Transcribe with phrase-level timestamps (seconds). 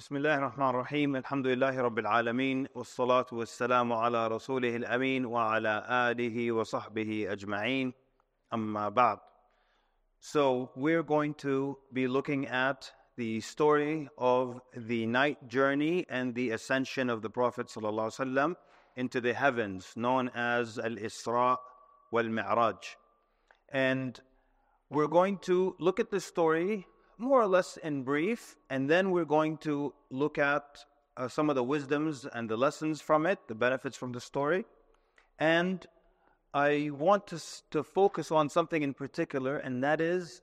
[0.00, 6.52] بسم الله الرحمن الرحيم الحمد لله رب العالمين والصلاة والسلام على رسوله الأمين وعلى آله
[6.52, 7.92] وصحبه أجمعين
[8.54, 9.18] أما بعد
[10.20, 16.52] So we're going to be looking at the story of the night journey and the
[16.52, 18.56] ascension of the Prophet ﷺ
[18.96, 21.58] into the heavens known as Al-Isra
[22.10, 22.96] wal-Mi'raj.
[23.68, 24.18] And
[24.88, 26.86] we're going to look at the story
[27.17, 30.85] more or less in brief, and then we're going to look at
[31.17, 34.65] uh, some of the wisdoms and the lessons from it, the benefits from the story.
[35.39, 35.85] And
[36.53, 37.41] I want to,
[37.71, 40.41] to focus on something in particular, and that is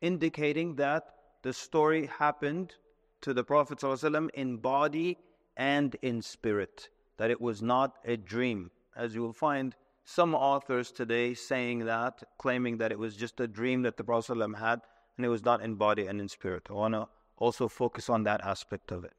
[0.00, 1.04] indicating that
[1.42, 2.74] the story happened
[3.22, 5.18] to the Prophet ﷺ in body
[5.56, 8.70] and in spirit, that it was not a dream.
[8.94, 13.48] As you will find some authors today saying that, claiming that it was just a
[13.48, 14.80] dream that the Prophet ﷺ had
[15.16, 16.66] and it was not in body and in spirit.
[16.70, 19.12] I want to also focus on that aspect of it.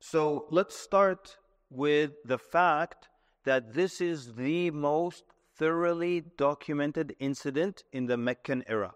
[0.00, 1.36] So let's start
[1.70, 3.08] with the fact
[3.44, 5.24] that this is the most
[5.56, 8.92] thoroughly documented incident in the Meccan era.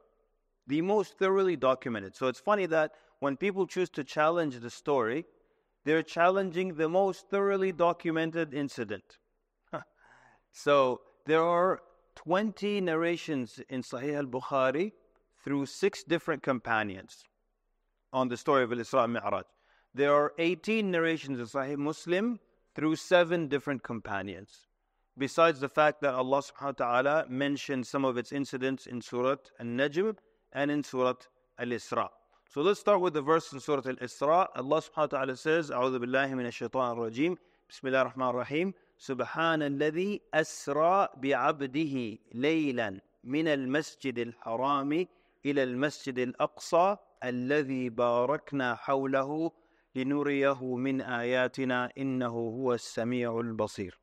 [0.67, 2.15] The most thoroughly documented.
[2.15, 5.25] So it's funny that when people choose to challenge the story,
[5.85, 9.19] they're challenging the most thoroughly documented incident.
[10.53, 11.81] so there are
[12.17, 14.93] 20 narrations in Sahih al Bukhari
[15.44, 17.24] through six different companions
[18.12, 19.46] on the story of Al-Isra and Mi'raj.
[19.94, 22.40] There are 18 narrations in Sahih Muslim
[22.74, 24.68] through seven different companions.
[25.18, 29.38] Besides the fact that Allah subhanahu wa ta'ala mentioned some of its incidents in Surah
[29.60, 30.18] Al-Najm
[30.52, 31.14] and in Surah
[31.60, 32.10] Al-Isra.
[32.50, 34.48] So let's start with the verse in Surah Al-Isra.
[34.56, 37.38] Allah subhanahu wa ta'ala says, أعوذ بالله من الشيطان الرجيم
[37.70, 45.08] بسم الله الرحمن الرحيم سبحان الذي أسرى بعبده ليلا من المسجد الحرام
[45.46, 49.52] إلى المسجد الأقصى الذي باركنا حوله
[49.96, 54.00] لنريه من آياتنا إنه هو السميع البصير.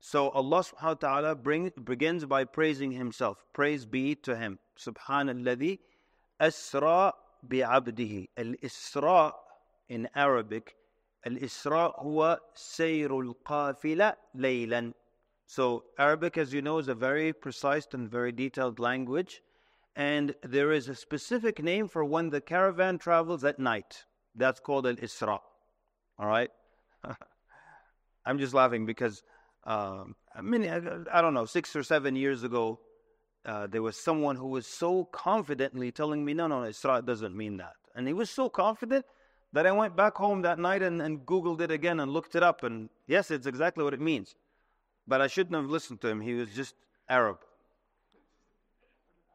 [0.00, 3.44] So Allah subhanahu wa ta'ala bring, begins by praising Himself.
[3.52, 4.58] Praise be to Him.
[4.76, 5.80] سبحان الذي
[6.40, 8.28] أسرى بعبده.
[8.38, 9.34] الإسراء
[9.88, 10.74] in Arabic
[11.26, 14.92] الإسراء هو سير القافلة ليلا.
[15.46, 19.42] So Arabic as you know is a very precise and very detailed language
[19.99, 24.05] and there is a specific name for when the caravan travels at night.
[24.33, 25.39] That's called al Isra.
[26.17, 26.49] All right?
[28.25, 29.23] I'm just laughing because
[29.65, 30.39] um, I
[31.11, 32.79] I, don't know, six or seven years ago,
[33.45, 37.57] uh, there was someone who was so confidently telling me, no, no, Isra doesn't mean
[37.57, 37.73] that.
[37.93, 39.03] And he was so confident
[39.51, 42.43] that I went back home that night and, and Googled it again and looked it
[42.43, 42.63] up.
[42.63, 44.33] And yes, it's exactly what it means.
[45.05, 46.21] But I shouldn't have listened to him.
[46.21, 46.75] He was just
[47.09, 47.39] Arab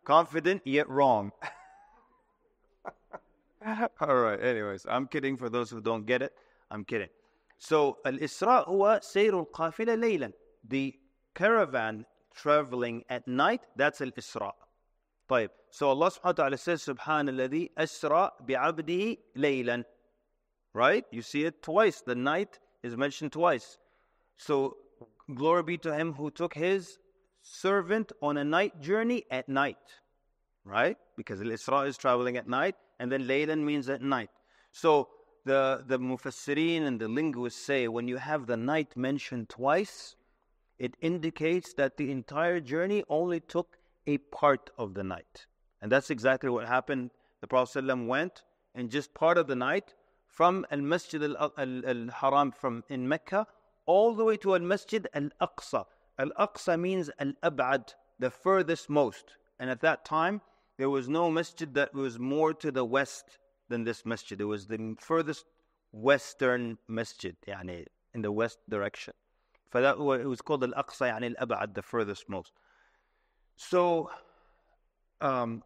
[0.06, 1.32] Confident yet wrong.
[4.00, 6.34] All right, anyways, I'm kidding for those who don't get it.
[6.72, 7.10] I'm kidding.
[7.58, 10.34] So, al-Isra huwa sayrul qafila laylan.
[10.68, 10.96] The
[11.36, 14.52] caravan traveling at night, that's al-Isra.
[15.30, 15.50] طيب.
[15.72, 19.84] So Allah subhanahu wa ta'ala says, سبحان الذي أسرى بعبده ليلا.
[20.74, 21.06] Right?
[21.12, 22.02] You see it twice.
[22.02, 23.78] The night is mentioned twice.
[24.38, 24.78] So,
[25.36, 26.98] glory be to him who took his
[27.45, 29.77] servant on a night journey at night,
[30.65, 30.97] right?
[31.17, 34.31] Because Al-Isra is traveling at night, and then Laylan means at night.
[34.73, 35.09] So
[35.45, 40.17] the, the Mufassirin and the linguists say when you have the night mentioned twice,
[40.79, 45.47] it indicates that the entire journey only took a part of the night.
[45.83, 47.11] And that's exactly what happened.
[47.43, 48.43] The Prophet ﷺ went
[48.75, 49.95] in just part of the night
[50.27, 53.47] from Al Masjid al Haram from in Mecca
[53.87, 55.85] all the way to Al Masjid al Aqsa,
[56.18, 59.38] Al Aqsa means Al Ab'ad, the furthest most.
[59.60, 60.42] And at that time,
[60.78, 63.38] there was no masjid that was more to the west
[63.70, 64.40] than this masjid.
[64.40, 65.46] It was the furthest
[65.92, 69.14] western masjid, يعني, in the west direction.
[69.74, 72.54] فthat it was called Al Aqsa, يعني Al Ab'ad, the furthest most.
[73.56, 74.10] So,
[75.22, 75.64] um,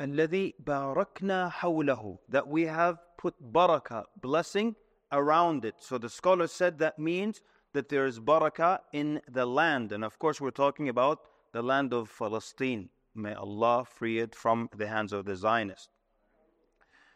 [0.00, 4.76] الذي باركنا حوله that we have put barakah, blessing
[5.12, 5.76] around it.
[5.78, 7.40] So the scholar said that means
[7.72, 9.92] that there is barakah in the land.
[9.92, 11.20] And of course, we're talking about
[11.52, 12.88] the land of Palestine.
[13.14, 15.88] May Allah free it from the hands of the Zionists.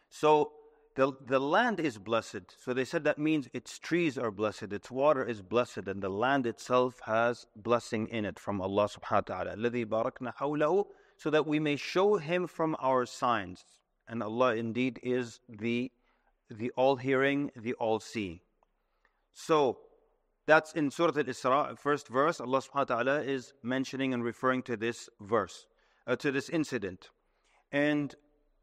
[0.09, 0.51] So
[0.95, 2.55] the, the land is blessed.
[2.63, 6.09] So they said that means its trees are blessed, its water is blessed, and the
[6.09, 9.55] land itself has blessing in it from Allah subhanahu wa ta'ala.
[9.57, 10.85] الَّذِي بَارَكْنَا حَوْلَهُ
[11.17, 13.63] So that we may show Him from our signs.
[14.07, 15.91] And Allah indeed is the,
[16.49, 18.41] the all-hearing, the all-seeing.
[19.33, 19.79] So
[20.46, 22.40] that's in Surah Al-Isra, first verse.
[22.40, 25.66] Allah subhanahu wa ta'ala is mentioning and referring to this verse,
[26.06, 27.10] uh, to this incident.
[27.72, 28.14] And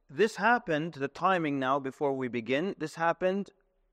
[0.10, 3.50] this happened, the timing now before we begin, this happened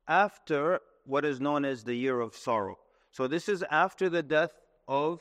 [0.07, 2.79] after what is known as the year of sorrow.
[3.11, 4.53] So this is after the death
[4.87, 5.21] of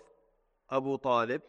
[0.71, 1.41] Abu Talib,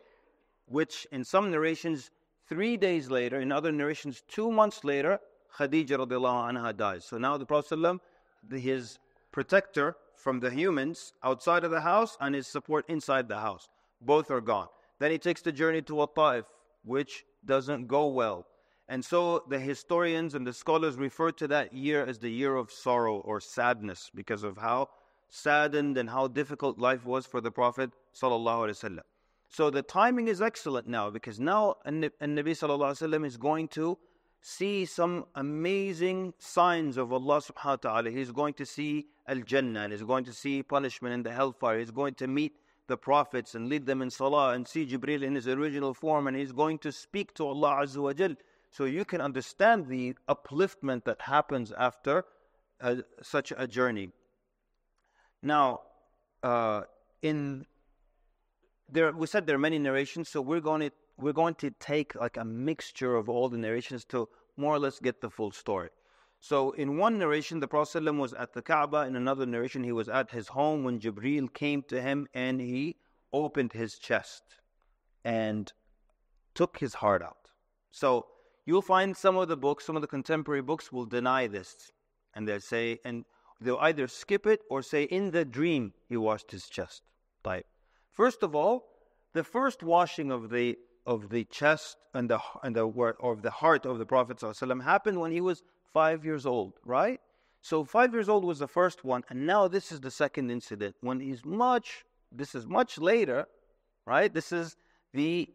[0.66, 2.10] which in some narrations,
[2.48, 5.20] three days later, in other narrations, two months later,
[5.58, 7.04] Khadija radiallahu anha dies.
[7.04, 8.00] So now the Prophet
[8.50, 8.98] his
[9.32, 13.68] protector from the humans outside of the house and his support inside the house.
[14.00, 14.68] Both are gone.
[14.98, 16.44] Then he takes the journey to At-Ta'if,
[16.84, 18.46] which doesn't go well.
[18.88, 22.70] And so the historians and the scholars refer to that year as the year of
[22.70, 24.88] sorrow or sadness because of how
[25.28, 31.08] saddened and how difficult life was for the Prophet So the timing is excellent now
[31.10, 33.96] because now Nabi sallallahu is going to
[34.40, 38.10] see some amazing signs of Allah subhanahu wa ta'ala.
[38.10, 41.78] He's going to see Al-Jannah and he's going to see punishment in the hellfire.
[41.78, 42.56] He's going to meet
[42.88, 46.36] the prophets and lead them in salah and see Jibril in his original form and
[46.36, 48.34] he's going to speak to Allah Azza wa Jal.
[48.70, 52.24] So you can understand the upliftment that happens after
[52.80, 54.10] uh, such a journey.
[55.42, 55.80] Now,
[56.42, 56.82] uh,
[57.22, 57.66] in
[58.88, 62.14] there, we said there are many narrations, so we're going to we're going to take
[62.14, 65.90] like a mixture of all the narrations to more or less get the full story.
[66.40, 69.02] So in one narration, the Prophet was at the Kaaba.
[69.02, 72.96] In another narration, he was at his home when Jibril came to him and he
[73.32, 74.42] opened his chest
[75.22, 75.70] and
[76.54, 77.50] took his heart out.
[77.90, 78.26] So
[78.64, 81.92] you'll find some of the books, some of the contemporary books will deny this.
[82.34, 83.24] And they'll say, and
[83.60, 87.02] they'll either skip it or say, in the dream, he washed his chest.
[87.44, 87.66] Type.
[88.12, 88.86] First of all,
[89.34, 90.76] the first washing of the
[91.06, 94.84] of the chest and the and the word of the heart of the Prophet ﷺ
[94.84, 97.20] happened when he was five years old, right?
[97.62, 100.96] So five years old was the first one, and now this is the second incident
[101.00, 102.04] when he's much.
[102.32, 103.46] This is much later,
[104.06, 104.32] right?
[104.32, 104.76] This is
[105.12, 105.48] the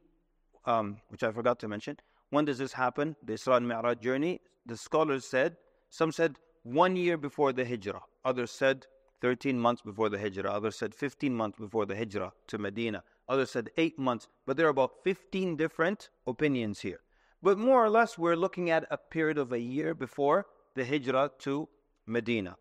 [0.66, 1.98] um, which I forgot to mention.
[2.30, 3.16] When does this happen?
[3.24, 4.42] The Isra and Mi'raj journey.
[4.66, 5.58] The scholars said
[5.90, 8.02] some said one year before the Hijrah.
[8.24, 8.88] Others said
[9.22, 10.52] 13 months before the Hijrah.
[10.52, 13.04] Others said 15 months before the Hijrah to Medina.
[13.30, 14.28] Others said eight months.
[14.46, 17.00] But there are about 15 different opinions here.
[17.42, 21.32] But more or less, we're looking at a period of a year before the Hijrah
[21.40, 21.70] to
[22.06, 22.56] Medina.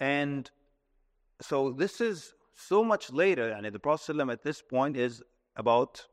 [0.00, 0.50] And
[1.40, 3.50] so this is so much later.
[3.50, 5.22] And the Prophet at this point is
[5.56, 6.06] about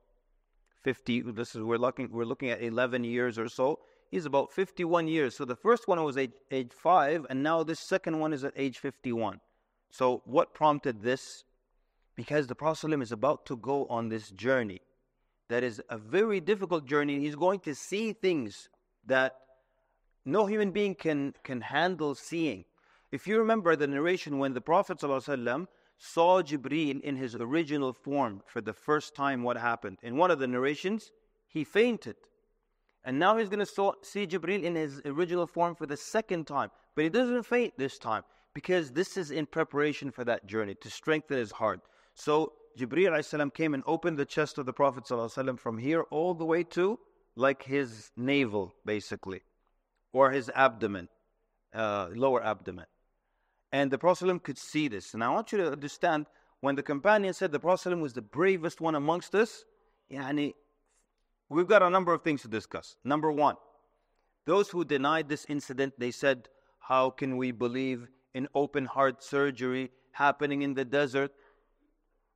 [0.83, 1.21] 50.
[1.31, 3.79] This is we're looking we're looking at 11 years or so.
[4.09, 5.37] He's about 51 years.
[5.37, 8.53] So the first one was age, age five, and now this second one is at
[8.57, 9.39] age 51.
[9.89, 11.45] So what prompted this?
[12.15, 14.81] Because the Prophet is about to go on this journey
[15.51, 17.19] that is a very difficult journey.
[17.19, 18.69] He's going to see things
[19.05, 19.35] that
[20.23, 22.63] no human being can, can handle seeing.
[23.11, 25.67] If you remember the narration when the Prophet ﷺ
[25.97, 29.97] saw Jibreel in his original form for the first time, what happened?
[30.01, 31.11] In one of the narrations,
[31.47, 32.15] he fainted.
[33.03, 36.69] And now he's going to see Jibreel in his original form for the second time.
[36.95, 38.23] But he doesn't faint this time
[38.53, 41.81] because this is in preparation for that journey to strengthen his heart.
[42.15, 45.07] So Jibreel came and opened the chest of the Prophet
[45.59, 46.99] from here all the way to
[47.35, 49.41] like his navel, basically,
[50.13, 51.07] or his abdomen,
[51.73, 52.85] uh, lower abdomen.
[53.71, 55.13] And the Prophet could see this.
[55.13, 56.25] And I want you to understand
[56.59, 59.63] when the companion said the Prophet was the bravest one amongst us,
[60.11, 60.53] yani,
[61.49, 62.97] we've got a number of things to discuss.
[63.03, 63.55] Number one,
[64.45, 69.91] those who denied this incident, they said, How can we believe in open heart surgery
[70.11, 71.31] happening in the desert?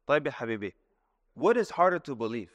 [0.08, 0.72] طيب Habibi,
[1.34, 2.50] what is harder to believe?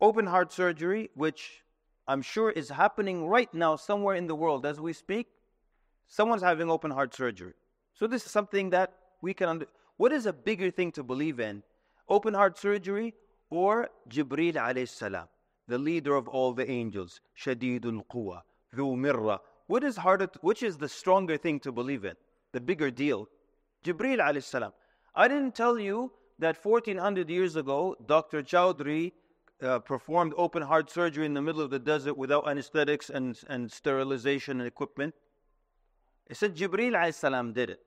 [0.00, 1.62] Open heart surgery, which
[2.06, 5.28] I'm sure is happening right now somewhere in the world as we speak.
[6.06, 7.54] Someone's having open heart surgery.
[7.94, 9.66] So this is something that we can under.
[9.96, 11.62] What is a bigger thing to believe in?
[12.08, 13.14] Open heart surgery
[13.50, 15.28] or Jibril alayhi salam,
[15.68, 18.42] the leader of all the angels, Shadidul Quwa,
[18.76, 19.38] Dhu Mirra.
[19.68, 20.26] What is harder?
[20.26, 22.14] To, which is the stronger thing to believe in?
[22.52, 23.28] The bigger deal?
[23.84, 24.72] Jibril alayhi salam.
[25.14, 28.41] I didn't tell you that 1400 years ago, Dr.
[28.41, 29.11] Chowdhury
[29.61, 33.71] uh, performed open heart surgery in the middle of the desert without anesthetics and, and
[33.71, 35.13] sterilization and equipment?
[36.27, 37.79] It said Jibreel salam did it.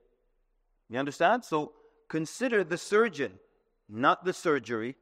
[0.91, 1.45] You understand?
[1.45, 1.73] So
[2.09, 3.39] consider the surgeon,
[3.89, 4.97] not the surgery.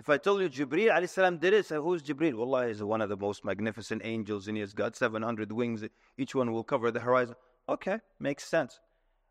[0.00, 2.34] If I told you Jibreel salam did it, say, who's Jibreel?
[2.34, 5.84] Wallah, he's one of the most magnificent angels and he has got 700 wings.
[6.16, 7.36] Each one will cover the horizon.
[7.68, 8.80] Okay, makes sense.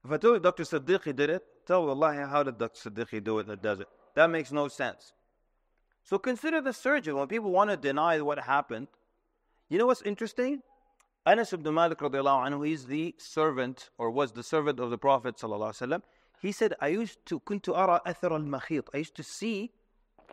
[0.05, 0.63] If I told you Dr.
[0.63, 2.90] Siddiqui did it, tell Allah how did Dr.
[2.90, 3.88] Siddiqui do it in the desert?
[4.14, 5.12] That makes no sense.
[6.04, 7.16] So consider the surgeon.
[7.16, 8.88] When people want to deny what happened,
[9.68, 10.62] you know what's interesting?
[11.24, 15.36] Anas ibn Malik radiallahu anhu, he's the servant or was the servant of the Prophet
[15.36, 16.02] sallallahu
[16.40, 19.70] He said, I used to, kuntu ara athar al I used to see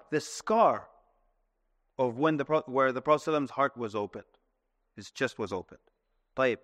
[0.10, 0.88] the scar
[2.00, 4.24] of when the, where the Prophet's heart was opened.
[4.96, 5.78] His chest was open.
[6.36, 6.58] طيب.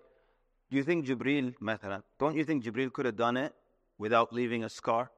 [0.68, 3.54] Do you think Jibril, مثلا, don't you think Jibril could have done it
[4.01, 5.11] Without leaving a scar?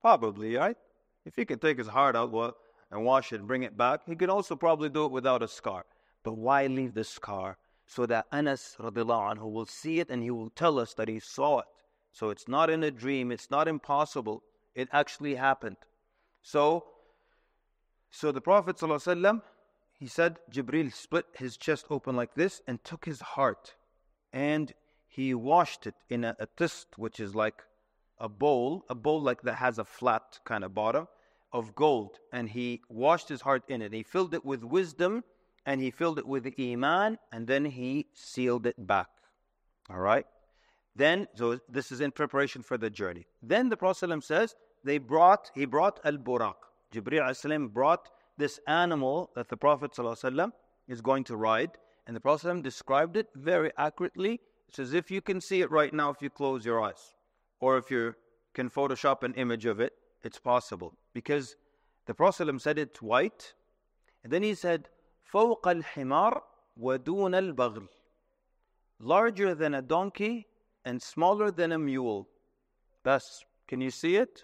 [0.00, 0.78] Probably, right?
[1.24, 2.56] If he could take his heart out well,
[2.90, 5.48] and wash it and bring it back, he could also probably do it without a
[5.48, 5.84] scar.
[6.22, 7.58] But why leave the scar?
[7.86, 11.60] So that Anas anhu will see it and he will tell us that he saw
[11.60, 11.66] it.
[12.12, 14.42] So it's not in a dream, it's not impossible.
[14.74, 15.76] It actually happened.
[16.42, 16.84] So,
[18.10, 19.42] so the Prophet ﷺ,
[19.98, 23.74] he said, Jibril split his chest open like this and took his heart
[24.32, 24.72] and
[25.16, 27.62] he washed it in a, a tist, which is like
[28.18, 31.08] a bowl, a bowl like that has a flat kind of bottom
[31.52, 33.94] of gold, and he washed his heart in it.
[33.94, 35.24] He filled it with wisdom
[35.64, 39.08] and he filled it with iman, and then he sealed it back.
[39.90, 40.26] All right?
[40.94, 43.26] Then, so this is in preparation for the journey.
[43.42, 44.54] Then the Prophet says,
[44.84, 46.54] they brought, he brought al buraq.
[46.92, 48.08] Jibreel brought
[48.38, 49.98] this animal that the Prophet
[50.86, 51.72] is going to ride,
[52.06, 54.40] and the Prophet described it very accurately.
[54.67, 57.15] It's as if you can see it right now if you close your eyes,
[57.59, 58.15] or if you
[58.53, 59.93] can Photoshop an image of it,
[60.23, 60.93] it's possible.
[61.13, 61.55] Because
[62.05, 63.53] the Prophet said it's white,
[64.23, 64.89] and then he said,
[65.33, 66.41] فوق الحمار
[66.79, 67.87] ودون البغل
[69.01, 70.47] larger than a donkey
[70.85, 72.27] and smaller than a mule.
[73.03, 74.43] Thus, can you see it?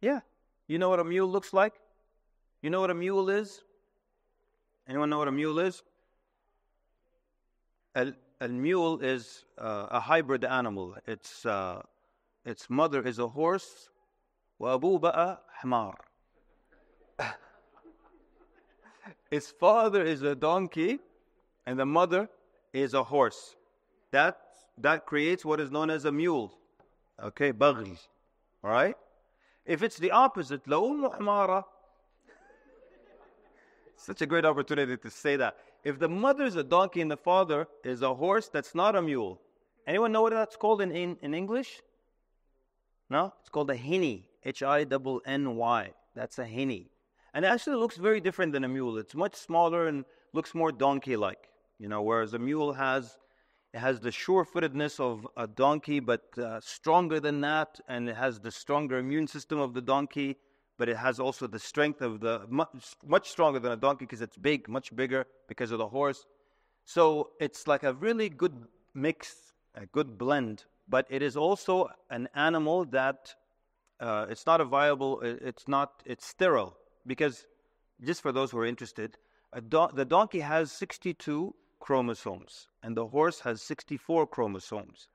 [0.00, 0.20] Yeah.
[0.66, 1.74] You know what a mule looks like?
[2.62, 3.62] You know what a mule is?
[4.88, 5.82] Anyone know what a mule is?
[8.40, 10.96] A, a mule is uh, a hybrid animal.
[11.06, 11.82] Its, uh,
[12.44, 13.88] its mother is a horse.
[14.60, 15.94] وأبوه بقى حمار.
[19.30, 21.00] His father is a donkey
[21.66, 22.28] and the mother
[22.72, 23.56] is a horse.
[24.12, 24.38] That,
[24.78, 26.56] that creates what is known as a mule.
[27.22, 27.98] Okay, baghl.
[28.62, 28.96] All right?
[29.66, 31.64] If it's the opposite, لأم حمارة.
[33.96, 35.56] Such a great opportunity to say that.
[35.83, 39.01] If the mother is a donkey and the father is a horse, that's not a
[39.01, 39.41] mule.
[39.87, 41.81] Anyone know what that's called in, in, in English?
[43.09, 43.33] No?
[43.39, 44.29] It's called a hinny.
[44.43, 45.91] H I N N Y.
[46.15, 46.91] That's a hinny.
[47.33, 48.97] And it actually looks very different than a mule.
[48.97, 53.17] It's much smaller and looks more donkey-like, you know, whereas a mule has
[53.73, 58.39] it has the sure-footedness of a donkey, but uh, stronger than that, and it has
[58.39, 60.37] the stronger immune system of the donkey,
[60.79, 62.69] but it has also the strength of the much,
[63.05, 66.25] much stronger than a donkey because it's big, much bigger because of the horse.
[66.85, 68.55] So it's like a really good
[68.93, 73.35] mix, a good blend, but it is also an animal that
[73.99, 77.45] uh, it's not a viable, it's not, it's sterile because
[78.01, 79.17] just for those who are interested,
[79.67, 85.09] do- the donkey has 62 chromosomes and the horse has 64 chromosomes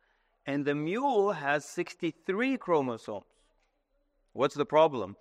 [0.45, 3.25] and the mule has 63 chromosomes.
[4.35, 5.17] What's the problem?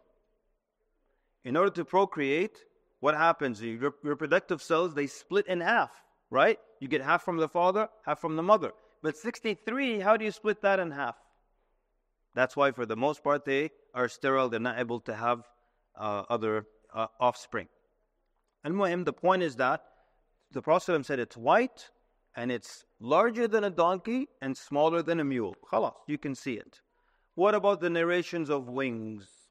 [1.45, 2.63] In order to procreate,
[3.00, 3.62] what happens?
[3.62, 5.91] Your reproductive cells, they split in half,
[6.29, 6.57] right?
[6.79, 8.71] You get half from the father, half from the mother.
[9.01, 11.17] But 63, how do you split that in half?
[12.33, 14.50] That's why, for the most part, they are sterile.
[14.50, 15.43] They're not able to have
[15.95, 17.67] uh, other uh, offspring.
[18.63, 19.83] And muhim, the point is that
[20.51, 21.89] the Prophet said it's white
[22.35, 25.55] and it's larger than a donkey and smaller than a mule.
[25.69, 26.81] Khalas, you can see it.
[27.35, 29.42] What about the narrations of wings?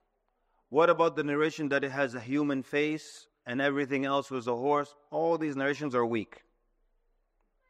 [0.72, 4.56] What about the narration that it has a human face and everything else was a
[4.56, 4.96] horse?
[5.12, 6.44] All these narrations are weak.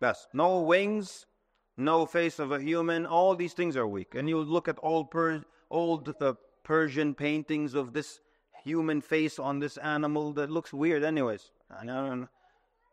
[0.02, 1.26] Yes, no wings,
[1.76, 3.06] no face of a human.
[3.06, 4.16] All these things are weak.
[4.16, 8.20] And you look at old, per- old uh, Persian paintings of this
[8.64, 11.52] human face on this animal that looks weird, anyways.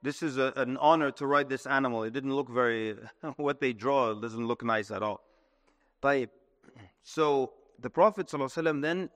[0.03, 2.05] This is a, an honor to write this animal.
[2.05, 2.95] It didn't look very,
[3.37, 5.21] what they draw doesn't look nice at all.
[6.03, 6.29] طيب.
[7.03, 9.09] So the Prophet ﷺ then,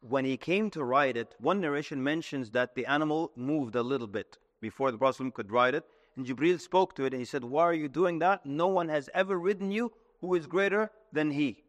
[0.00, 4.06] when he came to ride it, one narration mentions that the animal moved a little
[4.06, 5.84] bit before the Prophet could ride it.
[6.16, 8.44] And Jibril spoke to it and he said, Why are you doing that?
[8.44, 11.62] No one has ever ridden you who is greater than he.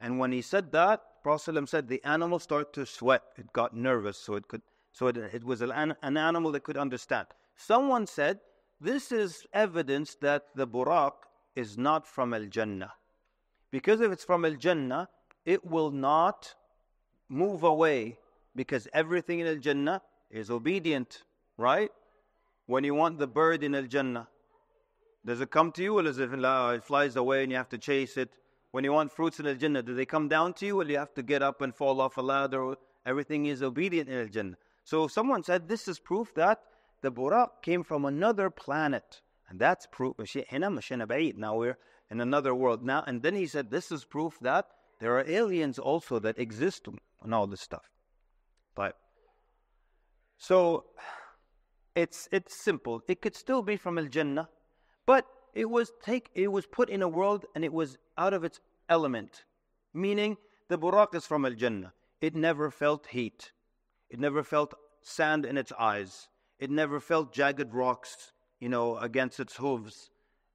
[0.00, 3.22] And when he said that, Prophet said the animal started to sweat.
[3.36, 4.62] It got nervous, so it could.
[4.92, 7.28] So it, it was an, an animal that could understand.
[7.56, 8.40] Someone said
[8.80, 11.12] this is evidence that the buraq
[11.54, 12.92] is not from al Jannah,
[13.70, 15.08] because if it's from al Jannah,
[15.44, 16.54] it will not
[17.32, 18.18] move away
[18.54, 21.22] because everything in al Jannah is obedient,
[21.56, 21.90] right?
[22.66, 24.28] When you want the bird in al Jannah,
[25.24, 27.68] does it come to you or does it, uh, it flies away and you have
[27.68, 28.30] to chase it?
[28.72, 30.92] When you want fruits in Al Jannah, do they come down to you or do
[30.92, 32.74] you have to get up and fall off a ladder?
[33.06, 34.56] Everything is obedient in Al Jannah.
[34.82, 36.62] So someone said this is proof that
[37.02, 39.20] the Buraq came from another planet.
[39.48, 40.16] And that's proof.
[40.18, 41.76] Now we're
[42.10, 42.82] in another world.
[42.82, 44.66] Now and then he said this is proof that
[44.98, 46.88] there are aliens also that exist
[47.24, 47.84] and all this stuff.
[48.74, 48.96] But
[50.36, 50.84] so
[51.94, 53.02] it's it's simple.
[53.08, 54.48] It could still be from Al Jannah,
[55.06, 58.44] but it was take it was put in a world and it was out of
[58.44, 59.44] its element.
[59.94, 60.36] Meaning
[60.68, 61.92] the buraq is from Al Jannah.
[62.20, 63.52] It never felt heat.
[64.08, 66.28] It never felt sand in its eyes.
[66.58, 70.10] It never felt jagged rocks, you know, against its hooves.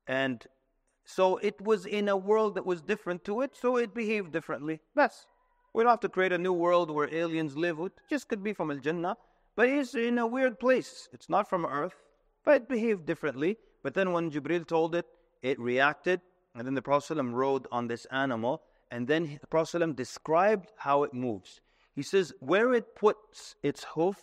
[0.08, 0.46] And
[1.04, 4.80] so it was in a world that was different to it, so it behaved differently.
[4.96, 5.26] That's
[5.78, 7.78] we don't have to create a new world where aliens live.
[7.80, 9.16] It just could be from Al Jannah.
[9.56, 11.08] But it's in a weird place.
[11.14, 11.94] It's not from Earth,
[12.44, 13.60] but it behaved differently.
[13.84, 15.06] But then when Jibril told it,
[15.44, 16.22] it reacted.
[16.56, 18.64] And then the Prophet rode on this animal.
[18.90, 21.62] And then the Prophet described how it moves.
[21.94, 24.18] He says, where it puts its hoof,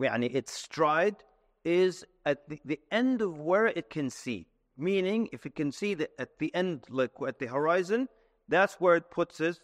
[0.00, 1.22] its stride,
[1.64, 4.48] is at the, the end of where it can see.
[4.76, 8.08] Meaning, if it can see that at the end, like at the horizon,
[8.48, 9.60] that's where it puts its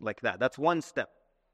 [0.00, 0.40] like that.
[0.40, 1.10] That's one step.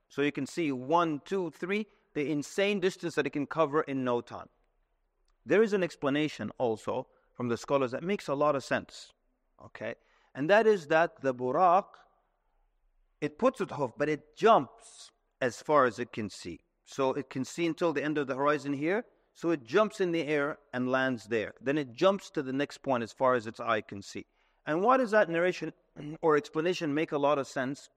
[0.09, 4.05] So you can see one, two, three, the insane distance that it can cover in
[4.05, 4.49] no time.
[5.45, 9.13] There is an explanation also from the scholars that makes a lot of sense.
[9.65, 9.95] Okay?
[10.35, 11.85] And that is that the buraq,
[13.21, 15.11] it puts its hoof, but it jumps
[15.41, 16.61] as far as it can see.
[16.85, 19.05] So it can see until the end of the horizon here.
[19.35, 21.55] So it jumps in the air and lands there.
[21.61, 24.27] Then it jumps to the next point as far as its eye can see.
[24.67, 25.73] And why does that narration
[26.22, 27.90] or explanation make a lot of sense?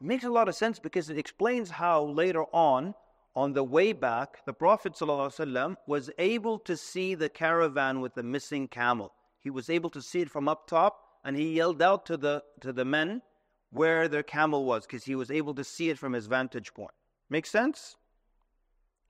[0.00, 2.94] It makes a lot of sense because it explains how later on,
[3.36, 8.22] on the way back, the Prophet ﷺ was able to see the caravan with the
[8.22, 9.12] missing camel.
[9.40, 12.42] He was able to see it from up top, and he yelled out to the
[12.60, 13.22] to the men
[13.70, 16.92] where their camel was because he was able to see it from his vantage point.
[17.28, 17.96] Makes sense?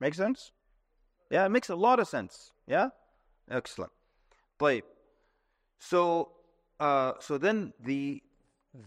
[0.01, 0.53] Makes sense?
[1.31, 2.53] Yeah, it makes a lot of sense.
[2.67, 2.89] Yeah?
[3.51, 3.93] Excellent.
[4.59, 4.83] طيب.
[5.79, 6.33] So
[6.81, 8.23] uh, so then the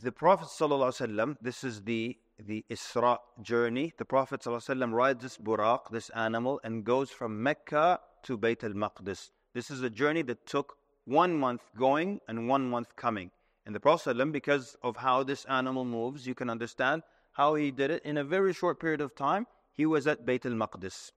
[0.02, 3.94] the Prophet ﷺ, this is the the Isra journey.
[3.98, 9.32] The Prophet ﷺ rides this buraq, this animal, and goes from Mecca to Bayt al-Maqdis.
[9.54, 13.32] This is a journey that took one month going and one month coming.
[13.66, 17.02] And the Prophet ﷺ, because of how this animal moves, you can understand
[17.32, 18.04] how he did it.
[18.04, 21.12] In a very short period of time, he was at Bayt al-Maqdis.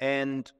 [0.00, 0.50] And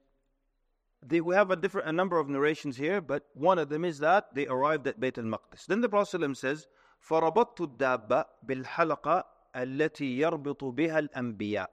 [1.05, 3.99] they, we have a different a number of narrations here, but one of them is
[3.99, 5.65] that they arrived at Bayt al-Maqdis.
[5.65, 6.67] Then the Prophet ﷺ says,
[6.99, 9.23] فربطت الدابة بالحلقة
[9.55, 11.69] التي يربط بها الأنبياء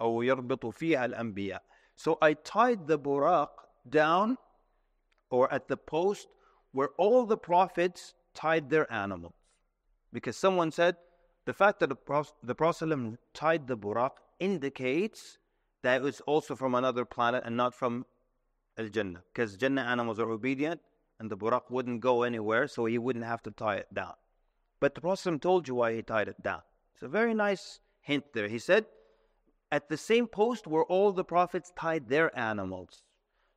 [0.00, 1.60] أو يربط فيها الأنبياء.
[1.96, 3.48] So I tied the buraq
[3.88, 4.38] down
[5.30, 6.28] or at the post
[6.72, 9.34] where all the prophets tied their animals.
[10.12, 10.96] Because someone said
[11.44, 15.38] the fact that the Prophet, the Prophet tied the buraq indicates
[15.82, 18.06] that it was also from another planet and not from
[18.77, 19.23] Al Jannah.
[19.33, 20.81] Because Jannah animals are obedient
[21.19, 24.13] and the buraq wouldn't go anywhere, so he wouldn't have to tie it down.
[24.79, 26.61] But the Prophet told you why he tied it down.
[26.93, 28.47] It's a very nice hint there.
[28.47, 28.85] He said,
[29.71, 33.03] at the same post where all the prophets tied their animals.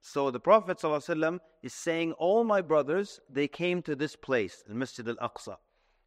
[0.01, 5.09] So the Prophet ﷺ is saying, All my brothers, they came to this place, Masjid
[5.09, 5.57] al Aqsa.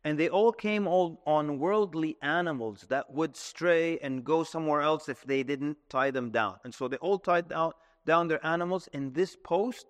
[0.03, 5.07] And they all came all on worldly animals that would stray and go somewhere else
[5.07, 6.55] if they didn't tie them down.
[6.63, 7.73] And so they all tied down,
[8.05, 9.85] down their animals in this post.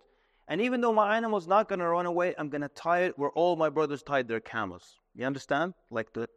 [0.47, 3.17] And even though my animal's not going to run away, I'm going to tie it
[3.17, 4.99] where all my brothers tied their camels.
[5.15, 5.73] You understand?
[5.89, 6.27] Like the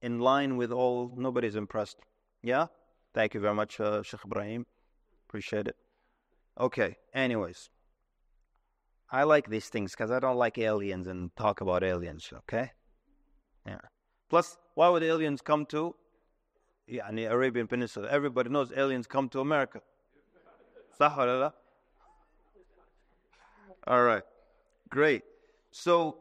[0.00, 1.96] in line with all, nobody's impressed.
[2.42, 2.66] Yeah?
[3.14, 4.66] Thank you very much, uh, Sheikh Ibrahim.
[5.28, 5.76] Appreciate it.
[6.60, 7.70] Okay, anyways.
[9.10, 12.70] I like these things because I don't like aliens and talk about aliens, okay?
[13.66, 13.78] Yeah.
[14.28, 15.94] Plus, why would aliens come to
[16.86, 18.08] yeah, the Arabian Peninsula?
[18.10, 19.80] Everybody knows aliens come to America.
[23.86, 24.22] All right,
[24.88, 25.22] great.
[25.70, 26.18] So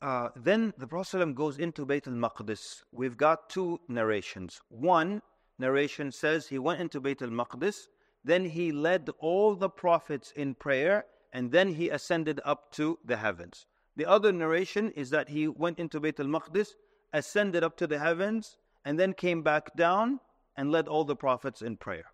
[0.00, 2.82] uh, then the Prophet goes into Bayt al Maqdis.
[2.92, 4.60] We've got two narrations.
[4.68, 5.22] One
[5.58, 7.88] narration says he went into Bayt al Maqdis,
[8.24, 13.16] then he led all the prophets in prayer, and then he ascended up to the
[13.16, 13.66] heavens.
[13.96, 16.70] The other narration is that he went into Bayt al Maqdis,
[17.12, 20.20] ascended up to the heavens, and then came back down
[20.56, 22.06] and led all the prophets in prayer.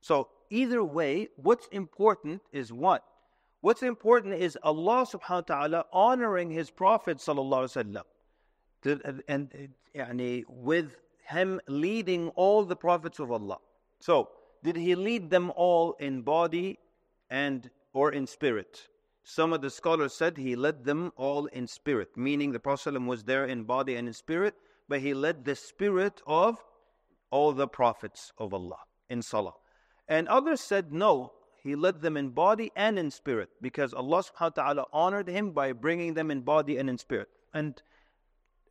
[0.00, 3.02] So, either way, what's important is what?
[3.60, 8.04] What's important is Allah subhanahu wa ta'ala honoring His Prophet sallallahu
[8.84, 9.20] wasallam.
[9.28, 13.58] And with him leading all the prophets of Allah.
[14.00, 14.30] So,
[14.62, 16.78] did he lead them all in body
[17.30, 18.88] and or in spirit?
[19.24, 23.22] Some of the scholars said he led them all in spirit, meaning the Prophet was
[23.22, 24.54] there in body and in spirit,
[24.88, 26.58] but he led the spirit of
[27.30, 29.54] all the prophets of Allah in salah.
[30.08, 34.56] And others said no, he led them in body and in spirit because Allah subhanahu
[34.56, 37.28] wa ta'ala honored him by bringing them in body and in spirit.
[37.54, 37.80] And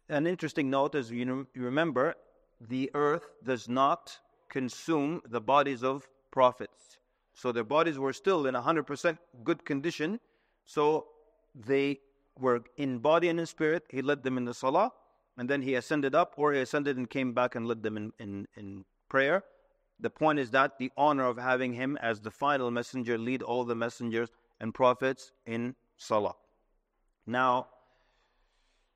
[0.10, 2.16] an interesting note is you, know, you remember,
[2.60, 6.98] the earth does not consume the bodies of prophets.
[7.34, 10.20] So their bodies were still in 100% good condition.
[10.66, 11.08] So
[11.56, 12.00] they
[12.38, 13.84] were in body and in spirit.
[13.90, 14.92] He led them in the salah,
[15.38, 18.12] and then he ascended up, or he ascended and came back and led them in,
[18.20, 19.44] in, in prayer.
[20.02, 23.64] The point is that the honor of having him as the final messenger lead all
[23.64, 26.36] the messengers and prophets in salah.
[27.28, 27.68] Now,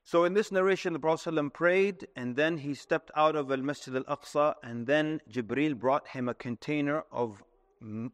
[0.04, 3.58] so in this narration, the Prophet ﷺ prayed and then he stepped out of Al
[3.58, 7.44] Masjid Al Aqsa and then Jibril brought him a container of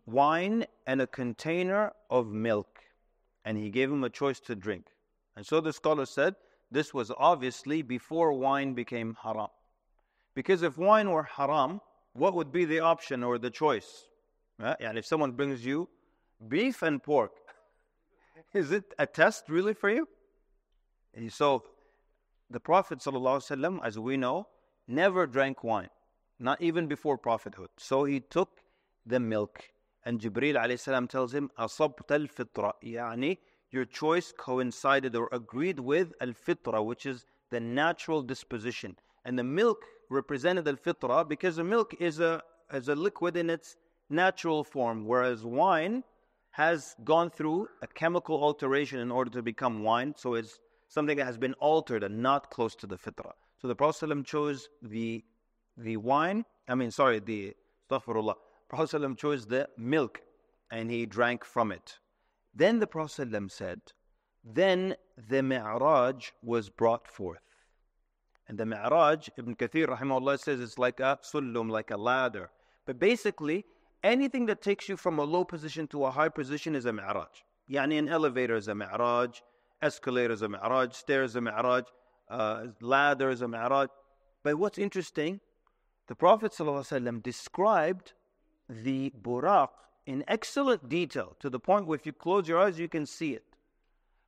[0.05, 2.79] wine and a container of milk
[3.45, 4.87] and he gave him a choice to drink.
[5.35, 6.35] And so the scholar said
[6.69, 9.49] this was obviously before wine became haram.
[10.33, 11.81] Because if wine were haram,
[12.12, 14.08] what would be the option or the choice?
[14.62, 15.88] Uh, and if someone brings you
[16.48, 17.32] beef and pork,
[18.54, 20.08] is it a test really for you?
[21.28, 21.64] So
[22.50, 24.48] the Prophet ﷺ, as we know,
[24.86, 25.90] never drank wine,
[26.38, 27.70] not even before prophethood.
[27.76, 28.60] So he took
[29.04, 29.64] the milk.
[30.04, 33.38] And Jibril alayhi tells him, أصبت الفطرة يعني
[33.70, 38.96] your choice coincided or agreed with al-fitra, which is the natural disposition.
[39.24, 43.76] And the milk represented al-fitra because the milk is a, is a liquid in its
[44.08, 46.04] natural form, whereas wine
[46.50, 50.14] has gone through a chemical alteration in order to become wine.
[50.16, 53.32] So it's something that has been altered and not close to the fitra.
[53.60, 55.24] So the Prophet ﷺ chose the
[55.78, 57.54] the wine, I mean, sorry, the
[57.90, 58.34] astaghfirullah.
[58.68, 60.22] Prophet ﷺ chose the milk
[60.70, 61.98] and he drank from it.
[62.54, 63.80] Then the Prophet ﷺ said,
[64.42, 64.96] Then
[65.28, 67.40] the Mi'raj was brought forth.
[68.47, 72.49] And the Mi'raj, Ibn Kathir rahimahullah says it's like a sullum, like a ladder.
[72.85, 73.65] But basically,
[74.03, 77.43] anything that takes you from a low position to a high position is a Mi'raj.
[77.69, 79.41] Yani an elevator is a Mi'raj,
[79.81, 81.85] escalator is a mi'raj, stairs is a mi'raj,
[82.29, 83.89] uh, ladder is a mi'raj.
[84.43, 85.39] But what's interesting,
[86.07, 88.13] the Prophet ﷺ described
[88.69, 89.69] the buraq
[90.05, 93.33] in excellent detail to the point where if you close your eyes, you can see
[93.33, 93.43] it.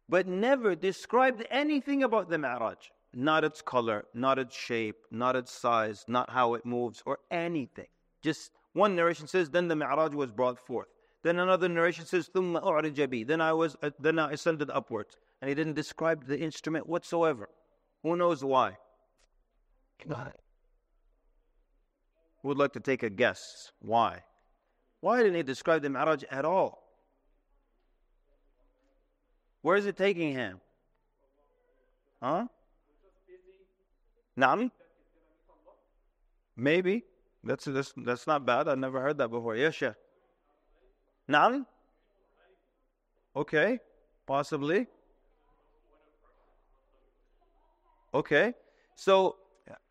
[0.10, 5.51] But never described anything about the mi'raj Not its color, not its shape, not its
[5.51, 7.87] size, not how it moves, or anything.
[8.23, 10.89] Just one narration says, then the mi'raj was brought forth.
[11.23, 15.49] Then another narration says, ثُمَّ أُعْرِجَ Then I was, uh, then I ascended upwards and
[15.49, 17.49] he didn't describe the instrument whatsoever.
[18.03, 18.77] Who knows why?
[20.07, 20.15] Who
[22.43, 23.73] would like to take a guess?
[23.81, 24.23] Why?
[25.01, 26.83] Why didn't he describe the Mi'raj at all?
[29.63, 30.61] Where is it taking him?
[32.23, 32.47] Huh?
[34.36, 34.72] None?
[36.56, 37.04] Maybe.
[37.44, 38.68] That's, that's, that's not bad.
[38.68, 39.56] I never heard that before.
[39.56, 39.94] Yes, Sheikh.
[41.30, 41.66] Na'am?
[43.36, 43.80] Okay.
[44.26, 44.88] Possibly.
[48.14, 48.54] Okay.
[48.96, 49.36] So,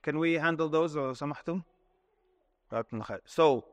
[0.03, 1.65] can we handle those, uh, samahtum?
[3.27, 3.65] So,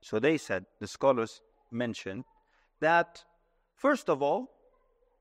[0.00, 2.24] so they said, the scholars mentioned
[2.80, 3.22] that,
[3.76, 4.50] first of all,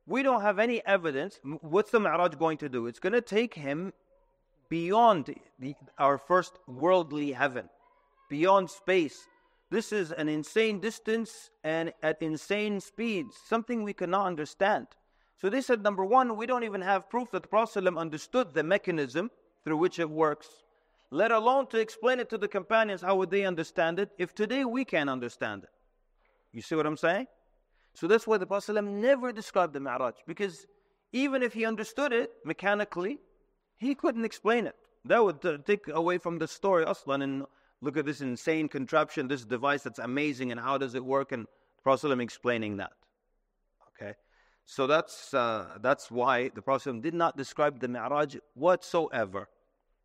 [0.05, 1.39] we don't have any evidence.
[1.61, 2.87] What's the Mi'raj going to do?
[2.87, 3.93] It's going to take him
[4.69, 7.69] beyond the, our first worldly heaven,
[8.29, 9.27] beyond space.
[9.69, 14.87] This is an insane distance and at insane speeds, something we cannot understand.
[15.39, 18.63] So they said, number one, we don't even have proof that the Prophet understood the
[18.63, 19.31] mechanism
[19.63, 20.47] through which it works,
[21.09, 23.01] let alone to explain it to the companions.
[23.01, 25.69] How would they understand it if today we can't understand it?
[26.53, 27.27] You see what I'm saying?
[27.93, 30.65] So that's why the Prophet never described the Mi'raj because
[31.11, 33.19] even if he understood it mechanically,
[33.77, 34.75] he couldn't explain it.
[35.05, 37.45] That would uh, take away from the story, aslan, and
[37.81, 41.31] look at this insane contraption, this device that's amazing, and how does it work?
[41.31, 42.93] And the Prophet explaining that.
[43.89, 44.13] Okay,
[44.65, 49.49] so that's uh, that's why the Prophet did not describe the Mi'raj whatsoever.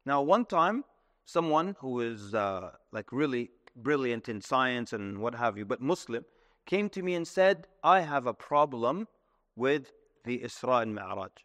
[0.07, 0.85] Now, one time,
[1.25, 6.25] someone who is uh, like really brilliant in science and what have you, but Muslim,
[6.67, 9.09] came to me and said, "I have a problem
[9.55, 9.93] with
[10.25, 11.45] the Isra and Mi'raj."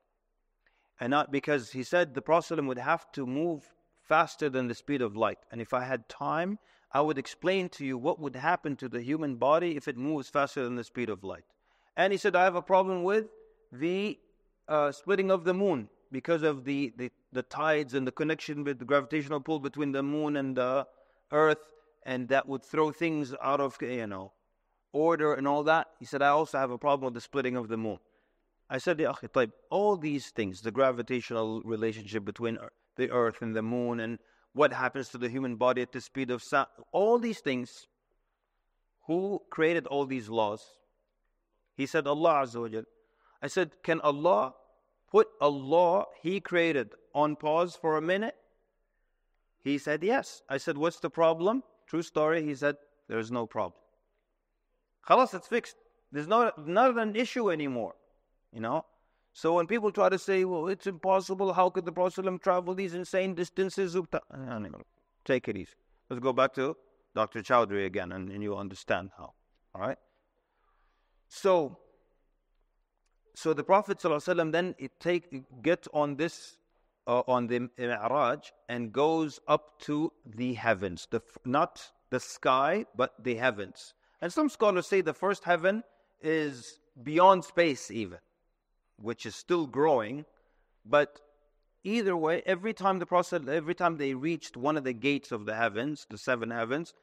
[0.99, 5.01] And not because he said the Prophet would have to move faster than the speed
[5.01, 5.39] of light.
[5.51, 6.59] And if I had time,
[6.91, 10.29] I would explain to you what would happen to the human body if it moves
[10.29, 11.45] faster than the speed of light.
[11.95, 13.27] And he said, I have a problem with
[13.71, 14.19] the
[14.67, 18.79] uh, splitting of the moon because of the, the, the tides and the connection with
[18.79, 20.85] the gravitational pull between the moon and the
[21.31, 21.69] earth,
[22.03, 24.33] and that would throw things out of, you know,
[24.93, 25.87] order and all that.
[25.99, 27.99] He said, I also have a problem with the splitting of the moon.
[28.69, 32.57] I said, Ya akhi, all these things, the gravitational relationship between
[32.95, 34.19] the earth and the moon and
[34.53, 36.67] what happens to the human body at the speed of sound.
[36.91, 37.87] All these things.
[39.07, 40.63] Who created all these laws?
[41.75, 42.85] He said, Allah Azza
[43.41, 44.53] I said, Can Allah
[45.09, 48.35] put a law He created on pause for a minute?
[49.63, 50.43] He said, Yes.
[50.47, 51.63] I said, What's the problem?
[51.87, 52.43] True story.
[52.45, 52.77] He said,
[53.07, 53.80] There's no problem.
[55.07, 55.75] Khalas, it's fixed.
[56.11, 57.95] There's not, not an issue anymore.
[58.53, 58.85] You know?
[59.33, 62.93] So when people try to say, well, it's impossible, how could the Prophet travel these
[62.93, 63.95] insane distances?
[65.23, 65.71] Take it easy.
[66.09, 66.75] Let's go back to
[67.15, 67.41] Dr.
[67.41, 69.33] Chowdhury again and, and you understand how.
[69.73, 69.97] All right?
[71.29, 71.77] So,
[73.33, 76.57] so the Prophet then it take gets on this
[77.07, 83.13] uh, on the Mi'raj and goes up to the heavens, the not the sky but
[83.23, 83.93] the heavens.
[84.21, 85.83] And some scholars say the first heaven
[86.21, 88.19] is beyond space even,
[88.97, 90.25] which is still growing.
[90.85, 91.19] But
[91.83, 95.45] either way, every time the Prophet, every time they reached one of the gates of
[95.45, 96.93] the heavens, the seven heavens,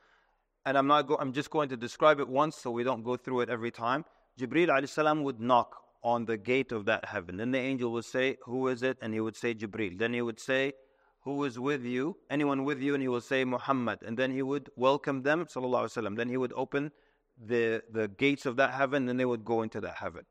[0.65, 3.17] and I'm not go, I'm just going to describe it once so we don't go
[3.17, 4.05] through it every time.
[4.39, 7.39] Jibril alayhi salam would knock on the gate of that heaven.
[7.39, 8.99] Then the angel would say, Who is it?
[9.01, 9.99] And he would say, Jibril.
[9.99, 10.75] Then he would say,
[11.25, 12.17] Who is with you?
[12.31, 12.95] Anyone with you?
[12.95, 14.01] And he would say, Muhammad.
[14.07, 16.17] And then he would welcome them, sallallahu alayhi wasallam.
[16.17, 16.93] Then he would open
[17.45, 20.25] the, the gates of that heaven, and they would go into that heaven.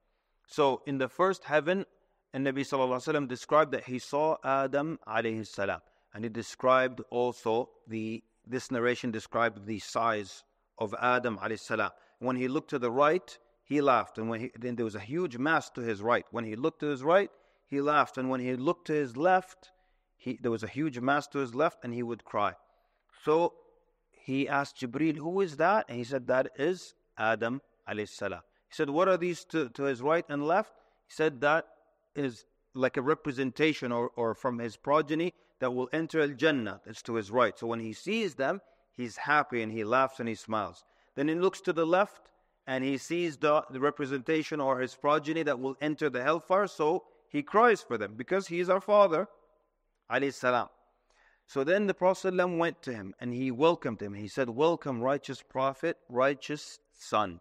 [0.48, 1.86] So in the first heaven,
[2.34, 5.82] and Nabi sallallahu described that he saw Adam alayhi salam.
[6.14, 10.44] And he described also the this narration described the size
[10.78, 11.92] of Adam alayhi salam.
[12.20, 14.18] When he looked to the right, he laughed.
[14.18, 16.26] And when he, then there was a huge mass to his right.
[16.32, 17.30] When he looked to his right,
[17.66, 18.18] he laughed.
[18.18, 19.72] And when he looked to his left,
[20.16, 22.54] he, there was a huge mass to his left and he would cry.
[23.24, 23.54] So
[24.28, 25.86] he asked Jibril, Who is that?
[25.88, 28.42] And he said, That is Adam alayhi.
[28.68, 30.74] He said, What are these to, to his right and left?
[31.08, 31.66] He said, That
[32.14, 36.82] is like a representation or, or from his progeny that will enter Al Jannah.
[36.86, 37.58] That's to his right.
[37.58, 38.60] So when he sees them,
[38.92, 40.84] he's happy and he laughs and he smiles.
[41.16, 42.30] Then he looks to the left
[42.68, 47.06] and he sees the, the representation or his progeny that will enter the hellfire, so
[47.30, 49.30] he cries for them because he is our father.
[50.32, 50.68] salam.
[51.48, 54.14] So then the Prophet went to him and he welcomed him.
[54.14, 57.40] He said, Welcome, righteous Prophet, righteous Son.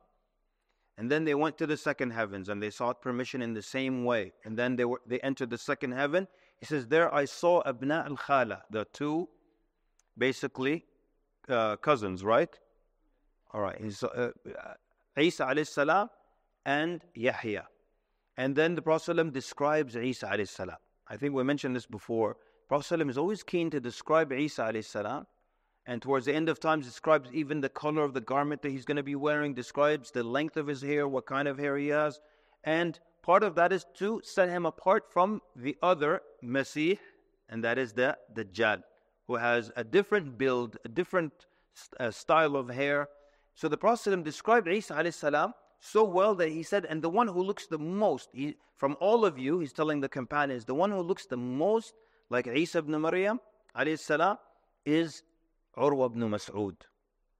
[0.96, 4.04] And then they went to the second heavens and they sought permission in the same
[4.04, 4.32] way.
[4.44, 6.28] And then they were they entered the second heaven.
[6.60, 9.28] He says, There I saw Abna al Khala, the two
[10.16, 10.84] basically
[11.48, 12.56] uh, cousins, right?
[13.52, 13.80] All right.
[13.80, 14.30] He's, uh,
[15.18, 16.10] Isa salam
[16.64, 17.66] and Yahya.
[18.36, 20.76] And then the Prophet describes Isa alayhi salam.
[21.08, 22.36] I think we mentioned this before.
[22.68, 25.26] Prophet is always keen to describe Isa alayhi salam.
[25.86, 28.84] And towards the end of times, describes even the color of the garment that he's
[28.84, 31.88] going to be wearing, describes the length of his hair, what kind of hair he
[31.88, 32.20] has.
[32.64, 36.96] And part of that is to set him apart from the other Messiah,
[37.48, 38.82] and that is the Dajjal,
[39.28, 41.32] who has a different build, a different
[42.00, 43.08] uh, style of hair,
[43.56, 47.42] so the Prophet described Isa salam so well that he said, and the one who
[47.42, 51.00] looks the most, he, from all of you, he's telling the companions, the one who
[51.00, 51.94] looks the most
[52.29, 53.39] like Isa ibn Maryam
[53.95, 54.37] salam
[54.85, 55.23] is
[55.77, 56.75] Urwa ibn Mas'ud.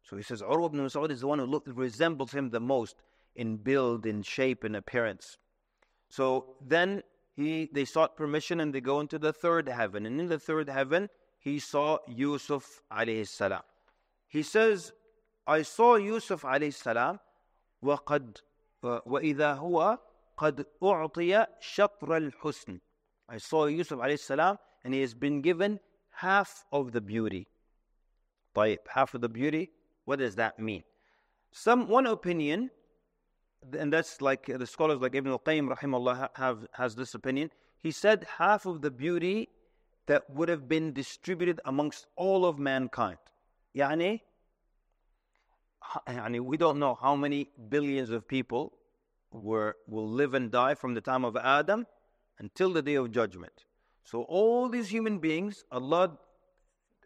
[0.04, 2.96] So he says Urwa ibn Mas'ud is the one who look, resembles him the most
[3.36, 5.38] in build, in shape, in appearance.
[6.10, 7.04] So then
[7.36, 10.06] he they sought permission and they go into the third heaven.
[10.06, 13.62] And in the third heaven, he saw Yusuf alayhi salam.
[14.28, 14.92] He says
[15.48, 17.20] I saw Yusuf alayhi salam
[17.84, 18.38] وقد
[18.84, 19.98] وإذا هو
[20.38, 22.80] قد أعطي شطر الحسن
[23.30, 25.80] I saw Yusuf alayhi salam and he has been given
[26.12, 27.48] half of the beauty.
[28.56, 29.72] طيب, half of the beauty,
[30.06, 30.84] what does that mean?
[31.52, 32.70] Some one opinion,
[33.78, 37.52] and that's like the scholars like Ibn al-Qayyim rahimahullah have has this opinion.
[37.80, 39.50] He said half of the beauty
[40.08, 43.18] that would have been distributed amongst all of mankind.
[43.76, 44.22] يعني
[46.46, 48.74] we don't know how many billions of people
[49.32, 51.86] were, will live and die from the time of Adam
[52.40, 53.66] until the day of judgment.
[54.07, 56.17] So all these human beings, Allah,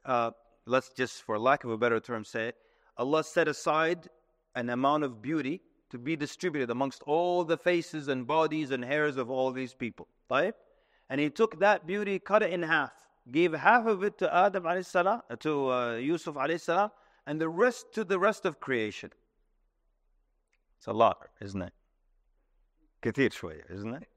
[0.05, 0.33] uh,
[0.67, 2.53] let's just for lack of a better term say
[2.99, 4.09] Allah set aside
[4.55, 9.17] an amount of beauty to be distributed amongst all the faces and bodies and hairs
[9.17, 10.09] of all these people.
[10.31, 10.55] Right?
[11.09, 12.93] And he took that beauty, cut it in half,
[13.33, 16.91] gave half of it to Adam alayhi salam, uh, to uh, Yusuf alayhi salam,
[17.27, 19.11] and the rest to the rest of creation.
[20.77, 21.73] It's a lot, isn't it?
[23.03, 23.33] Kathir
[23.71, 24.09] isn't it?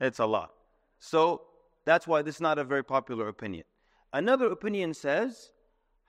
[0.00, 0.50] It's a lot.
[0.98, 1.42] So
[1.84, 3.64] that's why this is not a very popular opinion.
[4.12, 5.52] Another opinion says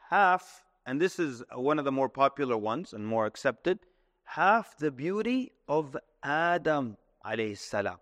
[0.09, 3.79] half, and this is one of the more popular ones and more accepted,
[4.25, 7.97] half the beauty of Adam alayhi salam.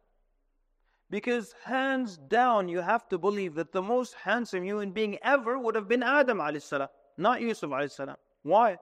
[1.09, 5.75] Because hands down, you have to believe that the most handsome human being ever would
[5.75, 8.15] have been Adam alayhi salam not Yusuf alayhi salam.
[8.43, 8.77] Why?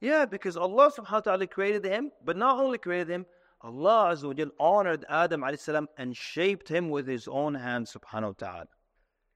[0.00, 3.26] Yeah, because Allah subhanahu wa ta'ala created him, but not only created him,
[3.61, 8.27] Allah Azza wa honored Adam alayhi salam and shaped him with his own hand subhanahu
[8.27, 8.67] wa ta'ala.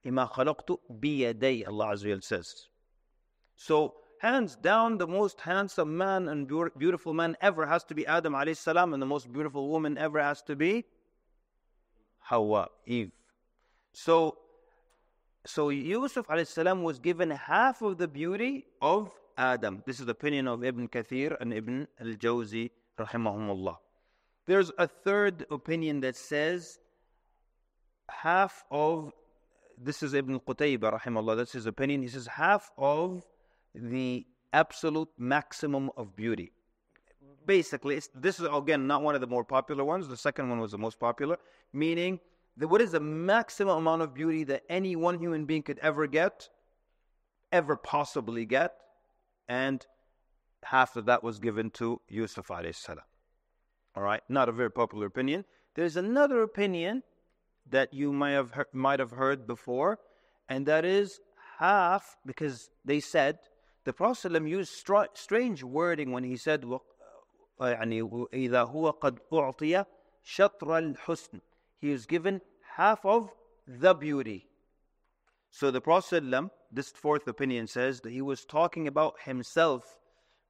[0.06, 2.68] إِمَا خَلَقْتُ بِيَدَيْ Allah Azza wa says.
[3.56, 8.34] So, hands down, the most handsome man and beautiful man ever has to be Adam
[8.34, 10.84] alayhi salam, and the most beautiful woman ever has to be
[12.20, 13.10] Hawa, Eve.
[13.92, 14.38] So,
[15.44, 19.82] so Yusuf alayhi salam was given half of the beauty of Adam.
[19.86, 23.76] This is the opinion of Ibn Kathir and Ibn al-Jawzi, rahimahumullah.
[24.47, 26.79] There's a third opinion that says
[28.09, 29.11] half of
[29.77, 32.01] this is Ibn Qutayba, rahimahullah, that's his opinion.
[32.01, 33.25] He says half of
[33.73, 36.51] the absolute maximum of beauty.
[37.45, 40.07] Basically, this is again not one of the more popular ones.
[40.07, 41.37] The second one was the most popular,
[41.73, 42.19] meaning
[42.57, 46.07] that what is the maximum amount of beauty that any one human being could ever
[46.07, 46.49] get,
[47.51, 48.73] ever possibly get,
[49.49, 49.85] and
[50.63, 53.03] half of that was given to Yusuf alayhi salam.
[53.94, 55.44] All right, not a very popular opinion.
[55.74, 57.02] There's another opinion
[57.68, 59.98] that you might have heard, might have heard before,
[60.48, 61.20] and that is
[61.58, 63.38] half because they said
[63.84, 66.64] the Prophet ﷺ used str- strange wording when he said
[67.60, 69.84] يعني إذا هو قد أعطي
[70.24, 71.40] شطر الحسن
[71.78, 72.40] he is given
[72.76, 73.30] half of
[73.66, 74.48] the beauty
[75.50, 79.98] so the Prophet ﷺ, this fourth opinion says that he was talking about himself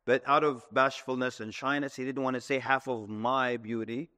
[0.05, 4.09] but out of bashfulness and shyness he didn't want to say half of my beauty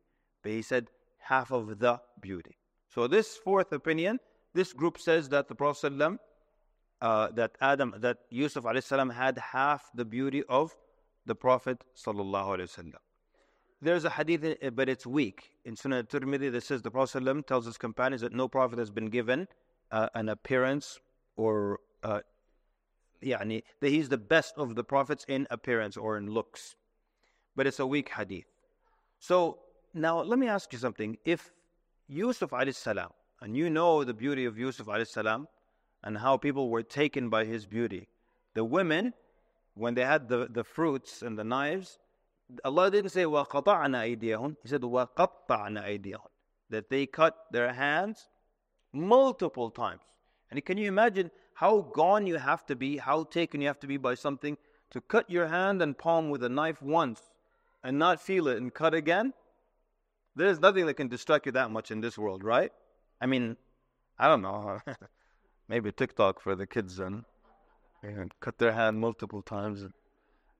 [0.43, 0.87] but he said
[1.19, 2.57] half of the beauty
[2.89, 4.19] so this fourth opinion
[4.53, 6.17] this group says that the Prophet ﷺ
[7.01, 10.75] uh, that Adam, that Yusuf alayhi had half the beauty of
[11.25, 12.93] the Prophet wasallam.
[13.81, 15.51] There's a hadith, uh, but it's weak.
[15.65, 19.09] In Sunan al-Tirmidhi, that says the Prophet tells his companions that no prophet has been
[19.09, 19.47] given
[19.91, 20.99] uh, an appearance
[21.35, 22.21] or uh,
[23.22, 26.76] يعني, that he's the best of the prophets in appearance or in looks.
[27.54, 28.46] But it's a weak hadith.
[29.18, 29.58] So
[29.94, 31.18] now let me ask you something.
[31.24, 31.52] If
[32.08, 35.48] Yusuf alayhi salam, and you know the beauty of Yusuf alayhi salam,
[36.02, 38.08] and how people were taken by his beauty.
[38.54, 39.14] The women,
[39.74, 41.98] when they had the, the fruits and the knives,
[42.64, 46.26] Allah didn't say وَقَطَعْنَا أَيْدِيَهُنْ He said وَقَطَّعْنَا أَيْدِيَهُنْ
[46.70, 48.28] That they cut their hands
[48.92, 50.02] multiple times.
[50.50, 53.87] And can you imagine how gone you have to be, how taken you have to
[53.87, 54.55] be by something
[54.91, 57.19] to cut your hand and palm with a knife once
[57.83, 59.33] and not feel it and cut again?
[60.35, 62.71] There's nothing that can distract you that much in this world, right?
[63.19, 63.57] I mean,
[64.19, 64.79] I don't know.
[65.67, 67.25] maybe TikTok for the kids and,
[68.03, 69.83] and cut their hand multiple times.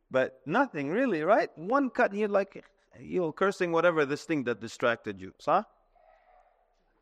[0.09, 1.55] But nothing really, right?
[1.59, 2.65] One cut, and you're like,
[2.99, 5.35] you know, cursing whatever this thing that distracted you.
[5.37, 5.61] Sah?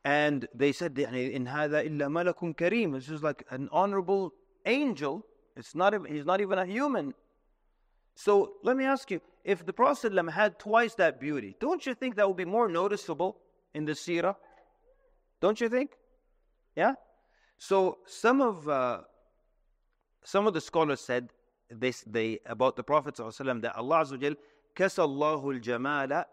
[0.06, 2.94] And they said, in hada illa malakun kareem.
[2.94, 4.34] This is like an honorable
[4.68, 5.26] angel.
[5.58, 7.16] It's not, he's not even a human.
[8.14, 12.16] So let me ask you, if the Prophet had twice that beauty, don't you think
[12.18, 13.38] that would be more noticeable
[13.74, 14.36] in the seerah?
[15.42, 15.92] Don't you think?
[16.76, 16.94] Yeah?
[17.58, 19.02] So some of uh,
[20.24, 21.30] some of the scholars said
[21.70, 24.36] this they about the Prophet ﷺ, that Allah Azza
[24.76, 26.26] kasallahu al-jamala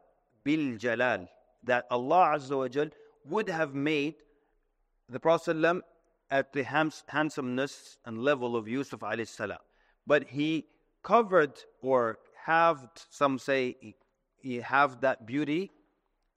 [0.44, 1.26] bil jalal
[1.64, 2.90] that Allah Azza
[3.26, 4.14] would have made
[5.08, 5.80] the Prophet ﷺ
[6.30, 9.56] at the handsomeness and level of Yusuf alayhi.
[10.06, 10.66] But he
[11.02, 13.94] covered or halved, some say he,
[14.38, 15.70] he halved that beauty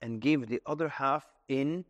[0.02, 1.84] and gave the other half in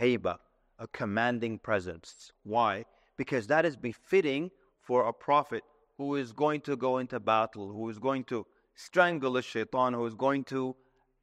[0.00, 0.38] haiba,
[0.78, 2.32] a commanding presence.
[2.44, 2.84] Why?
[3.16, 5.62] Because that is befitting for a prophet
[5.98, 10.06] who is going to go into battle, who is going to strangle a shaitan, who
[10.06, 10.74] is going to,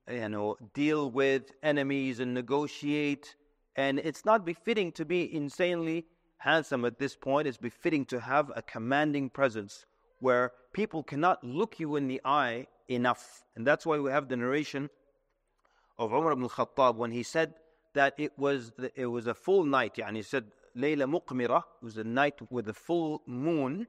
[0.09, 3.35] you know, deal with enemies and negotiate.
[3.75, 6.05] And it's not befitting to be insanely
[6.37, 7.47] handsome at this point.
[7.47, 9.85] It's befitting to have a commanding presence
[10.19, 13.43] where people cannot look you in the eye enough.
[13.55, 14.89] And that's why we have the narration
[15.97, 17.53] of Umar ibn Khattab when he said
[17.93, 19.99] that it was it was a full night.
[19.99, 23.87] And he said Layla Muqmira was a night with a full moon,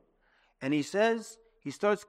[0.60, 2.04] and he says he starts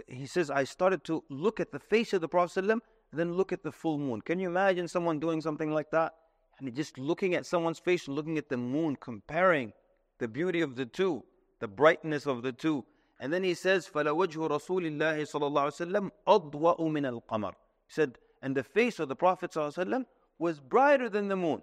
[0.00, 2.80] Uh, he says I started to look at the face of the Prophet ﷺ,
[3.12, 4.20] then look at the full moon.
[4.20, 6.14] Can you imagine someone doing something like that?
[6.58, 9.72] And just looking at someone's face and looking at the moon, comparing
[10.18, 11.24] the beauty of the two,
[11.60, 12.84] the brightness of the two.
[13.20, 17.52] And then he says, فَلَوَجْهُ رَسُولِ اللَّهِ صَلَى اللَّهُ عَلَيْهِ وسلم أَضْوَأُ مِنَ الْقَمَرِ
[17.86, 20.04] He said, and the face of the Prophet ﷺ
[20.38, 21.62] was brighter than the moon.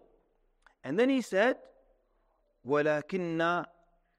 [0.84, 1.58] And then he said,
[2.68, 3.66] ولكننا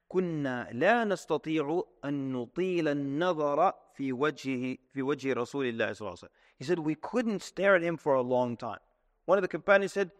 [0.09, 6.27] كنا لا نستطيع أن نطيل النظر في وجهه في وجه رسول الله صلى الله عليه
[6.27, 6.29] وسلم.
[6.57, 8.79] He said we couldn't stare at him for a long time.
[9.25, 10.11] One of the companions said,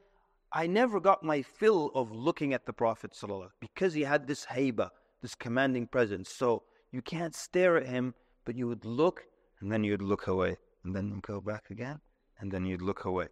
[0.51, 4.45] I never got my fill of looking at the Prophet ﷺ because he had this
[4.45, 4.89] haiba,
[5.21, 6.29] this commanding presence.
[6.29, 8.13] So you can't stare at him,
[8.45, 9.25] but you would look
[9.59, 11.99] and then you'd look away and then go back again
[12.39, 13.27] and then you'd look away.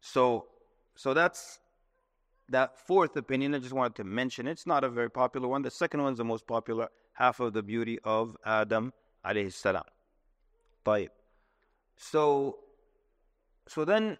[0.00, 0.46] So,
[0.96, 1.60] so that's
[2.48, 4.52] that fourth opinion, I just wanted to mention it.
[4.52, 5.62] It's not a very popular one.
[5.62, 8.92] The second one is the most popular, half of the beauty of Adam
[9.24, 9.84] alayhi salam.
[10.84, 11.08] طيب.
[11.96, 12.58] So,
[13.66, 14.18] so then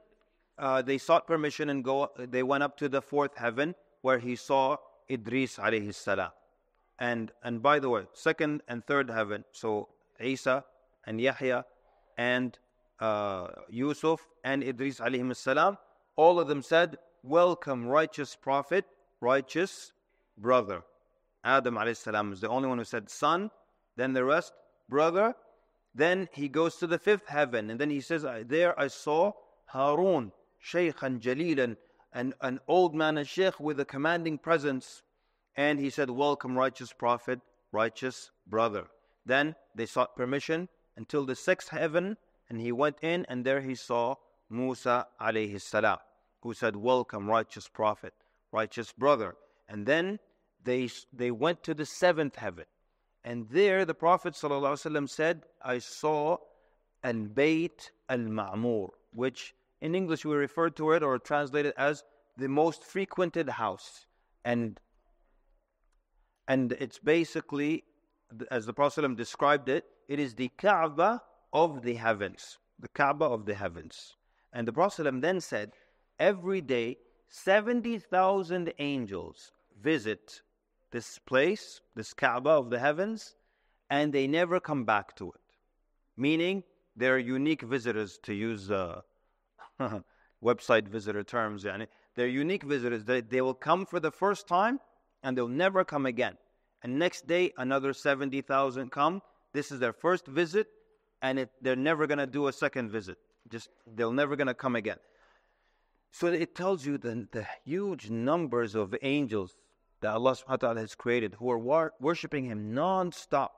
[0.59, 2.11] uh, they sought permission and go.
[2.19, 4.77] They went up to the fourth heaven where he saw
[5.11, 6.31] Idris alayhi salam.
[6.99, 9.45] And and by the way, second and third heaven.
[9.53, 9.89] So
[10.21, 10.65] Isa
[11.07, 11.65] and Yahya
[12.17, 12.57] and
[13.01, 15.77] uh, Yusuf and Idris alayhi salam.
[16.17, 18.86] All of them said, "Welcome, righteous prophet,
[19.22, 19.94] righteous
[20.38, 20.84] brother."
[21.44, 23.52] Adam salam is the only one who said son.
[23.96, 24.54] Then the rest,
[24.88, 25.36] brother.
[25.94, 29.34] Then he goes to the fifth heaven, and then he says, "There I saw
[29.68, 30.32] Harun,
[30.64, 31.78] shaykhan jalilan,
[32.14, 35.04] an, an old man, a sheikh with a commanding presence.
[35.56, 37.40] And he said, Welcome, righteous prophet,
[37.72, 38.88] righteous brother.
[39.26, 42.18] Then they sought permission until the sixth heaven,
[42.50, 44.16] and he went in, and there he saw
[44.50, 45.98] Musa alayhi salam,
[46.42, 48.14] who said, Welcome, righteous prophet,
[48.52, 49.36] righteous brother.
[49.68, 50.20] And then
[50.64, 52.66] they, they went to the seventh heaven.
[53.24, 56.38] And there the Prophet ﷺ said, I saw
[57.04, 62.04] Al Bayt Al Ma'mur, which in English, we refer to it or translate it as
[62.38, 64.06] the most frequented house.
[64.44, 64.80] And,
[66.48, 67.84] and it's basically,
[68.52, 71.22] as the Prophet described it, it is the Kaaba
[71.54, 72.58] of the heavens.
[72.80, 74.16] The Kaaba of the heavens.
[74.52, 75.74] And the Prophet then said,
[76.20, 76.98] every day,
[77.30, 79.52] 70,000 angels
[79.82, 80.42] visit
[80.92, 83.36] this place, this Kaaba of the heavens,
[83.90, 85.42] and they never come back to it.
[86.18, 86.64] Meaning,
[86.96, 89.02] they're unique visitors, to use uh,
[90.44, 91.64] website visitor terms.
[91.64, 91.88] Yani.
[92.16, 93.06] They're unique visitors.
[93.06, 94.80] They, they will come for the first time
[95.24, 96.38] and they'll never come again.
[96.84, 99.22] And next day, another 70,000 come.
[99.54, 100.68] This is their first visit
[101.22, 103.18] and it, they're never going to do a second visit.
[103.50, 104.98] Just they're never going to come again.
[106.12, 109.55] So it tells you the, the huge numbers of angels
[110.01, 113.53] that Allah subhanahu wa ta'ala has created who are war- worshipping Him non stop,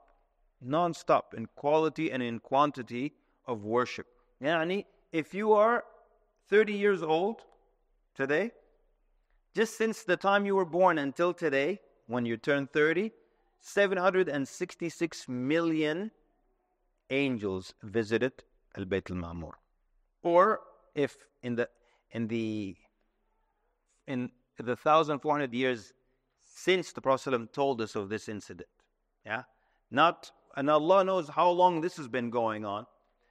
[0.60, 3.14] non stop in quality and in quantity
[3.46, 4.06] of worship.
[4.42, 5.84] Yani, if you are
[6.48, 7.42] 30 years old
[8.14, 8.50] today,
[9.54, 13.12] just since the time you were born until today, when you turn 30,
[13.60, 16.10] 766 million
[17.10, 18.32] angels visited
[18.76, 19.52] Al Bayt al Ma'mur.
[20.22, 20.60] Or
[20.94, 21.68] if in the
[22.12, 22.76] in the
[24.06, 25.92] in the 1400 years
[26.54, 28.68] since the Prophet told us of this incident,
[29.24, 29.42] yeah,
[29.90, 32.86] not and Allah knows how long this has been going on,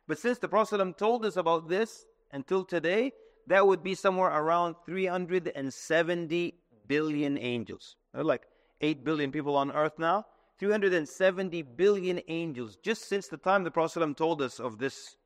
[0.07, 3.11] but since the Prophet told us about this, until today,
[3.47, 6.55] that would be somewhere around 370
[6.87, 7.95] billion angels.
[8.13, 8.47] There are like
[8.81, 10.25] 8 billion people on earth now.
[10.59, 15.17] 370 billion angels just since the time the Prophet told us of this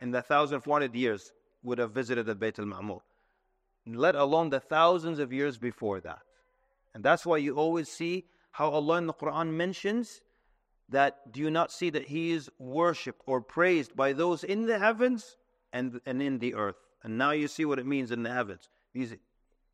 [0.00, 3.00] in the 1400 years would have visited the Bayt al Ma'mur,
[3.86, 6.20] let alone the thousands of years before that.
[6.94, 10.20] And that's why you always see how Allah in the Quran mentions
[10.88, 14.78] that do you not see that He is worshipped or praised by those in the
[14.78, 15.36] heavens
[15.72, 16.76] and, and in the earth.
[17.02, 18.68] And now you see what it means in the heavens.
[18.92, 19.16] These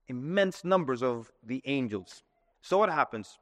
[0.07, 2.22] immense numbers of the angels.
[2.62, 3.39] So what happens?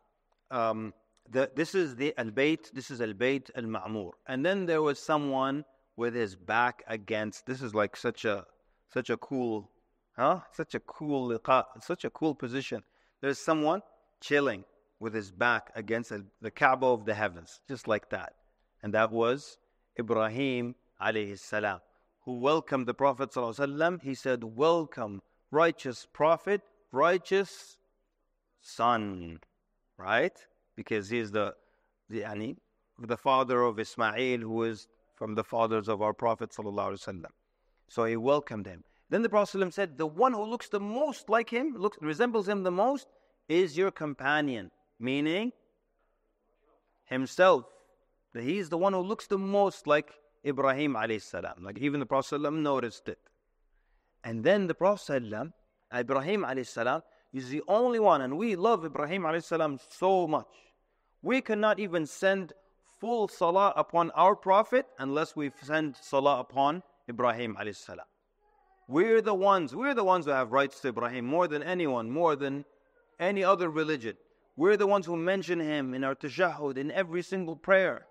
[0.51, 0.94] Um,
[1.30, 4.12] the, this is the Al Bayt, this is Al Bayt Al Ma'mur.
[4.26, 5.64] And then there was someone
[5.97, 8.47] with his back against, this is like such a,
[8.92, 9.70] such a cool,
[10.16, 10.40] huh?
[10.53, 11.38] Such a cool,
[11.80, 12.82] such a cool position.
[13.20, 13.82] There's someone
[14.20, 14.64] chilling
[15.01, 18.34] with his back against the Kaaba of the heavens, just like that.
[18.82, 19.59] And that was
[19.99, 21.80] Ibrahim alayhi salam
[22.26, 25.22] who welcomed the Prophet ﷺ, he said, Welcome,
[25.53, 27.78] righteous Prophet, righteous
[28.61, 29.38] son.
[29.97, 30.36] Right?
[30.74, 31.55] Because he is the,
[32.11, 32.57] the, yani,
[32.99, 36.51] the father of Ismail, who is from the fathers of our Prophet.
[36.51, 37.25] ﷺ.
[37.89, 38.85] So he welcomed him.
[39.09, 42.62] Then the Prophet said, The one who looks the most like him, looks, resembles him
[42.62, 43.09] the most,
[43.49, 44.71] is your companion.
[44.99, 45.53] Meaning,
[47.07, 47.64] himself.
[48.35, 50.12] He is the one who looks the most like
[50.45, 51.62] Ibrahim alayhi.
[51.62, 53.19] Like even the Prophet noticed it.
[54.25, 55.23] And then the Prophet
[55.95, 57.03] Ibrahim alayhi
[57.33, 60.49] is the only one, and we love Ibrahim alayhi so much.
[61.23, 62.53] We cannot even send
[63.01, 68.07] full salah upon our Prophet unless we send salah upon Ibrahim alayhi salam.
[68.88, 72.36] We're the ones, we're the ones who have rights to Ibrahim more than anyone, more
[72.36, 72.64] than
[73.18, 74.16] any other religion.
[74.57, 78.07] We're the ones who mention him in our tashahhud, in every single prayer.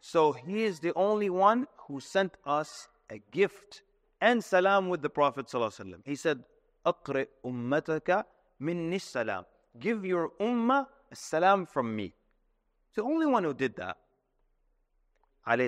[0.00, 3.82] So he is the only one who sent us a gift
[4.20, 6.00] and salam with the Prophet ﷺ.
[6.04, 6.44] He said,
[6.86, 8.24] أقرئ أمتك
[8.62, 9.44] مني السلام.
[9.78, 12.14] Give your ummah a salam from me
[12.98, 13.96] the only one who did that.
[15.46, 15.60] And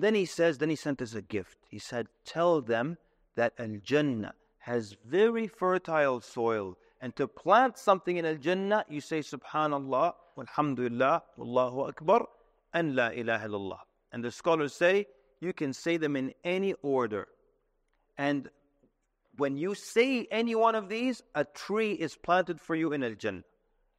[0.00, 1.58] then he says, then he sent us a gift.
[1.68, 2.98] He said, Tell them
[3.34, 6.78] that Al Jannah has very fertile soil.
[7.00, 12.28] And to plant something in Al Jannah, you say, Subhanallah, Alhamdulillah, Allahu Akbar,
[12.72, 13.80] and La ilaha illallah.
[14.12, 15.08] And the scholars say,
[15.40, 17.26] you can say them in any order.
[18.16, 18.48] And
[19.36, 23.14] when you say any one of these, a tree is planted for you in Al
[23.14, 23.42] Jannah.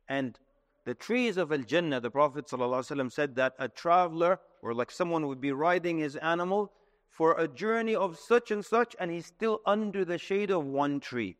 [0.07, 0.39] And
[0.83, 5.27] the trees of Al Jannah, the Prophet ﷺ said that a traveler or like someone
[5.27, 6.71] would be riding his animal
[7.09, 10.99] for a journey of such and such, and he's still under the shade of one
[10.99, 11.37] tree.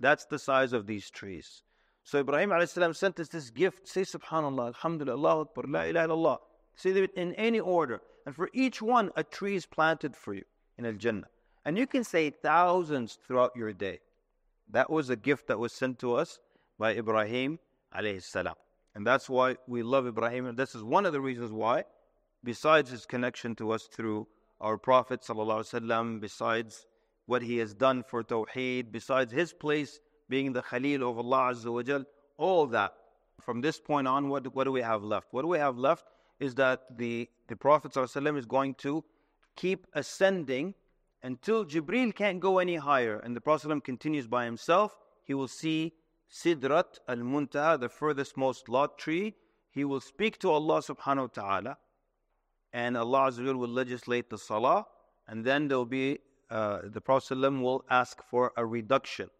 [0.00, 1.62] That's the size of these trees.
[2.02, 3.86] So Ibrahim ﷺ sent us this gift.
[3.86, 6.38] Say Subhanallah, Alhamdulillah, Allah Akbar, La ilaha illallah.
[6.74, 8.00] Say it in any order.
[8.26, 10.44] And for each one, a tree is planted for you
[10.78, 11.28] in Al Jannah.
[11.64, 14.00] And you can say thousands throughout your day.
[14.70, 16.38] That was a gift that was sent to us
[16.78, 17.58] by Ibrahim
[17.94, 18.54] alayhi salam.
[18.95, 20.45] And that's why we love Ibrahim.
[20.45, 21.83] And this is one of the reasons why,
[22.43, 24.27] besides his connection to us through
[24.59, 26.85] our Prophet وسلم, besides
[27.25, 31.71] what he has done for Tawheed, besides his place being the Khalil of Allah Azza
[31.71, 32.03] wa Jal,
[32.37, 32.93] all that.
[33.41, 35.27] From this point on, what, what do we have left?
[35.31, 36.05] What do we have left
[36.39, 39.03] is that the, the Prophet ﷺ is going to
[39.55, 40.73] keep ascending
[41.23, 43.19] until Jibril can't go any higher.
[43.19, 44.97] And the Prophet ﷺ continues by himself.
[45.23, 45.93] He will see
[46.34, 49.34] Sidrat al Muntaha, the furthest most lot tree.
[49.70, 51.78] He will speak to Allah subhanahu wa ta'ala.
[52.72, 54.86] And Allah will legislate the salah.
[55.28, 56.18] And then there will be,
[56.50, 59.30] uh, the Prophet will ask for a reduction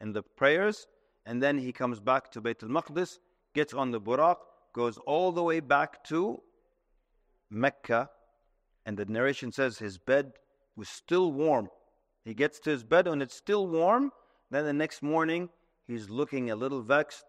[0.00, 0.88] in the prayers.
[1.24, 3.18] And then he comes back to Bayt al Maqdis,
[3.54, 4.38] gets on the Buraq,
[4.72, 6.42] goes all the way back to
[7.48, 8.10] Mecca,
[8.86, 10.32] and the narration says his bed
[10.76, 11.68] was still warm.
[12.24, 14.12] He gets to his bed and it's still warm.
[14.50, 15.48] Then the next morning,
[15.90, 17.24] he's looking a little vexed.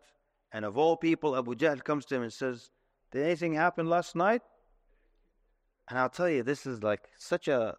[0.53, 2.69] And of all people, Abu Jahl comes to him and says,
[3.11, 4.41] Did anything happen last night?
[5.89, 7.75] And I'll tell you, this is like such a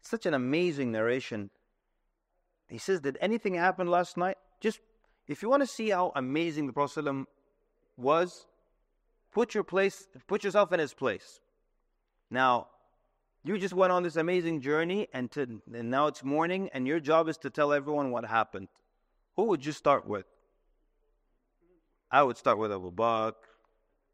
[0.00, 1.50] such an amazing narration.
[2.68, 4.36] He says, Did anything happen last night?
[4.60, 4.80] Just
[5.26, 7.06] if you want to see how amazing the Prophet
[7.96, 8.46] was,
[9.32, 11.40] Put your place, put yourself in his place.
[12.30, 12.68] Now,
[13.44, 17.00] you just went on this amazing journey, and, to, and now it's morning, and your
[17.00, 18.68] job is to tell everyone what happened.
[19.38, 20.26] Who would you start with?
[22.10, 23.34] I would start with Abu Bakr,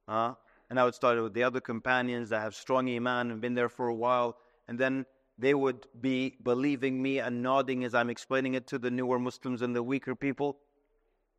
[0.06, 0.34] huh?
[0.68, 3.70] and I would start with the other companions that have strong iman and been there
[3.70, 4.36] for a while,
[4.68, 5.06] and then
[5.38, 9.62] they would be believing me and nodding as I'm explaining it to the newer Muslims
[9.62, 10.58] and the weaker people.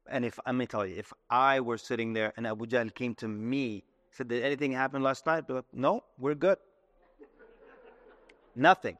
[0.09, 3.13] And if let me tell you, if I were sitting there and Abu Jahl came
[3.15, 5.43] to me, said, Did anything happen last night?
[5.73, 6.57] No, we're good.
[8.55, 8.97] Nothing.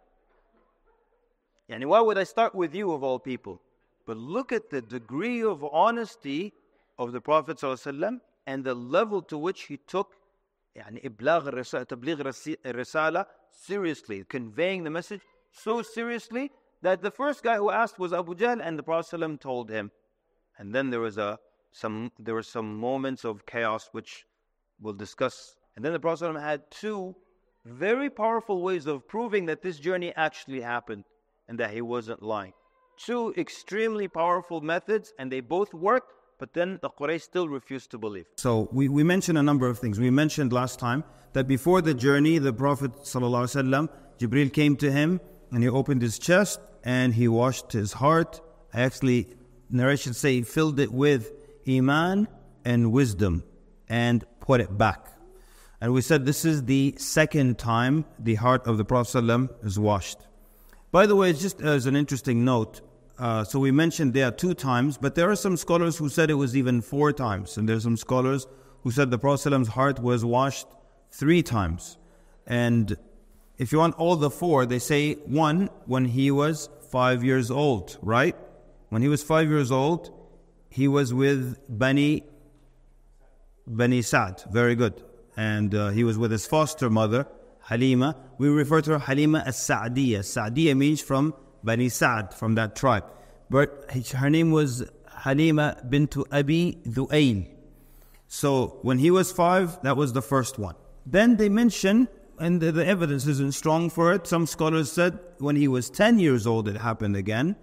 [1.70, 3.60] And why would I start with you of all people?
[4.07, 6.53] But look at the degree of honesty
[6.99, 10.17] of the Prophet ﷺ and the level to which he took
[10.77, 16.51] يعني إبلاغ الرسالة seriously, conveying the message so seriously
[16.83, 19.91] that the first guy who asked was Abu Jahl and the Prophet ﷺ told him,
[20.59, 21.39] and then there was a
[21.73, 24.27] some there were some moments of chaos which
[24.81, 25.57] we'll discuss.
[25.77, 27.15] And then the Prophet had two
[27.65, 31.05] very powerful ways of proving that this journey actually happened
[31.49, 32.53] and that he wasn't lying.
[32.98, 37.98] Two extremely powerful methods, and they both worked, but then the Quraysh still refused to
[37.98, 38.26] believe.
[38.38, 40.00] So we, we mentioned a number of things.
[40.00, 43.90] We mentioned last time that before the journey, the Prophet ﷺ,
[44.20, 45.20] Jibril came to him
[45.52, 48.42] and he opened his chest and he washed his heart.
[48.74, 49.28] I actually
[49.70, 51.34] narrations say he filled it with
[51.68, 52.28] iman
[52.64, 53.44] and wisdom
[53.90, 55.08] and put it back.
[55.82, 59.78] And we said this is the second time the heart of the Prophet ﷺ is
[59.78, 60.20] washed.
[60.92, 62.80] By the way, just as an interesting note,
[63.18, 66.36] uh, so we mentioned there two times, but there are some scholars who said it
[66.36, 67.58] was even four times.
[67.58, 68.48] And there are some scholars
[68.84, 70.68] who said the Prophet's heart was washed
[71.12, 71.98] three times.
[72.46, 72.98] And
[73.58, 77.98] if you want all the four, they say one when he was five years old,
[78.02, 78.36] right?
[78.90, 80.12] When he was five years old,
[80.70, 82.24] he was with Bani,
[83.66, 84.44] Bani Sa'd.
[84.52, 85.02] Very good.
[85.38, 87.28] And uh, he was with his foster mother,
[87.62, 88.18] Halima.
[88.38, 90.24] We refer to her Halima as Sa'diyah.
[90.26, 91.34] Sa'diyah means from
[91.66, 93.04] Bani Sa'd, from that tribe.
[93.50, 97.48] But her name was Halima bint Abi Dhu'ayb.
[98.28, 100.76] So when he was five, that was the first one.
[101.06, 102.08] Then they mention,
[102.40, 106.20] and the, the evidence isn't strong for it, some scholars said when he was 10
[106.20, 107.56] years old, it happened again.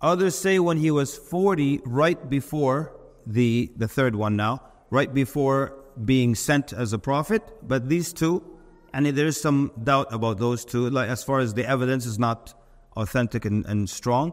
[0.00, 2.94] Others say when he was 40, right before
[3.26, 7.42] the, the third one now, right before being sent as a prophet.
[7.66, 8.42] But these two,
[8.92, 12.54] and there's some doubt about those two, like as far as the evidence is not
[12.96, 14.32] authentic and, and strong.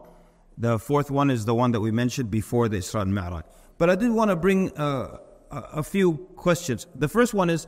[0.58, 3.44] The fourth one is the one that we mentioned before the Isra and Mi'raj.
[3.78, 5.18] But I did want to bring uh,
[5.50, 6.86] a, few questions.
[6.94, 7.66] The first one is,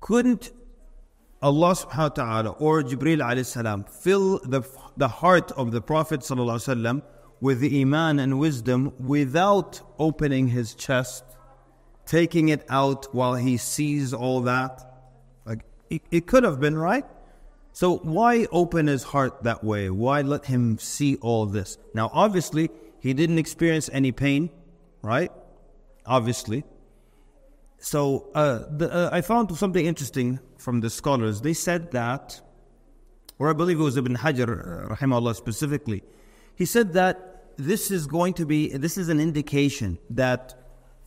[0.00, 0.50] couldn't
[1.42, 4.62] Allah subhanahu wa ta'ala or Jibril alayhi salam fill the,
[4.96, 7.02] the heart of the Prophet sallallahu
[7.40, 11.24] with the Iman and wisdom without opening his chest,
[12.04, 14.86] taking it out while he sees all that.
[15.46, 17.06] Like, it, it could have been, right?
[17.72, 19.90] So, why open his heart that way?
[19.90, 21.78] Why let him see all this?
[21.94, 24.50] Now, obviously, he didn't experience any pain,
[25.02, 25.30] right?
[26.04, 26.64] Obviously.
[27.78, 31.40] So, uh, the, uh, I found something interesting from the scholars.
[31.40, 32.40] They said that,
[33.38, 36.02] or I believe it was Ibn Hajar, rahimahullah specifically,
[36.56, 40.54] he said that this is going to be, this is an indication that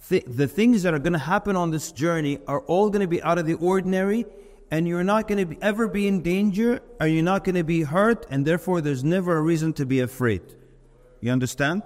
[0.10, 3.08] th- the things that are going to happen on this journey are all going to
[3.08, 4.26] be out of the ordinary
[4.72, 7.84] and you're not going to ever be in danger, or you're not going to be
[7.84, 10.42] hurt, and therefore there's never a reason to be afraid.
[11.22, 11.84] You understand?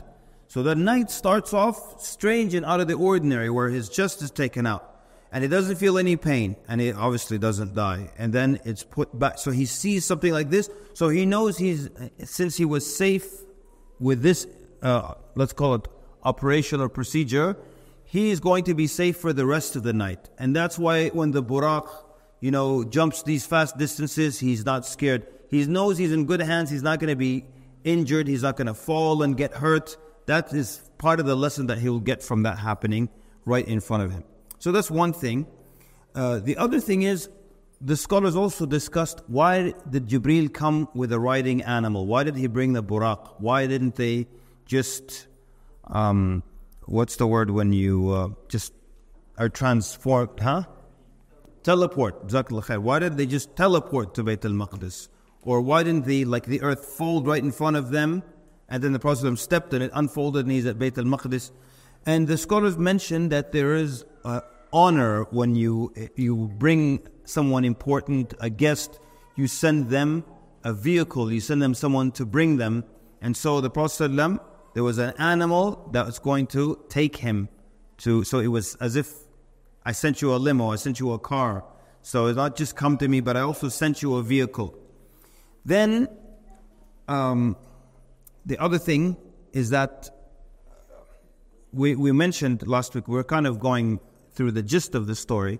[0.48, 4.32] So the night starts off strange and out of the ordinary, where his chest is
[4.32, 5.02] taken out,
[5.32, 8.10] and he doesn't feel any pain, and he obviously doesn't die.
[8.18, 9.38] And then it's put back.
[9.40, 11.90] So he sees something like this, so he knows he's
[12.24, 13.28] since he was safe
[14.00, 14.48] with this,
[14.82, 15.88] uh, let's call it
[16.24, 17.58] operation or procedure,
[18.06, 20.30] he is going to be safe for the rest of the night.
[20.38, 21.90] And that's why when the buraq
[22.40, 25.28] you know, jumps these fast distances, he's not scared.
[25.50, 26.70] He knows he's in good hands.
[26.70, 27.46] He's not going to be
[27.84, 28.28] injured.
[28.28, 29.98] He's not going to fall and get hurt.
[30.26, 33.10] That is part of the lesson that he will get from that happening
[33.46, 34.24] right in front of him.
[34.60, 35.48] So that's one thing.
[36.14, 37.30] Uh, the other thing is,
[37.80, 42.08] the scholars also discussed why did Jibril come with a riding animal?
[42.08, 43.36] Why did he bring the buraq?
[43.38, 44.28] Why didn't they
[44.66, 45.28] just,
[45.86, 46.44] um,
[46.86, 48.74] what's the word when you uh, just
[49.38, 50.64] are transformed, huh?
[51.68, 52.32] Teleport.
[52.88, 55.10] Why didn't they just teleport to Bayt al Maqdis?
[55.42, 58.24] Or why didn't they, like the earth, fold right in front of them?
[58.70, 61.52] And then the Prophet stepped and it unfolded and he's at Bayt al Maqdis.
[62.06, 64.42] And the scholars mention that there is uh,
[64.72, 69.00] honor when you, you bring someone important, a guest,
[69.36, 70.24] you send them
[70.64, 72.86] a vehicle, you send them someone to bring them.
[73.22, 74.16] And so the Prophet,
[74.74, 77.50] there was an animal that was going to take him
[77.98, 79.27] to, so it was as if
[79.88, 81.64] I sent you a limo, I sent you a car.
[82.02, 84.78] So it's not just come to me, but I also sent you a vehicle.
[85.64, 86.10] Then,
[87.08, 87.56] um,
[88.46, 89.16] the other thing
[89.54, 90.10] is that
[91.72, 94.02] we, we mentioned last week, we are kind of going
[94.34, 95.58] through the gist of the story.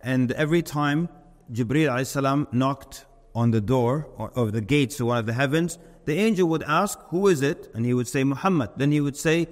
[0.00, 1.08] And every time
[1.52, 5.78] Jibreel salam knocked on the door or, or the gates to one of the heavens,
[6.04, 7.70] the angel would ask, Who is it?
[7.74, 8.70] And he would say, Muhammad.
[8.76, 9.46] Then he would say,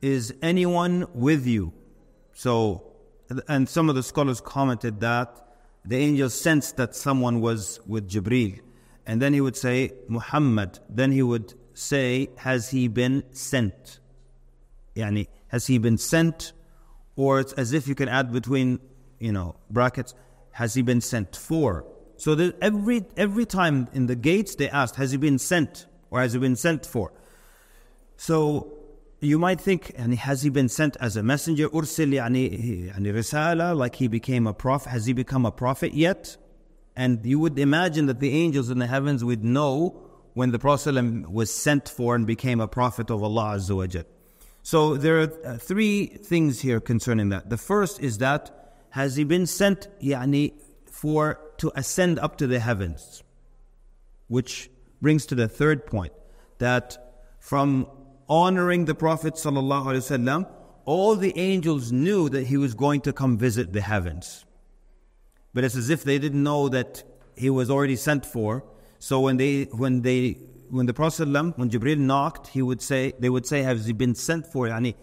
[0.00, 1.72] Is anyone with you?
[2.32, 2.91] So
[3.48, 5.42] and some of the scholars commented that
[5.84, 8.60] the angel sensed that someone was with Jibril.
[9.06, 10.78] And then he would say, Muhammad.
[10.88, 13.98] Then he would say, Has he been sent?
[14.94, 16.52] Yani, has he been sent?
[17.16, 18.78] Or it's as if you can add between,
[19.18, 20.14] you know, brackets,
[20.52, 21.84] has he been sent for?
[22.16, 25.86] So every every time in the gates they asked, Has he been sent?
[26.10, 27.12] Or has he been sent for?
[28.16, 28.81] So
[29.22, 31.68] you might think, and has he been sent as a messenger?
[31.68, 34.90] Ursil yani, risala, like he became a prophet.
[34.90, 36.36] Has he become a prophet yet?
[36.96, 39.96] And you would imagine that the angels in the heavens would know
[40.34, 44.04] when the Prophet was sent for and became a prophet of Allah Azza wa Jal.
[44.62, 47.50] So there are uh, three things here concerning that.
[47.50, 50.52] The first is that has he been sent yani,
[50.86, 53.22] for to ascend up to the heavens?
[54.28, 54.70] Which
[55.00, 56.12] brings to the third point
[56.58, 57.86] that from
[58.32, 60.50] honoring the Prophet ﷺ,
[60.86, 64.46] all the angels knew that he was going to come visit the heavens.
[65.52, 67.04] But it's as if they didn't know that
[67.36, 68.64] he was already sent for.
[68.98, 70.38] So when they when they
[70.70, 74.14] when the Prophet when Jibril knocked, he would say they would say, Has he been
[74.14, 74.66] sent for?
[74.66, 74.94] Yani,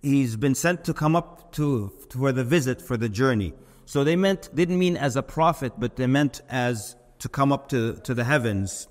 [0.00, 3.52] he's been sent to come up to, to for the visit, for the journey.
[3.84, 7.68] So they meant didn't mean as a prophet, but they meant as to come up
[7.70, 8.86] to, to the heavens.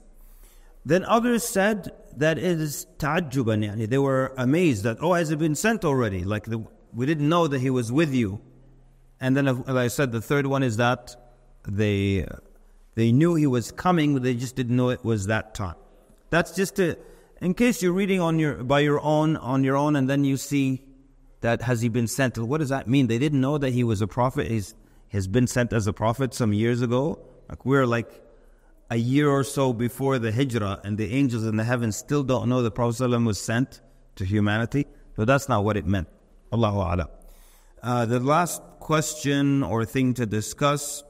[0.85, 5.55] Then others said that is ta'ajjuban, yani they were amazed that, oh, has it been
[5.55, 6.23] sent already?
[6.23, 6.63] Like the,
[6.93, 8.41] we didn't know that he was with you.
[9.19, 11.15] And then, as I said, the third one is that
[11.67, 12.27] they,
[12.95, 15.75] they knew he was coming, but they just didn't know it was that time.
[16.29, 16.97] That's just a,
[17.41, 20.37] in case you're reading on your, by your own, on your own, and then you
[20.37, 20.81] see
[21.41, 22.37] that has he been sent?
[22.37, 23.07] What does that mean?
[23.07, 24.47] They didn't know that he was a prophet.
[24.47, 24.73] He's,
[25.09, 27.19] has been sent as a prophet some years ago.
[27.47, 28.09] Like we're like
[28.89, 32.47] a year or so before the hijrah and the angels in the heavens still don't
[32.49, 33.81] know the Prophet ﷺ was sent
[34.15, 34.85] to humanity.
[35.15, 36.07] But that's not what it meant.
[36.51, 37.09] Allahu A'lam.
[37.81, 41.03] Uh, the last question or thing to discuss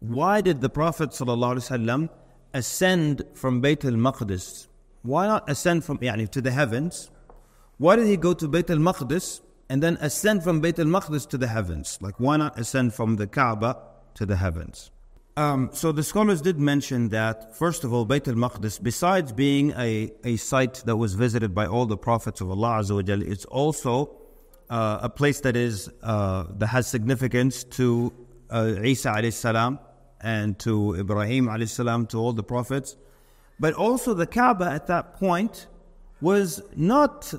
[0.00, 2.08] why did the Prophet ﷺ
[2.54, 4.68] ascend from Bayt al Maqdis?
[5.02, 7.10] Why not ascend from yani, to the heavens?
[7.78, 11.28] Why did he go to Bayt al Maqdis and then ascend from Bayt al Maqdis
[11.30, 11.98] to the heavens?
[12.00, 13.78] Like, why not ascend from the Kaaba
[14.14, 14.90] to the heavens?
[15.38, 20.10] Um, so the scholars did mention that, first of all, Bayt al-Maqdis, besides being a,
[20.24, 24.16] a site that was visited by all the prophets of Allah Azza it's also
[24.70, 28.14] uh, a place that is uh, that has significance to
[28.48, 29.78] uh, Isa alayhi salam
[30.22, 32.96] and to Ibrahim alayhi salam, to all the prophets.
[33.60, 35.66] But also the Kaaba at that point
[36.22, 37.34] was not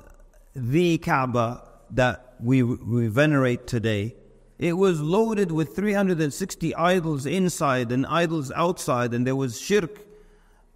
[0.54, 4.14] the Kaaba that we, we venerate today.
[4.58, 10.00] It was loaded with 360 idols inside and idols outside, and there was shirk.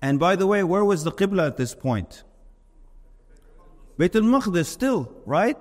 [0.00, 2.22] And by the way, where was the Qibla at this point?
[3.98, 5.56] Bayt al Maqdis still, right?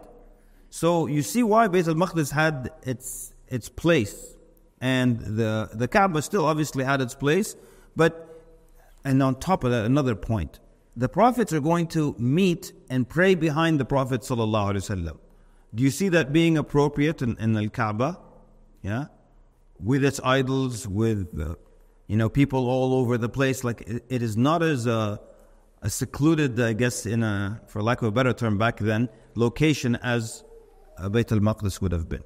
[0.69, 4.35] So you see why Bayt al Maqdis had its, its place.
[4.79, 7.55] And the, the Kaaba still obviously had its place.
[7.95, 8.45] But,
[9.03, 10.59] and on top of that, another point.
[10.95, 15.17] The prophets are going to meet and pray behind the Prophet sallallahu alaihi wasallam.
[15.73, 18.19] Do you see that being appropriate in, in Al Kaaba?
[18.81, 19.05] Yeah?
[19.79, 21.55] With its idols, with, uh,
[22.07, 23.63] you know, people all over the place.
[23.63, 25.19] Like, it, it is not as a,
[25.81, 29.95] a secluded, I guess, in a, for lack of a better term back then, location
[29.97, 30.43] as
[30.97, 32.23] uh, Bayt al Maqdis would have been.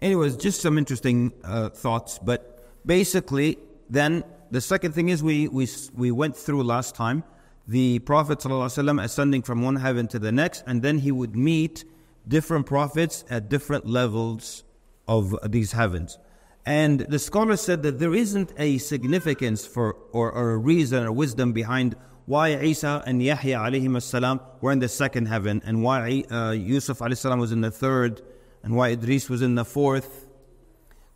[0.00, 2.18] Anyways, just some interesting uh, thoughts.
[2.18, 7.22] But basically, then the second thing is we, we, we went through last time
[7.68, 11.84] the Prophet ﷺ ascending from one heaven to the next, and then he would meet
[12.30, 14.64] different prophets at different levels
[15.06, 16.18] of these heavens.
[16.64, 21.12] And the scholar said that there isn't a significance for or, or a reason or
[21.12, 26.24] wisdom behind why Isa and Yahya alayhim salam were in the second heaven and why
[26.30, 28.22] uh, Yusuf salam was in the third
[28.62, 30.28] and why Idris was in the fourth.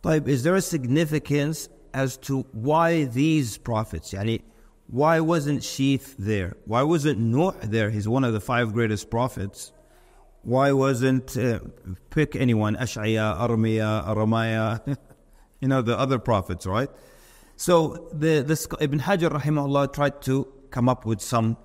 [0.01, 4.13] But is there a significance as to why these prophets?
[4.13, 4.41] Yani,
[4.87, 6.57] why wasn't Sheeth there?
[6.65, 7.89] Why wasn't Noah there?
[7.91, 9.71] He's one of the five greatest prophets.
[10.45, 11.59] Why wasn't, uh,
[12.11, 14.97] pick anyone, Ash'aya, Armiya, Aramaya,
[15.59, 16.89] you know, the other prophets, right?
[17.55, 21.57] So the, the Ibn Hajar rahimahullah tried to come up with some,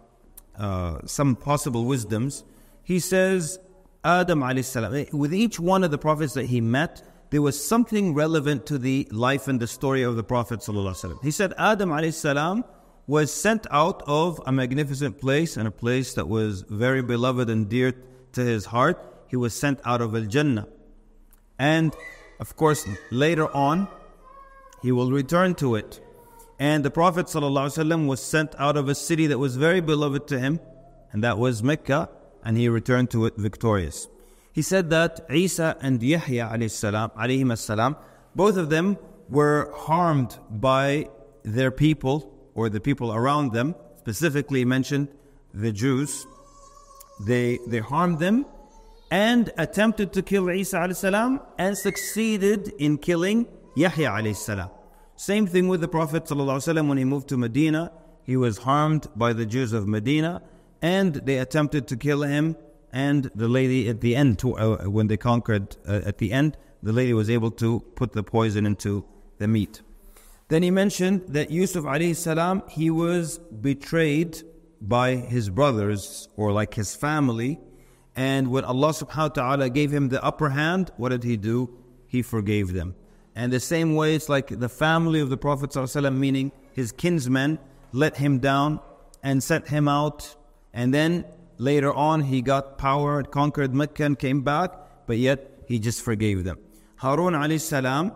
[0.58, 2.42] uh, some possible wisdoms.
[2.82, 3.58] He says,
[4.02, 7.62] Adam alayhi salam, eh, with each one of the prophets that he met, there was
[7.62, 11.90] something relevant to the life and the story of the Prophet sallallahu He said, Adam
[11.90, 12.64] alayhi salam
[13.06, 17.68] was sent out of a magnificent place and a place that was very beloved and
[17.68, 17.92] dear
[18.32, 20.68] to his heart, he was sent out of Al Jannah.
[21.58, 21.94] And
[22.40, 23.88] of course, later on,
[24.82, 26.00] he will return to it.
[26.58, 30.38] And the Prophet ﷺ was sent out of a city that was very beloved to
[30.38, 30.60] him,
[31.12, 32.08] and that was Mecca,
[32.44, 34.08] and he returned to it victorious.
[34.52, 37.96] He said that Isa and Yahya salam,
[38.34, 41.08] both of them were harmed by
[41.42, 45.08] their people or the people around them, specifically mentioned
[45.54, 46.26] the Jews,
[47.26, 48.46] they, they harmed them
[49.10, 53.46] and attempted to kill Isa salam and succeeded in killing
[53.76, 54.70] Yahya salam.
[55.16, 57.92] Same thing with the Prophet ﷺ when he moved to Medina.
[58.24, 60.42] He was harmed by the Jews of Medina
[60.80, 62.56] and they attempted to kill him.
[62.92, 66.56] And the lady at the end, to, uh, when they conquered uh, at the end,
[66.82, 69.04] the lady was able to put the poison into
[69.38, 69.82] the meat.
[70.48, 74.42] Then he mentioned that Yusuf alayhi salam, he was betrayed
[74.80, 77.60] by his brothers or like his family.
[78.16, 81.70] And when Allah subhanahu wa ta'ala gave him the upper hand, what did he do?
[82.06, 82.94] He forgave them.
[83.34, 85.74] And the same way, it's like the family of the Prophet
[86.12, 87.58] meaning his kinsmen,
[87.92, 88.80] let him down
[89.22, 90.34] and sent him out.
[90.72, 91.24] And then
[91.58, 94.72] later on, he got power, conquered Mecca, and came back,
[95.06, 96.58] but yet he just forgave them.
[96.96, 98.12] Harun alayhi salam,